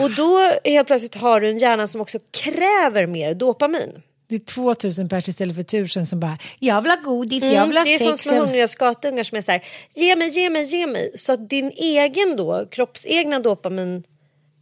Och 0.01 0.11
då 0.11 0.53
helt 0.65 0.87
plötsligt 0.87 1.15
har 1.15 1.41
du 1.41 1.51
en 1.51 1.59
hjärna 1.59 1.87
som 1.87 2.01
också 2.01 2.19
kräver 2.31 3.07
mer 3.07 3.35
dopamin. 3.35 4.03
Det 4.29 4.35
är 4.35 4.39
2000 4.39 5.09
pers 5.09 5.29
istället 5.29 5.55
för 5.55 5.63
1000 5.63 6.07
som 6.07 6.21
bara, 6.21 6.39
jag 6.59 6.83
vill 6.83 6.91
ha 6.91 6.99
godis, 7.05 7.43
jag 7.45 7.53
Mm, 7.53 7.69
vill 7.69 7.79
ha 7.79 7.85
det 7.85 7.95
är 7.95 7.99
som 7.99 8.17
sex. 8.17 8.29
små 8.29 8.41
hungriga 8.41 8.69
skatungar 8.69 9.23
som 9.23 9.39
är 9.39 9.43
så 9.43 9.53
här, 9.53 9.65
ge 9.95 10.17
mig, 10.17 10.29
ge 10.29 10.51
mig, 10.51 10.63
ge 10.65 10.87
mig. 10.87 11.11
Så 11.15 11.33
att 11.33 11.51
din 11.51 11.71
egen 11.71 12.37
då, 12.37 12.67
kroppsegna 12.71 13.41
dopaminproduktion, 13.41 14.14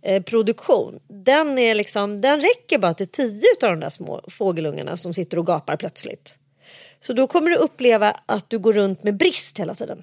eh, 0.03 0.23
produktion, 0.23 1.01
den, 1.09 1.59
är 1.59 1.75
liksom, 1.75 2.21
den 2.21 2.41
räcker 2.41 2.79
bara 2.79 2.95
till 2.95 3.09
tio 3.09 3.49
av 3.63 3.71
de 3.71 3.81
där 3.81 3.91
små 3.91 4.21
fågelungarna 4.29 4.97
som 4.97 5.15
sitter 5.15 5.39
och 5.39 5.47
gapar 5.47 5.77
plötsligt. 5.77 6.39
Så 7.01 7.13
då 7.13 7.27
kommer 7.27 7.51
du 7.51 7.57
uppleva 7.57 8.17
att 8.27 8.51
du 8.51 8.59
går 8.59 8.73
runt 8.73 9.03
med 9.03 9.17
brist 9.17 9.59
hela 9.59 9.75
tiden. 9.75 10.03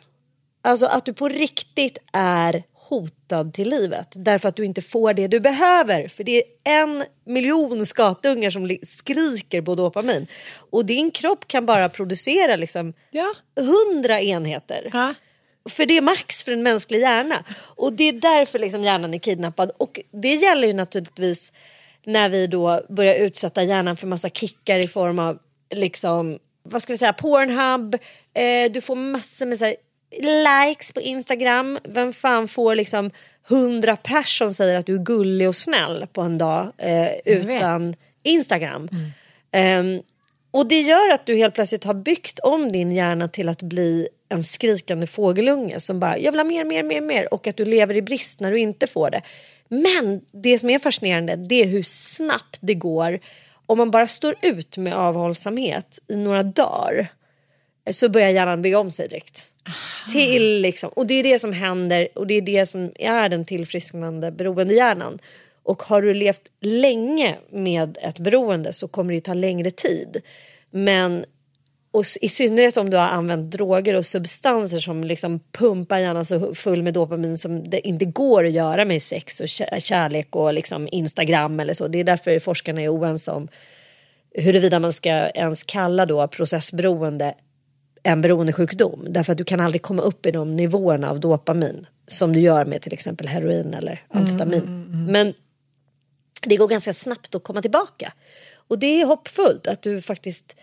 Alltså 0.62 0.86
att 0.86 1.06
du 1.06 1.14
på 1.14 1.28
riktigt 1.30 1.98
är 2.14 2.64
hotad 2.74 3.54
till 3.54 3.70
livet 3.70 4.08
därför 4.16 4.50
att 4.50 4.56
du 4.56 4.66
inte 4.66 4.82
får 4.82 5.14
det 5.14 5.28
du 5.28 5.40
behöver. 5.40 6.08
För 6.08 6.24
det 6.24 6.38
är 6.38 6.44
en 6.64 7.04
miljon 7.26 7.86
skatungar 7.86 8.50
som 8.50 8.78
skriker 8.84 9.62
på 9.62 9.76
dopamin. 9.76 10.28
Och 10.70 10.86
din 10.86 11.12
kropp 11.12 11.48
kan 11.48 11.66
bara 11.66 11.90
producera 11.90 12.56
liksom 12.56 12.94
Ja. 13.12 13.34
hundra 13.56 14.22
enheter. 14.22 14.90
Ja. 14.94 15.14
För 15.70 15.86
det 15.86 15.98
är 15.98 16.02
max 16.02 16.44
för 16.44 16.52
en 16.52 16.64
mänsklig 16.64 17.00
hjärna. 17.00 17.44
Och 17.76 17.94
det 17.94 18.04
är 18.04 18.14
därför 18.14 18.60
liksom 18.60 18.84
hjärnan 18.84 19.14
är 19.14 19.18
kidnappad. 19.20 19.72
Och 19.78 20.00
det 20.12 20.36
gäller 20.36 20.68
ju 20.68 20.74
naturligtvis 20.74 21.52
när 22.06 22.30
vi 22.30 22.48
då 22.48 22.82
börjar 22.90 23.16
utsätta 23.16 23.64
hjärnan 23.64 23.98
för 23.98 24.08
massa 24.08 24.30
kickar 24.30 24.80
i 24.80 24.88
form 24.88 25.20
av 25.20 25.40
liksom, 25.70 26.40
vad 26.64 26.82
ska 26.84 26.94
vi 26.94 26.98
säga, 26.98 27.14
Pornhub. 27.14 27.96
Eh, 28.34 28.72
du 28.72 28.82
får 28.82 28.96
massor 28.96 29.46
med 29.46 29.58
så 29.58 29.66
här, 29.66 29.76
likes 30.22 30.94
på 30.94 31.02
Instagram. 31.02 31.80
Vem 31.84 32.14
fan 32.14 32.48
får 32.48 32.76
liksom 32.76 33.12
hundra 33.48 33.96
pers 33.96 34.38
som 34.38 34.54
säger 34.54 34.76
att 34.76 34.86
du 34.86 34.96
är 34.96 35.04
gullig 35.04 35.48
och 35.48 35.56
snäll 35.56 36.08
på 36.14 36.22
en 36.22 36.38
dag 36.38 36.72
eh, 36.78 37.12
utan 37.26 37.96
Instagram. 38.24 38.90
Ehm, 39.52 40.02
och 40.52 40.68
det 40.68 40.82
gör 40.82 41.10
att 41.10 41.26
du 41.26 41.36
helt 41.36 41.56
plötsligt 41.56 41.84
har 41.84 41.94
byggt 41.94 42.40
om 42.40 42.72
din 42.72 42.92
hjärna 42.92 43.28
till 43.28 43.50
att 43.50 43.62
bli 43.62 44.08
en 44.30 44.44
skrikande 44.44 45.08
fågelunge 45.08 45.80
som 45.80 46.00
bara 46.00 46.18
jag 46.18 46.32
vill 46.32 46.40
ha 46.40 46.46
mer, 46.46 46.66
mer, 46.66 46.84
mer, 46.84 47.02
mer 47.02 47.34
och 47.34 47.48
att 47.48 47.58
du 47.58 47.66
lever 47.66 47.96
i 47.96 48.02
brist 48.02 48.40
när 48.40 48.52
du 48.52 48.60
inte 48.60 48.88
får 48.88 49.10
det. 49.10 49.22
Men 49.68 50.22
det 50.32 50.60
som 50.60 50.70
är 50.70 50.80
fascinerande 50.80 51.36
det 51.36 51.62
är 51.62 51.68
hur 51.68 51.84
snabbt 51.84 52.58
det 52.60 52.74
går 52.74 53.20
om 53.66 53.78
man 53.78 53.92
bara 53.92 54.08
står 54.08 54.36
ut 54.42 54.78
med 54.78 54.94
avhållsamhet 54.94 56.00
i 56.08 56.16
några 56.16 56.44
dagar 56.44 57.08
så 57.92 58.10
börjar 58.10 58.30
hjärnan 58.30 58.62
bygga 58.62 58.80
om 58.80 58.92
sig 58.92 59.08
direkt. 59.08 59.54
Till 60.14 60.62
liksom, 60.62 60.90
och 60.90 61.08
det 61.08 61.14
är 61.14 61.24
det 61.24 61.40
som 61.40 61.54
händer 61.54 62.08
och 62.16 62.28
det 62.28 62.34
är 62.34 62.42
det 62.42 62.66
som 62.66 62.92
är 62.96 63.30
den 63.30 63.46
tillfrisknande 63.46 64.32
beroendehjärnan. 64.32 65.20
Och 65.70 65.84
har 65.84 66.02
du 66.02 66.14
levt 66.14 66.42
länge 66.62 67.38
med 67.52 67.98
ett 68.02 68.20
beroende 68.20 68.74
så 68.74 68.88
kommer 68.88 69.10
det 69.10 69.16
ju 69.16 69.22
ta 69.22 69.34
längre 69.34 69.72
tid. 69.72 70.22
Men 70.72 71.26
och 71.92 72.04
i 72.22 72.30
synnerhet 72.30 72.78
om 72.78 72.90
du 72.90 72.98
har 72.98 73.08
använt 73.08 73.52
droger 73.52 73.94
och 73.94 74.06
substanser 74.06 74.80
som 74.80 75.04
liksom 75.04 75.40
pumpar 75.52 75.98
hjärnan 75.98 76.26
så 76.26 76.54
full 76.54 76.84
med 76.84 76.94
dopamin 76.94 77.38
som 77.38 77.70
det 77.70 77.88
inte 77.88 78.06
går 78.06 78.46
att 78.46 78.52
göra 78.52 78.86
med 78.86 79.04
sex 79.04 79.40
och 79.40 79.46
kä- 79.46 79.80
kärlek 79.80 80.36
och 80.36 80.54
liksom 80.54 80.88
Instagram 80.92 81.60
eller 81.60 81.74
så. 81.74 81.88
Det 81.88 82.00
är 82.00 82.04
därför 82.04 82.40
forskarna 82.40 82.82
är 82.82 82.90
oense 82.90 83.32
om 83.32 83.48
huruvida 84.32 84.80
man 84.80 84.94
ska 84.94 85.10
ens 85.30 85.64
kalla 85.64 86.06
då 86.06 86.28
processberoende 86.28 87.34
en 88.04 88.22
beroendesjukdom. 88.22 89.08
Därför 89.10 89.32
att 89.32 89.38
du 89.38 89.44
kan 89.44 89.60
aldrig 89.60 89.82
komma 89.82 90.02
upp 90.02 90.26
i 90.26 90.32
de 90.32 90.56
nivåerna 90.56 91.10
av 91.10 91.20
dopamin 91.20 91.88
som 92.08 92.34
du 92.34 92.40
gör 92.40 92.66
med 92.66 92.82
till 92.82 92.94
exempel 92.94 93.28
heroin 93.28 93.74
eller 93.74 94.02
amfetamin. 94.10 94.86
Men 95.10 95.34
det 96.42 96.58
går 96.58 96.68
ganska 96.68 96.94
snabbt 96.94 97.36
att 97.36 97.44
komma 97.44 97.62
tillbaka. 97.62 98.14
Och 98.68 98.80
det 98.80 99.02
är 99.02 99.06
hoppfullt 99.06 99.68
att 99.68 99.82
du 99.82 100.02
faktiskt 100.02 100.56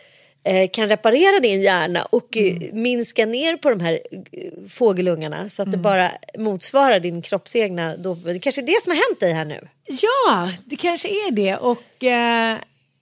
eh, 0.44 0.70
kan 0.72 0.88
reparera 0.88 1.40
din 1.40 1.62
hjärna 1.62 2.04
och 2.04 2.36
eh, 2.36 2.56
minska 2.72 3.26
ner 3.26 3.56
på 3.56 3.70
de 3.70 3.80
här 3.80 4.00
eh, 4.32 4.50
fågelungarna 4.68 5.48
så 5.48 5.62
att 5.62 5.72
det 5.72 5.78
bara 5.78 6.12
motsvarar 6.38 7.00
din 7.00 7.22
kroppsegna 7.22 7.96
dopamin. 7.96 8.34
Det 8.34 8.40
kanske 8.40 8.60
är 8.60 8.66
det 8.66 8.82
som 8.82 8.90
har 8.90 8.96
hänt 9.08 9.20
dig 9.20 9.32
här 9.32 9.44
nu. 9.44 9.68
Ja, 9.86 10.52
det 10.64 10.76
kanske 10.76 11.08
är 11.08 11.30
det. 11.30 11.56
Och 11.56 12.04
eh, 12.04 12.58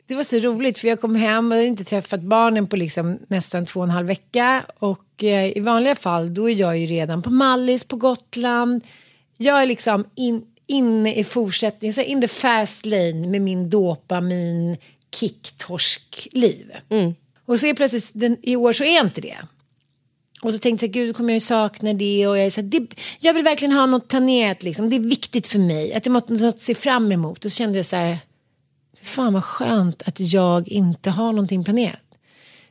det 0.07 0.15
var 0.15 0.23
så 0.23 0.37
roligt 0.37 0.79
för 0.79 0.89
jag 0.89 1.01
kom 1.01 1.15
hem 1.15 1.53
och 1.53 1.57
hade 1.57 1.67
inte 1.67 1.85
träffat 1.85 2.21
barnen 2.21 2.67
på 2.67 2.77
liksom 2.77 3.19
nästan 3.29 3.67
två 3.67 3.81
och 3.81 3.85
en 3.85 3.91
halv 3.91 4.07
vecka. 4.07 4.65
Och 4.79 5.25
eh, 5.25 5.57
i 5.57 5.61
vanliga 5.61 5.95
fall 5.95 6.35
då 6.35 6.51
är 6.51 6.55
jag 6.55 6.79
ju 6.79 6.87
redan 6.87 7.23
på 7.23 7.31
Mallis 7.31 7.85
på 7.85 7.97
Gotland. 7.97 8.83
Jag 9.37 9.63
är 9.63 9.67
liksom 9.67 10.05
in, 10.15 10.47
inne 10.67 11.15
i 11.15 11.25
fortsättningen, 11.25 11.95
så 11.95 12.01
in 12.01 12.21
the 12.21 12.29
fast 12.29 12.87
lane 12.87 13.29
med 13.29 13.43
min 13.43 13.71
dopamin 13.71 14.77
kicktorsk-liv. 15.15 16.73
Och 17.47 17.61
så 17.61 17.67
är 17.67 17.75
plötsligt 17.75 18.11
den, 18.13 18.37
i 18.43 18.57
år 18.57 18.73
så 18.73 18.85
är 18.85 18.95
jag 18.95 19.07
inte 19.07 19.21
det. 19.21 19.37
Och 20.43 20.53
så 20.53 20.59
tänkte 20.59 20.87
jag, 20.87 20.93
gud 20.93 21.17
kommer 21.17 21.31
jag 21.31 21.37
ju 21.37 21.41
sakna 21.41 21.93
det 21.93 22.27
och 22.27 22.39
jag 22.39 22.47
är 22.47 22.51
så 22.51 22.61
här, 22.61 22.69
det, 22.69 22.87
jag 23.21 23.35
vill 23.35 23.45
verkligen 23.45 23.73
ha 23.73 23.87
något 23.87 24.09
planerat 24.09 24.63
liksom. 24.63 24.91
Det 24.91 24.97
är 24.97 25.01
viktigt 25.01 25.47
för 25.47 25.59
mig, 25.59 25.95
att 25.95 26.07
jag 26.07 26.13
måste 26.13 26.33
något 26.33 26.55
att 26.55 26.63
se 26.63 26.75
fram 26.75 27.13
emot. 27.13 27.45
Och 27.45 27.53
så 27.53 27.57
kände 27.57 27.79
jag 27.79 27.87
så 27.87 27.97
här, 27.97 28.19
fan 29.03 29.33
vad 29.33 29.45
skönt 29.45 30.03
att 30.03 30.21
jag 30.21 30.69
inte 30.69 31.11
har 31.11 31.33
någonting 31.33 31.65
planerat. 31.65 32.01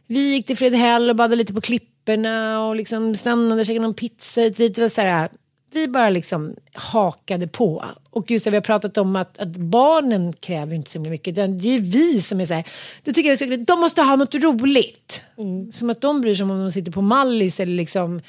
Vi 0.07 0.33
gick 0.33 0.45
till 0.45 0.57
Fredhäll 0.57 1.09
och 1.09 1.15
badade 1.15 1.35
lite 1.35 1.53
på 1.53 1.61
klipporna 1.61 2.65
och 2.67 2.75
liksom 2.75 3.15
stannade 3.15 3.61
och 3.61 3.67
käkade 3.67 3.85
någon 3.85 3.93
pizza. 3.93 4.41
Lite, 4.41 4.81
var 4.81 4.89
så 4.89 5.01
här, 5.01 5.29
vi 5.75 5.87
bara 5.87 6.09
liksom 6.09 6.55
hakade 6.73 7.47
på. 7.47 7.85
Och 8.09 8.31
just 8.31 8.45
det, 8.45 8.51
vi 8.51 8.57
har 8.57 8.61
pratat 8.61 8.97
om 8.97 9.15
att, 9.15 9.37
att 9.37 9.57
barnen 9.57 10.33
kräver 10.33 10.75
inte 10.75 10.91
så 10.91 10.99
mycket. 10.99 11.35
Det 11.35 11.41
är 11.41 11.79
vi 11.79 12.21
som 12.21 12.41
är 12.41 12.45
så 12.45 12.53
här, 12.53 12.65
då 13.03 13.11
tycker 13.11 13.29
jag 13.29 13.37
så, 13.37 13.45
de 13.67 13.79
måste 13.79 14.01
ha 14.01 14.15
något 14.15 14.35
roligt. 14.35 15.23
Som 15.71 15.89
att 15.89 16.01
de 16.01 16.21
bryr 16.21 16.35
sig 16.35 16.43
om 16.43 16.51
om 16.51 16.59
de 16.59 16.71
sitter 16.71 16.91
på 16.91 17.01
Mallis 17.01 17.59
eller 17.59 17.73
liksom 17.73 18.21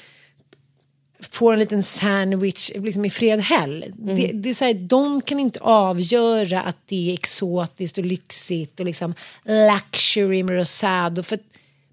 får 1.19 1.53
en 1.53 1.59
liten 1.59 1.83
sandwich 1.83 2.71
liksom 2.75 3.05
i 3.05 3.09
Fredhäll. 3.09 3.85
Det, 3.95 4.31
det 4.33 4.49
är 4.49 4.53
så 4.53 4.65
här, 4.65 4.73
de 4.73 5.21
kan 5.21 5.39
inte 5.39 5.59
avgöra 5.59 6.61
att 6.61 6.77
det 6.85 7.09
är 7.09 7.13
exotiskt 7.13 7.97
och 7.97 8.05
lyxigt 8.05 8.79
och 8.79 8.85
liksom 8.85 9.13
luxury 9.43 10.43
med 10.43 10.55
rosado. 10.55 11.23
För 11.23 11.39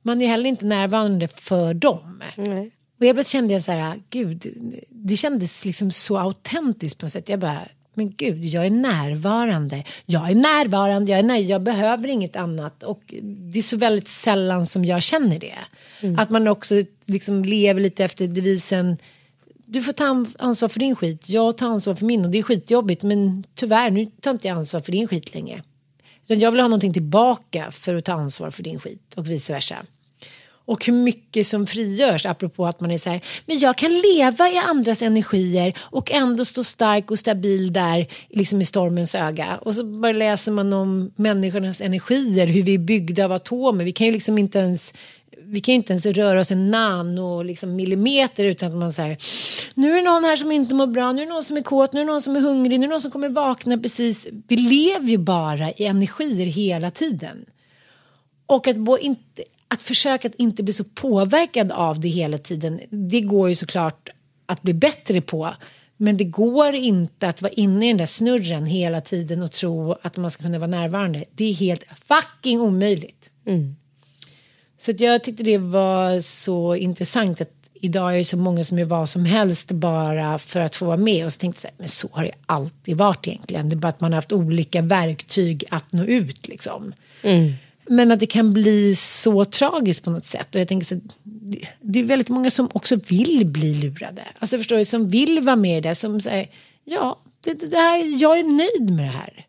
man 0.03 0.23
är 0.23 0.27
heller 0.27 0.49
inte 0.49 0.65
närvarande 0.65 1.29
för 1.29 1.75
dem. 1.75 2.23
Och 3.03 3.07
jag 3.07 3.27
kände 3.27 3.53
jag 3.53 3.63
så 3.63 3.73
här, 3.73 4.03
gud, 4.11 4.47
det 4.91 5.17
kändes 5.17 5.65
liksom 5.65 5.91
så 5.91 6.19
autentiskt 6.19 6.99
på 6.99 7.05
något 7.05 7.13
sätt. 7.13 7.29
Jag 7.29 7.41
bara, 7.41 7.69
men 7.95 8.11
gud, 8.17 8.45
jag 8.45 8.67
är 8.67 8.71
närvarande. 8.71 9.85
Jag 10.07 10.31
är 10.31 10.35
närvarande, 10.35 11.11
jag 11.11 11.19
är 11.19 11.23
nöjd, 11.23 11.51
jag 11.51 11.63
behöver 11.63 12.09
inget 12.09 12.37
annat. 12.37 12.83
Och 12.83 13.15
det 13.23 13.59
är 13.59 13.63
så 13.63 13.77
väldigt 13.77 14.09
sällan 14.09 14.67
som 14.67 14.85
jag 14.85 15.03
känner 15.03 15.39
det. 15.39 15.59
Att 16.17 16.31
man 16.31 16.49
också 16.49 16.75
liksom 17.07 17.45
lever 17.45 17.81
lite 17.81 18.05
efter 18.05 18.29
devisen, 18.29 18.97
du 19.67 19.83
får 19.83 19.93
ta 19.93 20.27
ansvar 20.39 20.69
för 20.69 20.81
din 20.81 20.97
skit, 20.97 21.29
jag 21.29 21.59
tar 21.59 21.67
ansvar 21.67 21.95
för 21.95 22.07
min 22.07 22.25
och 22.25 22.31
det 22.31 22.39
är 22.39 22.43
skitjobbigt 22.43 23.03
men 23.03 23.45
tyvärr 23.55 23.91
nu 23.91 24.07
tar 24.21 24.31
inte 24.31 24.49
jag 24.49 24.57
ansvar 24.57 24.81
för 24.81 24.93
din 24.93 25.09
skit 25.09 25.35
längre. 25.35 25.63
Utan 26.25 26.41
jag 26.41 26.51
vill 26.51 26.61
ha 26.61 26.69
någonting 26.69 26.93
tillbaka 26.93 27.71
för 27.71 27.95
att 27.95 28.05
ta 28.05 28.13
ansvar 28.13 28.51
för 28.51 28.63
din 28.63 28.81
skit 28.81 29.15
och 29.17 29.31
vice 29.31 29.53
versa. 29.53 29.77
Och 30.65 30.87
hur 30.87 30.93
mycket 30.93 31.47
som 31.47 31.67
frigörs 31.67 32.27
apropå 32.27 32.67
att 32.67 32.81
man 32.81 32.91
är 32.91 32.99
så 32.99 33.11
här, 33.11 33.21
men 33.47 33.59
jag 33.59 33.79
kan 33.79 33.91
leva 33.91 34.51
i 34.51 34.57
andras 34.57 35.03
energier 35.03 35.75
och 35.81 36.13
ändå 36.13 36.45
stå 36.45 36.65
stark 36.65 37.11
och 37.11 37.19
stabil 37.19 37.73
där 37.73 38.07
liksom 38.29 38.61
i 38.61 38.65
stormens 38.65 39.15
öga. 39.15 39.59
Och 39.63 39.75
så 39.75 39.85
bara 39.85 40.13
läser 40.13 40.53
man 40.53 40.73
om 40.73 41.11
människornas 41.17 41.81
energier, 41.81 42.47
hur 42.47 42.63
vi 42.63 42.75
är 42.75 42.79
byggda 42.79 43.25
av 43.25 43.33
atomer. 43.33 43.85
Vi 43.85 43.93
kan 43.93 44.07
ju 44.07 44.13
liksom 44.13 44.39
inte 44.39 44.59
ens 44.59 44.95
vi 45.45 45.61
kan 45.61 45.73
ju 45.73 45.77
inte 45.77 45.93
ens 45.93 46.07
röra 46.07 46.41
oss 46.41 46.51
en 46.51 46.71
nano 46.71 47.43
liksom 47.43 47.77
millimeter 47.77 48.45
utan 48.45 48.73
att 48.73 48.79
man 48.79 48.93
säger 48.93 49.17
nu 49.75 49.93
är 49.93 49.97
det 49.97 50.03
någon 50.03 50.25
här 50.25 50.37
som 50.37 50.53
inte 50.53 50.75
mår 50.75 50.87
bra, 50.87 51.13
nu 51.13 51.23
är 51.23 51.27
det 51.27 51.33
någon 51.33 51.45
som 51.45 51.57
är 51.57 51.63
kåt, 51.63 51.93
nu 51.93 52.01
är 52.01 52.05
det 52.05 52.13
någon 52.13 52.23
som 52.23 52.37
är 52.37 52.41
hungrig, 52.41 52.81
nu 52.81 52.85
är 52.85 52.89
det 52.89 52.93
någon 52.93 53.01
som 53.01 53.11
kommer 53.11 53.29
vakna 53.29 53.79
precis. 53.79 54.27
Vi 54.49 54.57
lever 54.57 55.09
ju 55.09 55.19
bara 55.19 55.71
i 55.71 55.85
energier 55.85 56.47
hela 56.47 56.91
tiden. 56.91 57.45
Och 58.47 58.69
att, 58.69 58.77
bo, 58.77 58.99
inte, 58.99 59.43
att 59.73 59.83
försöka 59.83 60.29
att 60.29 60.35
inte 60.35 60.63
bli 60.63 60.73
så 60.73 60.85
påverkad 60.85 61.73
av 61.73 62.01
det 62.01 62.09
hela 62.09 62.39
tiden, 62.39 62.81
det 62.91 63.21
går 63.21 63.49
ju 63.49 63.55
såklart 63.55 64.09
att 64.47 64.63
bli 64.63 64.75
bättre 64.75 65.21
på. 65.21 65.55
Men 65.97 66.17
det 66.17 66.25
går 66.25 66.75
inte 66.75 67.29
att 67.29 67.43
vara 67.43 67.53
inne 67.53 67.87
i 67.87 67.89
den 67.89 67.97
där 67.97 68.07
snurren 68.07 68.67
hela 68.67 69.01
tiden 69.01 69.43
och 69.43 69.53
tro 69.53 69.93
att 70.03 70.17
man 70.17 70.31
ska 70.31 70.43
kunna 70.43 70.59
vara 70.59 70.71
närvarande. 70.71 71.25
Det 71.33 71.45
är 71.45 71.55
helt 71.55 71.85
fucking 72.05 72.61
omöjligt. 72.61 73.31
Så 74.81 74.91
att 74.91 75.01
jag 75.01 75.25
tyckte 75.25 75.43
det 75.43 75.59
var 75.59 76.21
så 76.21 76.77
intressant 76.77 77.41
att 77.41 77.53
idag 77.75 78.15
är 78.15 78.19
det 78.19 78.25
så 78.25 78.37
många 78.37 78.65
som 78.65 78.79
gör 78.79 78.87
vad 78.87 79.09
som 79.09 79.25
helst 79.25 79.73
bara 79.73 80.39
för 80.39 80.61
att 80.61 80.77
få 80.77 80.85
vara 80.85 80.97
med. 80.97 81.27
Och 81.27 81.33
så 81.33 81.39
tänkte 81.39 81.57
jag 81.57 81.63
så 81.63 81.69
här, 81.69 81.75
men 81.79 81.89
så 81.89 82.09
har 82.13 82.25
det 82.25 82.33
alltid 82.47 82.97
varit 82.97 83.29
egentligen. 83.29 83.69
Det 83.69 83.75
är 83.75 83.77
bara 83.77 83.89
att 83.89 84.01
man 84.01 84.13
har 84.13 84.17
haft 84.17 84.33
olika 84.33 84.83
verktyg 84.83 85.65
att 85.71 85.93
nå 85.93 86.05
ut 86.05 86.49
liksom. 86.49 86.95
Men 87.87 88.13
att 88.13 88.21
det 88.21 88.27
kan 88.27 88.53
bli 88.53 88.97
så 88.97 89.45
tragiskt 89.45 90.05
på 90.05 90.11
något 90.11 90.25
sätt. 90.25 90.55
Och 90.55 90.61
jag 90.61 90.69
tänker 90.69 90.87
så 90.87 91.01
det- 91.81 92.01
är 92.01 92.05
väldigt 92.05 92.29
många 92.29 92.51
som 92.51 92.69
också 92.73 92.97
vill 93.09 93.47
bli 93.47 93.75
lurade. 93.75 94.23
Alltså 94.39 94.59
förstår 94.59 94.77
du, 94.77 94.85
som 94.85 95.11
vill 95.11 95.41
vara 95.41 95.57
med 95.57 95.79
i 95.79 95.81
det. 95.81 95.95
Som 95.95 96.21
säger, 96.21 96.49
ja, 96.85 97.21
det, 97.41 97.55
det 97.71 97.77
här, 97.77 98.23
jag 98.23 98.39
är 98.39 98.45
nöjd 98.45 98.91
med 98.91 99.05
det 99.05 99.11
här. 99.19 99.47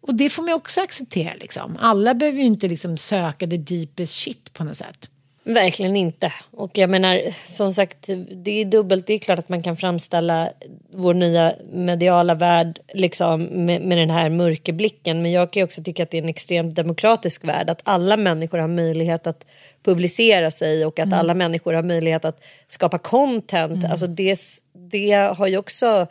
Och 0.00 0.14
det 0.14 0.30
får 0.30 0.42
man 0.42 0.52
också 0.54 0.80
acceptera 0.80 1.34
liksom. 1.40 1.76
Alla 1.80 2.14
behöver 2.14 2.38
ju 2.38 2.44
inte 2.44 2.68
liksom 2.68 2.96
söka 2.96 3.46
the 3.46 3.56
deepest 3.56 4.14
shit 4.14 4.52
på 4.52 4.64
något 4.64 4.76
sätt. 4.76 5.10
Verkligen 5.44 5.96
inte. 5.96 6.32
Och 6.50 6.78
jag 6.78 6.90
menar, 6.90 7.20
som 7.44 7.72
sagt, 7.72 8.10
det 8.30 8.60
är 8.60 8.64
dubbelt. 8.64 9.06
Det 9.06 9.14
är 9.14 9.18
klart 9.18 9.38
att 9.38 9.48
man 9.48 9.62
kan 9.62 9.76
framställa 9.76 10.50
vår 10.92 11.14
nya 11.14 11.54
mediala 11.72 12.34
värld 12.34 12.80
liksom, 12.94 13.42
med, 13.42 13.82
med 13.82 13.98
den 13.98 14.10
här 14.10 14.30
mörkerblicken. 14.30 15.22
Men 15.22 15.32
jag 15.32 15.50
kan 15.50 15.62
också 15.62 15.82
tycka 15.82 16.02
att 16.02 16.10
det 16.10 16.18
är 16.18 16.22
en 16.22 16.28
extremt 16.28 16.74
demokratisk 16.74 17.44
värld. 17.44 17.70
Att 17.70 17.80
alla 17.84 18.16
människor 18.16 18.58
har 18.58 18.68
möjlighet 18.68 19.26
att 19.26 19.46
publicera 19.84 20.50
sig 20.50 20.86
och 20.86 20.98
att 20.98 21.12
alla 21.12 21.34
människor 21.34 21.74
har 21.74 21.82
möjlighet 21.82 22.24
att 22.24 22.44
skapa 22.68 22.98
content. 22.98 23.84
Alltså 23.84 24.06
det, 24.06 24.38
det 24.72 25.12
har 25.12 25.46
ju 25.46 25.58
också... 25.58 26.06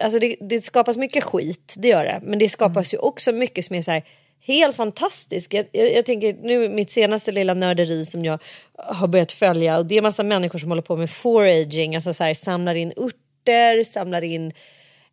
Alltså 0.00 0.18
det, 0.18 0.36
det 0.40 0.60
skapas 0.60 0.96
mycket 0.96 1.24
skit, 1.24 1.74
det 1.78 1.88
gör 1.88 2.04
det. 2.04 2.20
Men 2.22 2.38
det 2.38 2.48
skapas 2.48 2.94
ju 2.94 2.98
också 2.98 3.32
mycket 3.32 3.64
som 3.64 3.76
är 3.76 3.82
så 3.82 3.90
här 3.90 4.02
helt 4.46 4.76
fantastiskt. 4.76 5.52
Jag, 5.52 5.66
jag, 5.72 5.92
jag 5.92 6.06
tänker 6.06 6.36
nu 6.42 6.68
mitt 6.68 6.90
senaste 6.90 7.32
lilla 7.32 7.54
nörderi 7.54 8.04
som 8.04 8.24
jag 8.24 8.38
har 8.76 9.08
börjat 9.08 9.32
följa 9.32 9.78
och 9.78 9.86
det 9.86 9.96
är 9.96 10.02
massa 10.02 10.22
människor 10.22 10.58
som 10.58 10.68
håller 10.68 10.82
på 10.82 10.96
med 10.96 11.10
foraging, 11.10 11.94
alltså 11.94 12.12
så 12.12 12.24
här, 12.24 12.34
samlar 12.34 12.74
in 12.74 12.92
örter, 12.96 13.84
samlar 13.84 14.22
in 14.22 14.52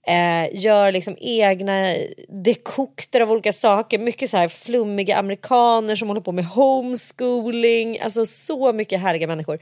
Eh, 0.08 0.50
gör 0.60 0.92
liksom 0.92 1.18
egna 1.20 1.96
dekokter 2.28 3.22
av 3.22 3.32
olika 3.32 3.54
saker. 3.54 4.00
Mycket 4.00 4.30
så 4.30 4.38
här 4.38 4.48
flummiga 4.48 5.18
amerikaner 5.18 5.96
som 5.96 6.08
håller 6.08 6.22
på 6.22 6.32
med 6.32 6.46
homeschooling. 6.46 8.00
Alltså 8.00 8.26
så 8.26 8.74
mycket 8.74 9.02
härliga 9.02 9.28
människor. 9.28 9.60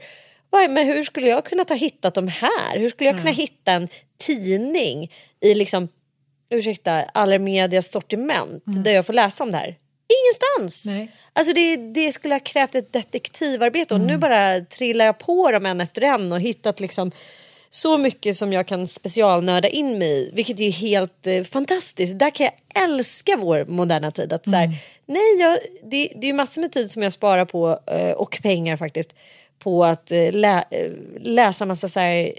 Men 0.50 0.86
hur 0.86 1.04
skulle 1.04 1.26
jag 1.26 1.44
kunna 1.44 1.64
ha 1.68 1.76
hittat 1.76 2.14
de 2.14 2.28
här? 2.28 2.78
Hur 2.78 2.88
skulle 2.90 3.10
jag 3.10 3.18
kunna 3.18 3.30
hitta 3.30 3.72
en 3.72 3.88
tidning 4.18 5.12
i 5.40 5.54
liksom, 5.54 5.88
ursäkta, 6.50 7.02
Allermedias 7.02 7.90
sortiment 7.90 8.62
där 8.66 8.92
jag 8.92 9.06
får 9.06 9.12
läsa 9.12 9.44
om 9.44 9.52
det 9.52 9.58
här? 9.58 9.76
Ingenstans! 10.08 10.84
Nej. 10.86 11.12
Alltså 11.32 11.52
det, 11.54 11.76
det 11.76 12.12
skulle 12.12 12.34
ha 12.34 12.40
krävt 12.40 12.74
ett 12.74 12.92
detektivarbete 12.92 13.94
och 13.94 14.00
nu 14.00 14.16
bara 14.16 14.60
trillar 14.60 15.04
jag 15.04 15.18
på 15.18 15.50
dem 15.50 15.66
en 15.66 15.80
efter 15.80 16.02
en 16.02 16.32
och 16.32 16.40
hittat 16.40 16.80
liksom 16.80 17.12
så 17.70 17.98
mycket 17.98 18.36
som 18.36 18.52
jag 18.52 18.66
kan 18.66 18.86
specialnörda 18.86 19.68
in 19.68 19.98
mig 19.98 20.08
i, 20.08 20.30
vilket 20.34 20.60
är 20.60 20.70
helt 20.70 21.26
eh, 21.26 21.42
fantastiskt. 21.42 22.18
Där 22.18 22.30
kan 22.30 22.44
jag 22.44 22.84
älska 22.84 23.36
vår 23.36 23.64
moderna 23.64 24.10
tid. 24.10 24.32
Att 24.32 24.44
så 24.44 24.50
här, 24.50 24.74
nej, 25.06 25.40
jag, 25.40 25.58
det, 25.90 26.12
det 26.16 26.28
är 26.28 26.32
massor 26.32 26.62
med 26.62 26.72
tid 26.72 26.90
som 26.90 27.02
jag 27.02 27.12
sparar 27.12 27.44
på, 27.44 27.80
eh, 27.86 28.10
och 28.10 28.38
pengar 28.42 28.76
faktiskt, 28.76 29.14
på 29.58 29.84
att 29.84 30.12
eh, 30.12 30.32
lä, 30.32 30.64
eh, 30.70 30.90
läsa 31.20 31.66
massa 31.66 31.88
så 31.88 32.00
här, 32.00 32.32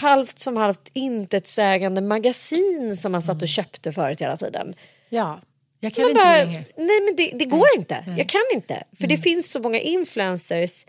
halvt 0.00 0.38
som 0.38 0.56
halvt 0.56 0.90
intetsägande 0.92 2.00
magasin 2.00 2.96
som 2.96 3.12
man 3.12 3.22
satt 3.22 3.42
och 3.42 3.48
köpte 3.48 3.92
förut 3.92 4.20
hela 4.20 4.36
tiden. 4.36 4.74
Ja, 5.08 5.40
jag 5.80 5.94
kan 5.94 6.02
Man 6.02 6.10
inte 6.10 6.22
bara, 6.22 6.36
längre. 6.44 6.64
nej 6.76 7.00
men 7.04 7.16
det, 7.16 7.30
det 7.34 7.44
går 7.44 7.66
inte. 7.76 8.04
Jag 8.18 8.28
kan 8.28 8.42
inte. 8.54 8.84
För 8.98 9.06
det 9.06 9.16
finns 9.16 9.52
så 9.52 9.60
många 9.60 9.78
influencers 9.78 10.86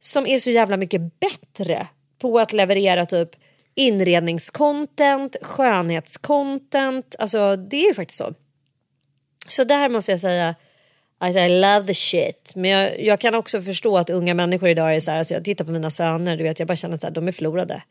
som 0.00 0.26
är 0.26 0.38
så 0.38 0.50
jävla 0.50 0.76
mycket 0.76 1.20
bättre 1.20 1.86
på 2.18 2.38
att 2.38 2.52
leverera 2.52 3.06
typ 3.06 3.30
inredningscontent, 3.74 5.36
skönhetscontent. 5.42 7.16
Alltså 7.18 7.56
det 7.56 7.76
är 7.76 7.88
ju 7.88 7.94
faktiskt 7.94 8.18
så. 8.18 8.34
Så 9.48 9.64
där 9.64 9.88
måste 9.88 10.10
jag 10.10 10.20
säga 10.20 10.54
att 11.18 11.36
I 11.36 11.48
love 11.48 11.86
the 11.86 11.94
shit. 11.94 12.52
Men 12.56 12.70
jag, 12.70 13.00
jag 13.00 13.20
kan 13.20 13.34
också 13.34 13.60
förstå 13.60 13.98
att 13.98 14.10
unga 14.10 14.34
människor 14.34 14.68
idag 14.68 14.96
är 14.96 15.00
så 15.00 15.10
här, 15.10 15.18
alltså 15.18 15.34
jag 15.34 15.44
tittar 15.44 15.64
på 15.64 15.72
mina 15.72 15.90
söner, 15.90 16.36
du 16.36 16.42
vet 16.42 16.58
jag 16.58 16.68
bara 16.68 16.76
känner 16.76 17.06
att 17.06 17.14
de 17.14 17.28
är 17.28 17.32
förlorade. 17.32 17.82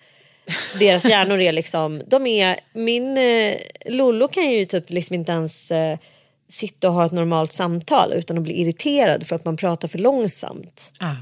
Deras 0.80 1.06
hjärnor 1.06 1.40
är 1.40 1.52
liksom, 1.52 2.02
de 2.08 2.28
är, 2.28 2.60
min 2.74 3.18
eh, 3.18 3.56
Lollo 3.86 4.28
kan 4.28 4.52
ju 4.52 4.66
typ 4.66 4.90
liksom 4.90 5.16
inte 5.16 5.32
ens 5.32 5.72
eh, 5.72 5.98
sitta 6.50 6.88
och 6.88 6.94
ha 6.94 7.06
ett 7.06 7.12
normalt 7.12 7.52
samtal 7.52 8.14
utan 8.14 8.38
att 8.38 8.44
bli 8.44 8.62
irriterad 8.62 9.28
för 9.28 9.36
att 9.36 9.46
man 9.46 9.58
pratar 9.58 9.88
för 9.88 9.98
långsamt. 9.98 10.94
Ah. 11.00 11.16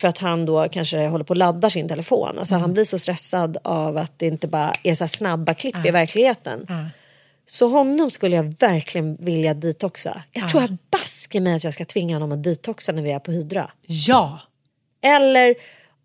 För 0.00 0.08
att 0.08 0.18
han 0.18 0.46
då 0.46 0.68
kanske 0.68 1.06
håller 1.06 1.24
på 1.24 1.32
att 1.32 1.38
ladda 1.38 1.70
sin 1.70 1.88
telefon. 1.88 2.38
Alltså 2.38 2.54
han 2.54 2.72
blir 2.72 2.84
så 2.84 2.98
stressad 2.98 3.56
av 3.64 3.96
att 3.96 4.18
det 4.18 4.26
inte 4.26 4.48
bara 4.48 4.72
är 4.82 4.94
så 4.94 5.08
snabba 5.08 5.54
klipp 5.54 5.86
i 5.86 5.90
verkligheten. 5.90 6.66
Så 7.50 7.68
honom 7.68 8.10
skulle 8.10 8.36
jag 8.36 8.54
verkligen 8.58 9.16
vilja 9.16 9.54
detoxa. 9.54 10.22
Jag 10.32 10.48
tror 10.48 10.62
jag 10.62 10.76
baskar 10.90 11.40
mig 11.40 11.54
att 11.56 11.64
jag 11.64 11.74
ska 11.74 11.84
tvinga 11.84 12.14
honom 12.16 12.32
att 12.32 12.44
detoxa 12.44 12.92
när 12.92 13.02
vi 13.02 13.10
är 13.10 13.18
på 13.18 13.32
Hydra. 13.32 13.70
Ja, 13.86 14.40
Eller 15.02 15.54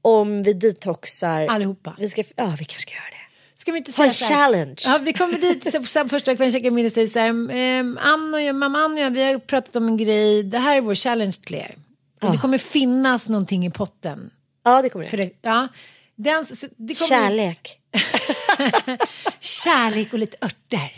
om 0.02 0.44
vi 0.44 0.54
detoxar. 0.54 1.48
allihopa. 1.48 1.96
Vi 2.00 2.10
ska, 2.10 2.24
ja, 2.36 2.46
vi 2.60 2.66
kanske 2.66 2.80
ska 2.80 2.92
göra 2.94 3.04
det. 3.12 3.60
Ska 3.62 3.72
vi 3.72 3.78
inte 3.78 3.92
Ha 3.98 4.06
en 4.06 4.12
säga 4.12 4.28
så 4.28 4.34
här- 4.34 4.42
challenge. 4.42 4.76
Ja, 4.86 4.98
vi 5.04 5.14
kommer 5.14 5.38
dit 5.38 5.88
så, 5.90 6.08
första 6.08 6.36
kvällen 6.36 6.52
käkar 6.52 6.72
middag 6.72 7.08
så 7.08 7.20
här, 7.20 7.50
ehm, 7.52 8.00
Ann 8.02 8.34
och 8.34 8.42
jag, 8.42 8.56
mamma 8.56 8.80
Ann 8.80 8.94
och 8.94 9.00
jag, 9.00 9.12
vi 9.12 9.24
har 9.24 9.40
pratat 9.40 9.76
om 9.76 9.88
en 9.88 9.98
grej, 9.98 10.44
det 10.44 10.60
här 10.60 10.76
är 10.78 10.82
vår 10.82 10.96
challenge 10.96 11.36
till 11.46 11.56
er. 11.56 11.76
Och 12.22 12.32
Det 12.32 12.38
kommer 12.38 12.58
finnas 12.58 13.30
någonting 13.30 13.66
i 13.66 13.70
potten. 13.72 14.30
Ja, 14.64 14.82
det 14.82 14.90
kommer 14.90 15.06
För 15.08 15.18
det. 15.18 15.24
det, 15.24 15.32
ja. 15.42 15.68
Den, 16.16 16.46
det 16.78 16.94
kommer, 16.94 17.08
Kärlek. 17.10 17.80
Kärlek 19.40 20.14
och 20.14 20.20
lite 20.20 20.38
örter. 20.42 20.92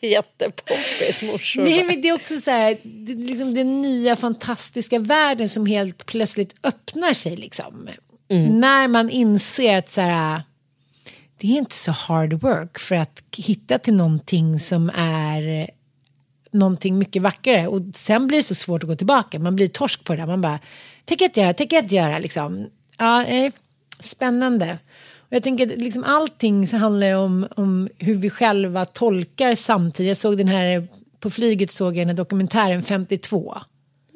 Jättepoppis 0.06 1.22
morsor. 1.22 1.62
Nej, 1.62 1.84
men 1.84 2.00
det 2.00 2.08
är 2.08 2.14
också 2.14 2.40
så 2.40 2.50
här, 2.50 2.76
det, 2.82 3.14
liksom 3.14 3.54
den 3.54 3.82
nya 3.82 4.16
fantastiska 4.16 4.98
världen 4.98 5.48
som 5.48 5.66
helt 5.66 6.06
plötsligt 6.06 6.54
öppnar 6.62 7.12
sig. 7.12 7.36
Liksom. 7.36 7.88
När 8.28 8.88
man 8.88 9.10
inser 9.10 9.76
att 9.76 9.90
så 9.90 10.00
här, 10.00 10.42
det 11.40 11.46
är 11.46 11.58
inte 11.58 11.74
så 11.74 11.92
hard 11.92 12.32
work 12.32 12.78
för 12.78 12.94
att 12.94 13.22
hitta 13.36 13.78
till 13.78 13.94
någonting 13.94 14.58
som 14.58 14.90
är 14.94 15.70
någonting 16.52 16.98
mycket 16.98 17.22
vackrare. 17.22 17.66
Och 17.68 17.80
sen 17.94 18.26
blir 18.26 18.38
det 18.38 18.42
så 18.42 18.54
svårt 18.54 18.82
att 18.82 18.88
gå 18.88 18.94
tillbaka. 18.94 19.38
Man 19.38 19.56
blir 19.56 19.68
torsk 19.68 20.04
på 20.04 20.12
det 20.12 20.22
där. 20.22 20.26
Man 20.26 20.40
bara, 20.40 20.58
jag 21.06 21.22
inte 21.22 21.40
göra, 21.40 21.54
jag 21.58 21.72
inte 21.72 21.94
göra. 21.94 22.18
Liksom. 22.18 22.66
Ja, 22.98 23.24
eh, 23.24 23.52
spännande. 24.00 24.78
Och 25.28 25.32
jag 25.32 25.42
tänker 25.42 25.66
att 25.66 25.78
liksom 25.78 26.04
allting 26.04 26.68
så 26.68 26.76
handlar 26.76 27.06
ju 27.06 27.14
om, 27.14 27.46
om 27.56 27.88
hur 27.98 28.14
vi 28.14 28.30
själva 28.30 28.84
tolkar 28.84 29.54
samtidigt. 29.54 30.08
Jag 30.08 30.16
såg 30.16 30.36
den 30.36 30.48
här, 30.48 30.88
på 31.20 31.30
flyget 31.30 31.70
såg 31.70 31.88
jag 31.88 31.96
den 31.96 32.08
här 32.08 32.16
dokumentären 32.16 32.82
52. 32.82 33.54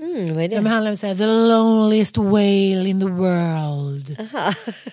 Mm, 0.01 0.35
vad 0.35 0.45
är 0.45 0.49
det? 0.49 0.57
De 0.57 0.67
handlar 0.67 0.91
om 0.91 0.97
så 0.97 1.07
här, 1.07 1.15
the 1.15 1.27
loneliest 1.27 2.17
whale 2.19 2.89
in 2.89 3.01
the 3.01 3.07
world. 3.07 4.17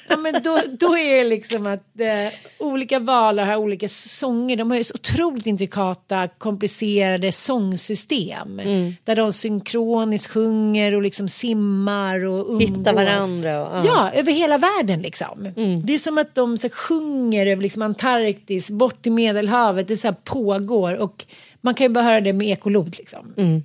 Ja, 0.10 0.18
men 0.18 0.34
då, 0.44 0.60
då 0.80 0.98
är 0.98 1.18
det 1.18 1.24
liksom 1.24 1.68
att 1.68 2.00
eh, 2.00 2.34
olika 2.60 3.00
valar 3.00 3.46
har 3.46 3.56
olika 3.56 3.90
sånger. 3.90 4.58
De 4.58 4.72
har 4.72 4.78
ju 4.78 4.84
så 4.84 4.94
otroligt 4.94 5.46
intrikata, 5.46 6.28
komplicerade 6.38 7.32
sångsystem. 7.32 8.60
Mm. 8.60 8.96
Där 9.04 9.16
de 9.16 9.34
synkroniskt 9.34 10.32
sjunger 10.32 10.94
och 10.94 11.02
liksom 11.02 11.28
simmar 11.28 12.26
och 12.26 12.50
umgås. 12.50 12.70
Hitta 12.70 12.94
varandra. 12.94 13.68
Och, 13.68 13.86
Ja, 13.86 14.12
över 14.14 14.32
hela 14.32 14.58
världen 14.58 15.02
liksom. 15.02 15.46
Mm. 15.58 15.86
Det 15.86 15.94
är 15.94 15.98
som 15.98 16.18
att 16.18 16.36
de 16.36 16.58
så 16.58 16.68
här, 16.68 16.74
sjunger 16.74 17.48
över 17.48 17.64
liksom, 17.64 17.82
Antarktis, 17.82 18.70
bort 18.70 19.02
till 19.02 19.12
Medelhavet. 19.12 19.88
Det 19.88 19.98
så 19.98 20.08
här, 20.08 20.16
pågår 20.24 20.94
och 20.96 21.26
man 21.62 21.74
kan 21.74 21.86
ju 21.86 21.90
bara 21.90 22.04
höra 22.04 22.22
det 22.22 22.34
med 22.34 22.48
ekolod 22.48 22.96
liksom. 22.98 23.34
Mm. 23.38 23.64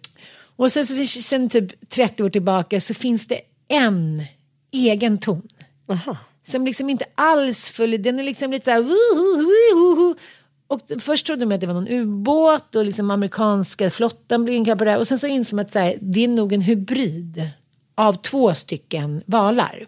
Och 0.63 0.73
sen, 0.73 0.87
sen, 0.87 1.07
sen 1.07 1.49
typ 1.49 1.89
30 1.91 2.25
år 2.25 2.29
tillbaka 2.29 2.81
så 2.81 2.95
finns 2.95 3.27
det 3.27 3.41
en 3.69 4.25
egen 4.73 5.19
ton. 5.19 5.49
Aha. 5.89 6.17
Som 6.47 6.65
liksom 6.65 6.91
inte 6.91 7.05
alls 7.15 7.71
följer, 7.71 7.99
den 7.99 8.19
är 8.19 8.25
liksom 8.25 8.51
lite 8.51 8.65
så 8.65 8.71
här. 8.71 8.85
Och 10.67 10.81
först 11.01 11.27
trodde 11.27 11.45
de 11.45 11.55
att 11.55 11.61
det 11.61 11.67
var 11.67 11.75
någon 11.75 11.89
ubåt 11.89 12.75
och 12.75 12.87
liksom 12.87 13.11
amerikanska 13.11 13.91
flottan 13.91 14.45
blev 14.45 14.57
inkallad 14.57 14.79
på 14.79 14.85
det 14.85 14.91
här. 14.91 14.99
Och 14.99 15.09
sen 15.09 15.19
så 15.19 15.27
insåg 15.27 15.57
man 15.57 15.65
att 15.65 15.73
så 15.73 15.79
här, 15.79 15.99
det 16.01 16.25
är 16.25 16.29
nog 16.29 16.53
en 16.53 16.61
hybrid 16.61 17.51
av 17.95 18.13
två 18.13 18.55
stycken 18.55 19.23
valar. 19.27 19.87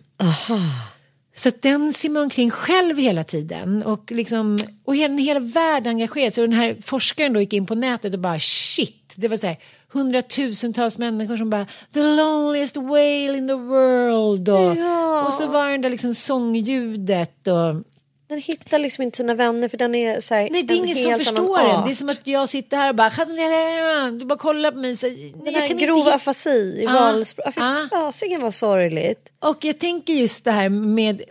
Så 1.35 1.49
att 1.49 1.63
den 1.63 1.93
simmar 1.93 2.21
omkring 2.21 2.51
själv 2.51 2.99
hela 2.99 3.25
tiden 3.25 3.83
och, 3.83 4.11
liksom, 4.11 4.59
och 4.85 4.97
hela, 4.97 5.15
hela 5.15 5.41
världen 5.41 5.91
engagerar 5.91 6.31
sig. 6.31 6.43
Och 6.43 6.49
den 6.49 6.59
här 6.59 6.77
forskaren 6.83 7.33
då 7.33 7.41
gick 7.41 7.53
in 7.53 7.67
på 7.67 7.75
nätet 7.75 8.15
och 8.15 8.21
bara 8.21 8.39
shit. 8.39 9.04
Det 9.21 9.29
var 9.29 9.37
så 9.37 9.47
här 9.47 9.57
hundratusentals 9.93 10.99
människor 10.99 11.37
som 11.37 11.51
bara 11.51 11.67
the 11.95 12.03
loneliest 12.03 12.77
whale 12.77 13.39
in 13.39 13.49
the 13.49 13.55
world. 13.55 14.49
Och, 14.49 14.77
Ja. 14.77 15.25
och 15.27 15.33
så 15.33 15.47
var 15.47 15.69
den 15.69 15.81
där 15.83 15.91
liksom 15.91 16.15
sångljudet 16.15 17.47
och 17.47 17.83
Den 18.29 18.39
hittar 18.39 18.79
liksom 18.79 19.03
inte 19.03 19.17
sina 19.17 19.35
vänner 19.35 19.69
för 19.69 19.77
den 19.79 19.95
är 19.95 20.21
så 20.21 20.35
här, 20.35 20.49
Nej, 20.51 20.63
det 20.63 20.75
är 20.75 20.79
en 20.79 20.85
ingen 20.85 20.97
som 21.05 21.19
förstår 21.25 21.59
den. 21.59 21.67
art. 21.77 21.85
Det 21.87 21.91
är 21.91 21.95
som 21.95 22.09
att 22.09 22.21
jag 22.27 22.49
sitter 22.49 22.77
här 22.77 22.89
och 22.89 22.95
bara... 22.95 24.11
Du 24.11 24.25
bara 24.25 24.39
kollar 24.39 24.71
på 24.73 24.79
mig. 24.79 24.97
Så, 24.97 25.07
Den 25.45 25.55
här 25.55 25.69
grova 25.69 26.01
inte... 26.01 26.15
afasi 26.15 26.51
i 26.51 26.85
Ja. 26.85 26.93
valspråk. 26.93 27.47
Ja. 27.57 27.87
fasiken 27.91 28.41
vad 28.41 28.55
sorgligt. 28.55 29.29
Och 29.45 29.65
jag 29.65 29.79
tänker 29.79 30.13
just 30.13 30.45
det 30.45 30.51
här 30.51 30.69
med 30.69 31.23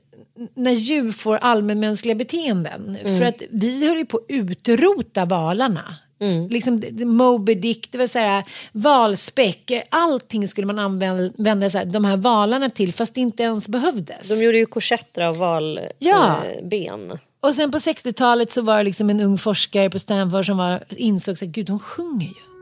när 0.53 0.71
djur 0.71 1.11
får 1.11 1.37
allmänmänskliga 1.37 2.15
beteenden. 2.15 2.97
Mm. 3.05 3.19
För 3.19 3.25
att 3.25 3.41
vi 3.49 3.87
höll 3.87 3.97
ju 3.97 4.05
på 4.05 4.17
att 4.17 4.25
utrota 4.27 5.25
valarna. 5.25 5.95
Mm. 6.23 6.49
Liksom 6.49 6.81
Moby 7.05 7.55
Dick, 7.55 7.91
det 7.91 7.97
vill 7.97 8.09
säga 8.09 8.43
valspäck, 8.71 9.71
allting 9.89 10.47
skulle 10.47 10.67
man 10.67 10.79
använda 10.79 11.69
så 11.69 11.77
här, 11.77 11.85
de 11.85 12.05
här 12.05 12.17
valarna 12.17 12.69
till 12.69 12.93
fast 12.93 13.15
det 13.15 13.21
inte 13.21 13.43
ens 13.43 13.67
behövdes. 13.67 14.29
De 14.29 14.43
gjorde 14.45 14.57
ju 14.57 14.65
korsetter 14.65 15.21
av 15.21 15.37
valben. 15.37 15.85
Ja. 15.99 16.37
Eh. 16.45 16.63
Och 17.39 17.53
sen 17.55 17.71
på 17.71 17.77
60-talet 17.77 18.51
så 18.51 18.61
var 18.61 18.77
det 18.77 18.83
liksom 18.83 19.09
en 19.09 19.21
ung 19.21 19.37
forskare 19.37 19.89
på 19.89 19.99
Stanford 19.99 20.45
som 20.45 20.57
var, 20.57 20.83
insåg 20.89 21.33
att 21.33 21.41
gud 21.41 21.65
de 21.65 21.79
sjunger 21.79 22.27
ju. 22.27 22.53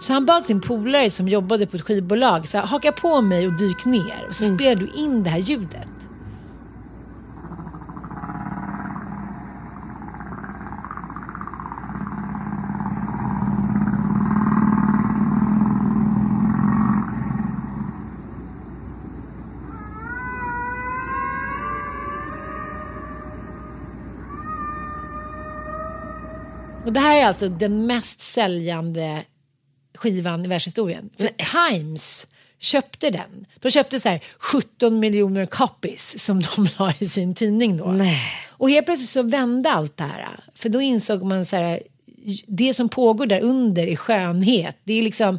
Så 0.00 0.12
han 0.12 0.26
bad 0.26 0.44
sin 0.44 0.60
polare 0.60 1.10
som 1.10 1.28
jobbade 1.28 1.66
på 1.66 1.76
ett 1.76 1.82
skivbolag, 1.82 2.48
så 2.48 2.58
här, 2.58 2.66
haka 2.66 2.92
på 2.92 3.20
mig 3.20 3.46
och 3.46 3.52
dyk 3.52 3.84
ner. 3.84 4.26
Och 4.28 4.34
så 4.34 4.44
spelar 4.44 4.74
du 4.74 4.90
in 4.96 5.22
det 5.22 5.30
här 5.30 5.38
ljudet. 5.38 5.88
Och 26.92 26.94
det 26.94 27.00
här 27.00 27.16
är 27.16 27.26
alltså 27.26 27.48
den 27.48 27.86
mest 27.86 28.20
säljande 28.20 29.22
skivan 29.94 30.44
i 30.44 30.48
världshistorien. 30.48 31.10
För 31.16 31.30
Times 31.68 32.26
köpte 32.58 33.10
den. 33.10 33.46
De 33.60 33.70
köpte 33.70 34.00
så 34.00 34.08
här 34.08 34.20
17 34.38 35.00
miljoner 35.00 35.46
copies 35.46 36.24
som 36.24 36.42
de 36.42 36.68
la 36.78 36.92
i 36.98 37.08
sin 37.08 37.34
tidning 37.34 37.76
då. 37.76 37.94
Och 38.50 38.70
helt 38.70 38.86
plötsligt 38.86 39.08
så 39.08 39.22
vände 39.22 39.70
allt 39.70 39.96
det 39.96 40.04
här. 40.04 40.40
För 40.54 40.68
då 40.68 40.80
insåg 40.80 41.22
man 41.22 41.44
så 41.44 41.56
här, 41.56 41.82
det 42.46 42.74
som 42.74 42.88
pågår 42.88 43.26
där 43.26 43.40
under 43.40 43.86
är 43.86 43.96
skönhet. 43.96 44.76
Det 44.84 44.92
är 44.92 45.02
liksom, 45.02 45.38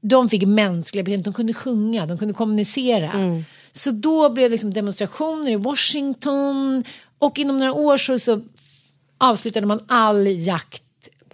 de 0.00 0.28
fick 0.28 0.46
mänskliga 0.46 1.04
beteenden, 1.04 1.32
de 1.32 1.36
kunde 1.36 1.54
sjunga, 1.54 2.06
de 2.06 2.18
kunde 2.18 2.34
kommunicera. 2.34 3.42
Så 3.72 3.90
då 3.90 4.30
blev 4.30 4.50
det 4.50 4.52
liksom 4.52 4.74
demonstrationer 4.74 5.50
i 5.50 5.56
Washington 5.56 6.84
och 7.18 7.38
inom 7.38 7.58
några 7.58 7.72
år 7.72 7.96
så, 7.96 8.18
så 8.18 8.40
avslutade 9.18 9.66
man 9.66 9.80
all 9.86 10.26
jakt 10.26 10.83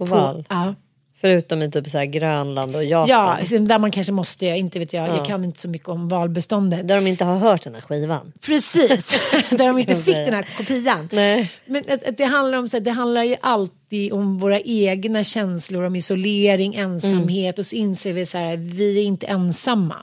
På 0.06 0.14
val. 0.14 0.44
Ja. 0.48 0.74
Förutom 1.20 1.62
i 1.62 1.70
typ 1.70 1.88
så 1.88 2.04
Grönland 2.04 2.76
och 2.76 2.84
Japan. 2.84 3.38
Ja, 3.50 3.58
där 3.58 3.78
man 3.78 3.90
kanske 3.90 4.12
måste, 4.12 4.46
inte 4.46 4.78
vet 4.78 4.92
jag, 4.92 5.08
Ja. 5.08 5.16
jag 5.16 5.26
kan 5.26 5.44
inte 5.44 5.60
så 5.60 5.68
mycket 5.68 5.88
om 5.88 6.08
valbeståndet. 6.08 6.88
Där 6.88 6.94
de 6.96 7.06
inte 7.06 7.24
har 7.24 7.36
hört 7.36 7.62
den 7.62 7.74
här 7.74 7.80
skivan. 7.80 8.32
Precis, 8.46 9.30
där 9.50 9.66
de 9.66 9.78
inte 9.78 9.96
fick 9.96 10.14
den 10.14 10.34
här 10.34 10.46
kopian. 10.56 11.08
Nej. 11.12 11.50
Men 11.66 11.84
att, 11.88 12.08
att 12.08 12.16
det 12.16 12.24
handlar 12.24 12.58
om 12.58 12.68
så 12.68 12.76
här, 12.76 12.84
det 12.84 12.90
handlar 12.90 13.22
ju 13.22 13.36
alltid 13.40 14.12
om 14.12 14.38
våra 14.38 14.60
egna 14.60 15.24
känslor, 15.24 15.84
om 15.84 15.96
isolering, 15.96 16.74
ensamhet 16.74 17.58
och 17.58 17.66
så 17.66 17.76
inser 17.76 18.12
vi 18.12 18.26
så 18.26 18.38
här, 18.38 18.56
vi 18.56 18.98
är 18.98 19.02
inte 19.04 19.26
ensamma. 19.26 19.96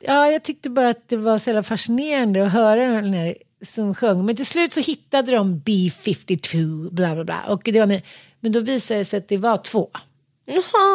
Ja, 0.00 0.30
jag 0.30 0.42
tyckte 0.42 0.70
bara 0.70 0.88
att 0.90 1.08
det 1.08 1.16
var 1.16 1.38
så 1.38 1.50
jävla 1.50 1.62
fascinerande 1.62 2.46
att 2.46 2.52
höra 2.52 2.84
den 3.00 3.14
här 3.14 3.34
som 3.62 3.94
sjöng. 3.94 4.26
Men 4.26 4.36
till 4.36 4.46
slut 4.46 4.72
så 4.72 4.80
hittade 4.80 5.32
de 5.32 5.60
B52, 5.60 6.90
bla 6.90 7.14
bla 7.14 7.24
bla. 7.24 7.40
Och 7.48 7.60
det 7.64 7.78
var, 7.80 7.86
ni- 7.86 8.02
men 8.40 8.52
då 8.52 8.60
visade 8.60 9.00
det 9.00 9.04
sig 9.04 9.18
att 9.18 9.28
det 9.28 9.36
var 9.36 9.56
två. 9.56 9.88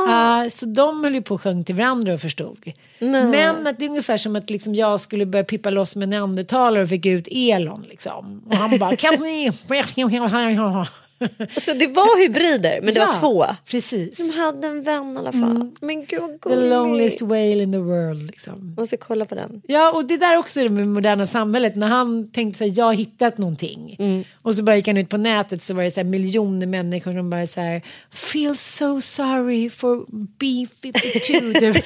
Ja, 0.08 0.48
så 0.50 0.66
de 0.66 1.04
höll 1.04 1.16
ju 1.16 1.22
på 1.22 1.36
och 1.36 1.42
sjöng 1.42 1.64
till 1.64 1.76
varandra 1.76 2.14
och 2.14 2.22
förstod. 2.22 2.72
Men 3.00 3.68
att 3.68 3.80
det 3.80 3.86
är 3.86 3.90
ungefär 3.90 4.18
som 4.18 4.36
att 4.36 4.50
liksom 4.50 4.76
jag 4.76 5.00
skulle 5.00 5.26
börja 5.26 5.46
pippa 5.46 5.70
loss 5.70 5.96
med 5.96 6.10
neandertalare 6.10 6.84
och 6.84 6.90
fick 6.90 7.06
ut 7.06 7.28
Elon. 7.32 7.86
Liksom. 7.90 8.44
Och 8.48 8.56
han 8.56 8.80
bara... 8.80 8.96
Så 11.58 11.74
det 11.74 11.88
var 11.88 12.22
hybrider 12.22 12.80
men 12.82 12.94
det 12.94 13.00
Ja, 13.00 13.06
var 13.06 13.20
två. 13.20 13.46
Precis. 13.66 14.18
De 14.18 14.30
hade 14.30 14.68
en 14.68 14.82
vän 14.82 15.14
i 15.16 15.18
alla 15.18 15.32
fall. 15.32 15.72
Men 15.82 16.06
gud 16.06 16.20
vad 16.22 16.32
The 16.32 16.38
gulligt. 16.50 16.70
loneliest 16.70 17.22
whale 17.22 17.64
in 17.64 17.72
the 17.72 17.78
world. 17.78 18.22
Liksom. 18.28 18.74
Man 18.78 18.88
ska 18.88 18.98
kolla 18.98 19.26
på 19.26 19.36
den. 19.36 19.62
Ja, 19.68 19.92
och 19.92 20.06
det 20.06 20.18
där 20.18 20.38
också 20.38 20.60
är 20.60 20.64
det 20.64 20.70
med 20.70 20.88
moderna 20.88 21.28
samhället. 21.28 21.76
När 21.76 21.88
han 21.88 22.32
tänkte 22.32 22.58
sig 22.58 22.70
jag 22.70 22.86
har 22.86 22.94
hittat 22.94 23.38
någonting. 23.38 23.98
Och 24.42 24.56
så 24.56 24.64
bara 24.64 24.76
gick 24.76 24.88
han 24.88 24.98
ut 24.98 25.10
på 25.10 25.18
nätet 25.18 25.64
så 25.64 25.74
var 25.74 25.84
det 25.84 25.92
så 25.92 26.00
här 26.00 26.04
miljoner 26.06 26.68
människor 26.68 27.14
som 27.14 27.30
bara 27.30 27.48
så 27.48 27.62
här 27.62 27.82
feel 28.12 28.56
so 28.58 29.02
sorry 29.02 29.70
for 29.70 30.06
B52. 30.40 31.82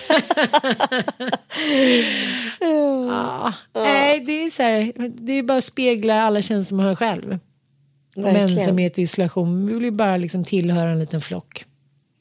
ja. 2.60 3.54
Nej, 3.76 4.20
det 4.20 4.44
är 4.46 4.50
så 4.50 4.64
här, 4.64 4.94
det 5.10 5.34
är 5.34 5.44
bara 5.44 5.58
att 5.58 5.64
spegla 5.64 6.22
alla 6.24 6.42
känslor 6.42 6.78
man 6.78 6.86
har 6.86 6.96
själv. 6.96 7.40
Verkligen. 8.24 8.50
ensamhet 8.50 8.94
och 8.94 9.00
isolation. 9.00 9.68
Vi 9.68 9.74
vill 9.74 9.84
ju 9.84 9.92
bara 9.92 10.18
liksom 10.18 10.44
tillhöra 10.44 10.90
en 10.90 11.00
liten 11.00 11.22
flock. 11.22 11.66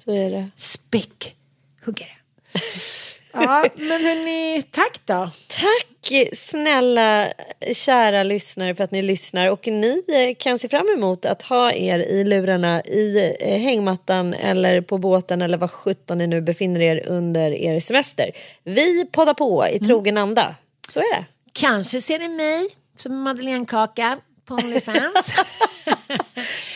Så 0.04 0.12
är 0.12 0.30
det. 0.30 0.48
Späckhuggare. 0.54 2.10
ja, 3.32 3.66
men 3.76 3.88
hörni, 3.88 4.62
tack 4.70 5.00
då. 5.04 5.30
Tack 5.48 5.88
snälla 6.32 7.28
kära 7.72 8.22
lyssnare 8.22 8.74
för 8.74 8.84
att 8.84 8.90
ni 8.90 9.02
lyssnar 9.02 9.50
och 9.50 9.66
ni 9.66 10.02
eh, 10.08 10.34
kan 10.38 10.58
se 10.58 10.68
fram 10.68 10.86
emot 10.96 11.24
att 11.24 11.42
ha 11.42 11.72
er 11.72 11.98
i 11.98 12.24
lurarna 12.24 12.82
i 12.82 13.34
eh, 13.40 13.60
hängmattan 13.60 14.34
eller 14.34 14.80
på 14.80 14.98
båten 14.98 15.42
eller 15.42 15.58
var 15.58 15.68
sjutton 15.68 16.18
ni 16.18 16.26
nu 16.26 16.40
befinner 16.40 16.80
er 16.80 17.08
under 17.08 17.50
er 17.50 17.80
semester. 17.80 18.30
Vi 18.64 19.06
poddar 19.12 19.34
på 19.34 19.68
i 19.68 19.78
trogen 19.78 20.18
anda. 20.18 20.54
Så 20.88 21.00
är 21.00 21.16
det. 21.16 21.24
Kanske 21.52 22.00
ser 22.00 22.18
ni 22.18 22.28
mig 22.28 22.68
som 22.96 23.22
Madeleinekaka 23.22 24.18
på 24.48 24.54
Onlyfans. 24.54 25.32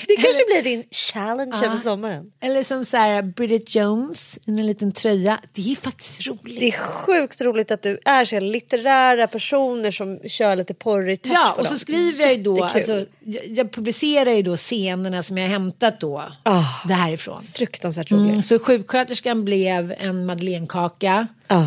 Det 0.06 0.16
kanske 0.16 0.44
blir 0.46 0.62
din 0.62 0.84
challenge 0.90 1.66
över 1.66 1.76
sommaren. 1.76 2.32
Eller 2.40 2.62
som 2.62 2.84
så 2.84 2.96
här 2.96 3.22
Bridget 3.22 3.74
Jones 3.74 4.38
i 4.46 4.50
en 4.50 4.66
liten 4.66 4.92
tröja. 4.92 5.40
Det 5.52 5.72
är 5.72 5.76
faktiskt 5.76 6.26
roligt. 6.26 6.60
Det 6.60 6.68
är 6.68 6.72
sjukt 6.78 7.40
roligt 7.40 7.70
att 7.70 7.82
du 7.82 7.98
är 8.04 8.24
så 8.24 8.40
litterära 8.40 9.26
personer 9.26 9.90
som 9.90 10.18
kör 10.28 10.56
lite 10.56 10.74
porrig 10.74 11.22
touch 11.22 11.32
Ja, 11.34 11.52
och 11.58 11.66
så 11.66 11.78
skriver 11.78 12.22
jag 12.22 12.34
ju 12.34 12.42
då, 12.42 12.64
alltså, 12.64 13.04
jag, 13.20 13.46
jag 13.46 13.72
publicerar 13.72 14.30
ju 14.30 14.42
då 14.42 14.56
scenerna 14.56 15.22
som 15.22 15.38
jag 15.38 15.48
hämtat 15.48 16.00
då, 16.00 16.22
Ah. 16.42 16.64
därifrån. 16.88 17.42
Fruktansvärt 17.42 18.10
roligt. 18.10 18.30
Mm, 18.32 18.42
så 18.42 18.58
sjuksköterskan 18.58 19.44
blev 19.44 19.94
en 19.98 20.26
madeleinekaka. 20.26 21.26
Ah. 21.46 21.60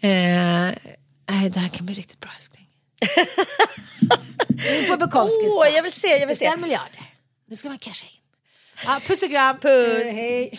Eh, 0.00 0.72
nej, 1.30 1.50
det 1.50 1.58
här 1.58 1.68
kan 1.68 1.86
bli 1.86 1.94
riktigt 1.94 2.20
bra 2.20 2.30
på 4.90 4.96
Bukowskis 4.96 5.52
Åh, 5.52 5.64
dag. 5.64 5.72
jag 5.72 5.82
vill 5.82 5.92
se, 5.92 6.06
jag 6.08 6.26
vill 6.26 6.36
se. 6.38 6.44
Beställ 6.44 6.60
miljarder. 6.60 7.14
Nu 7.48 7.56
ska 7.56 7.68
man 7.68 7.78
casha 7.78 8.06
in. 8.06 8.12
Ja, 8.84 9.00
puss 9.06 9.22
och 9.22 9.30
kram. 9.30 9.58
Puss. 9.58 10.04
Eh, 10.04 10.14
hej. 10.14 10.58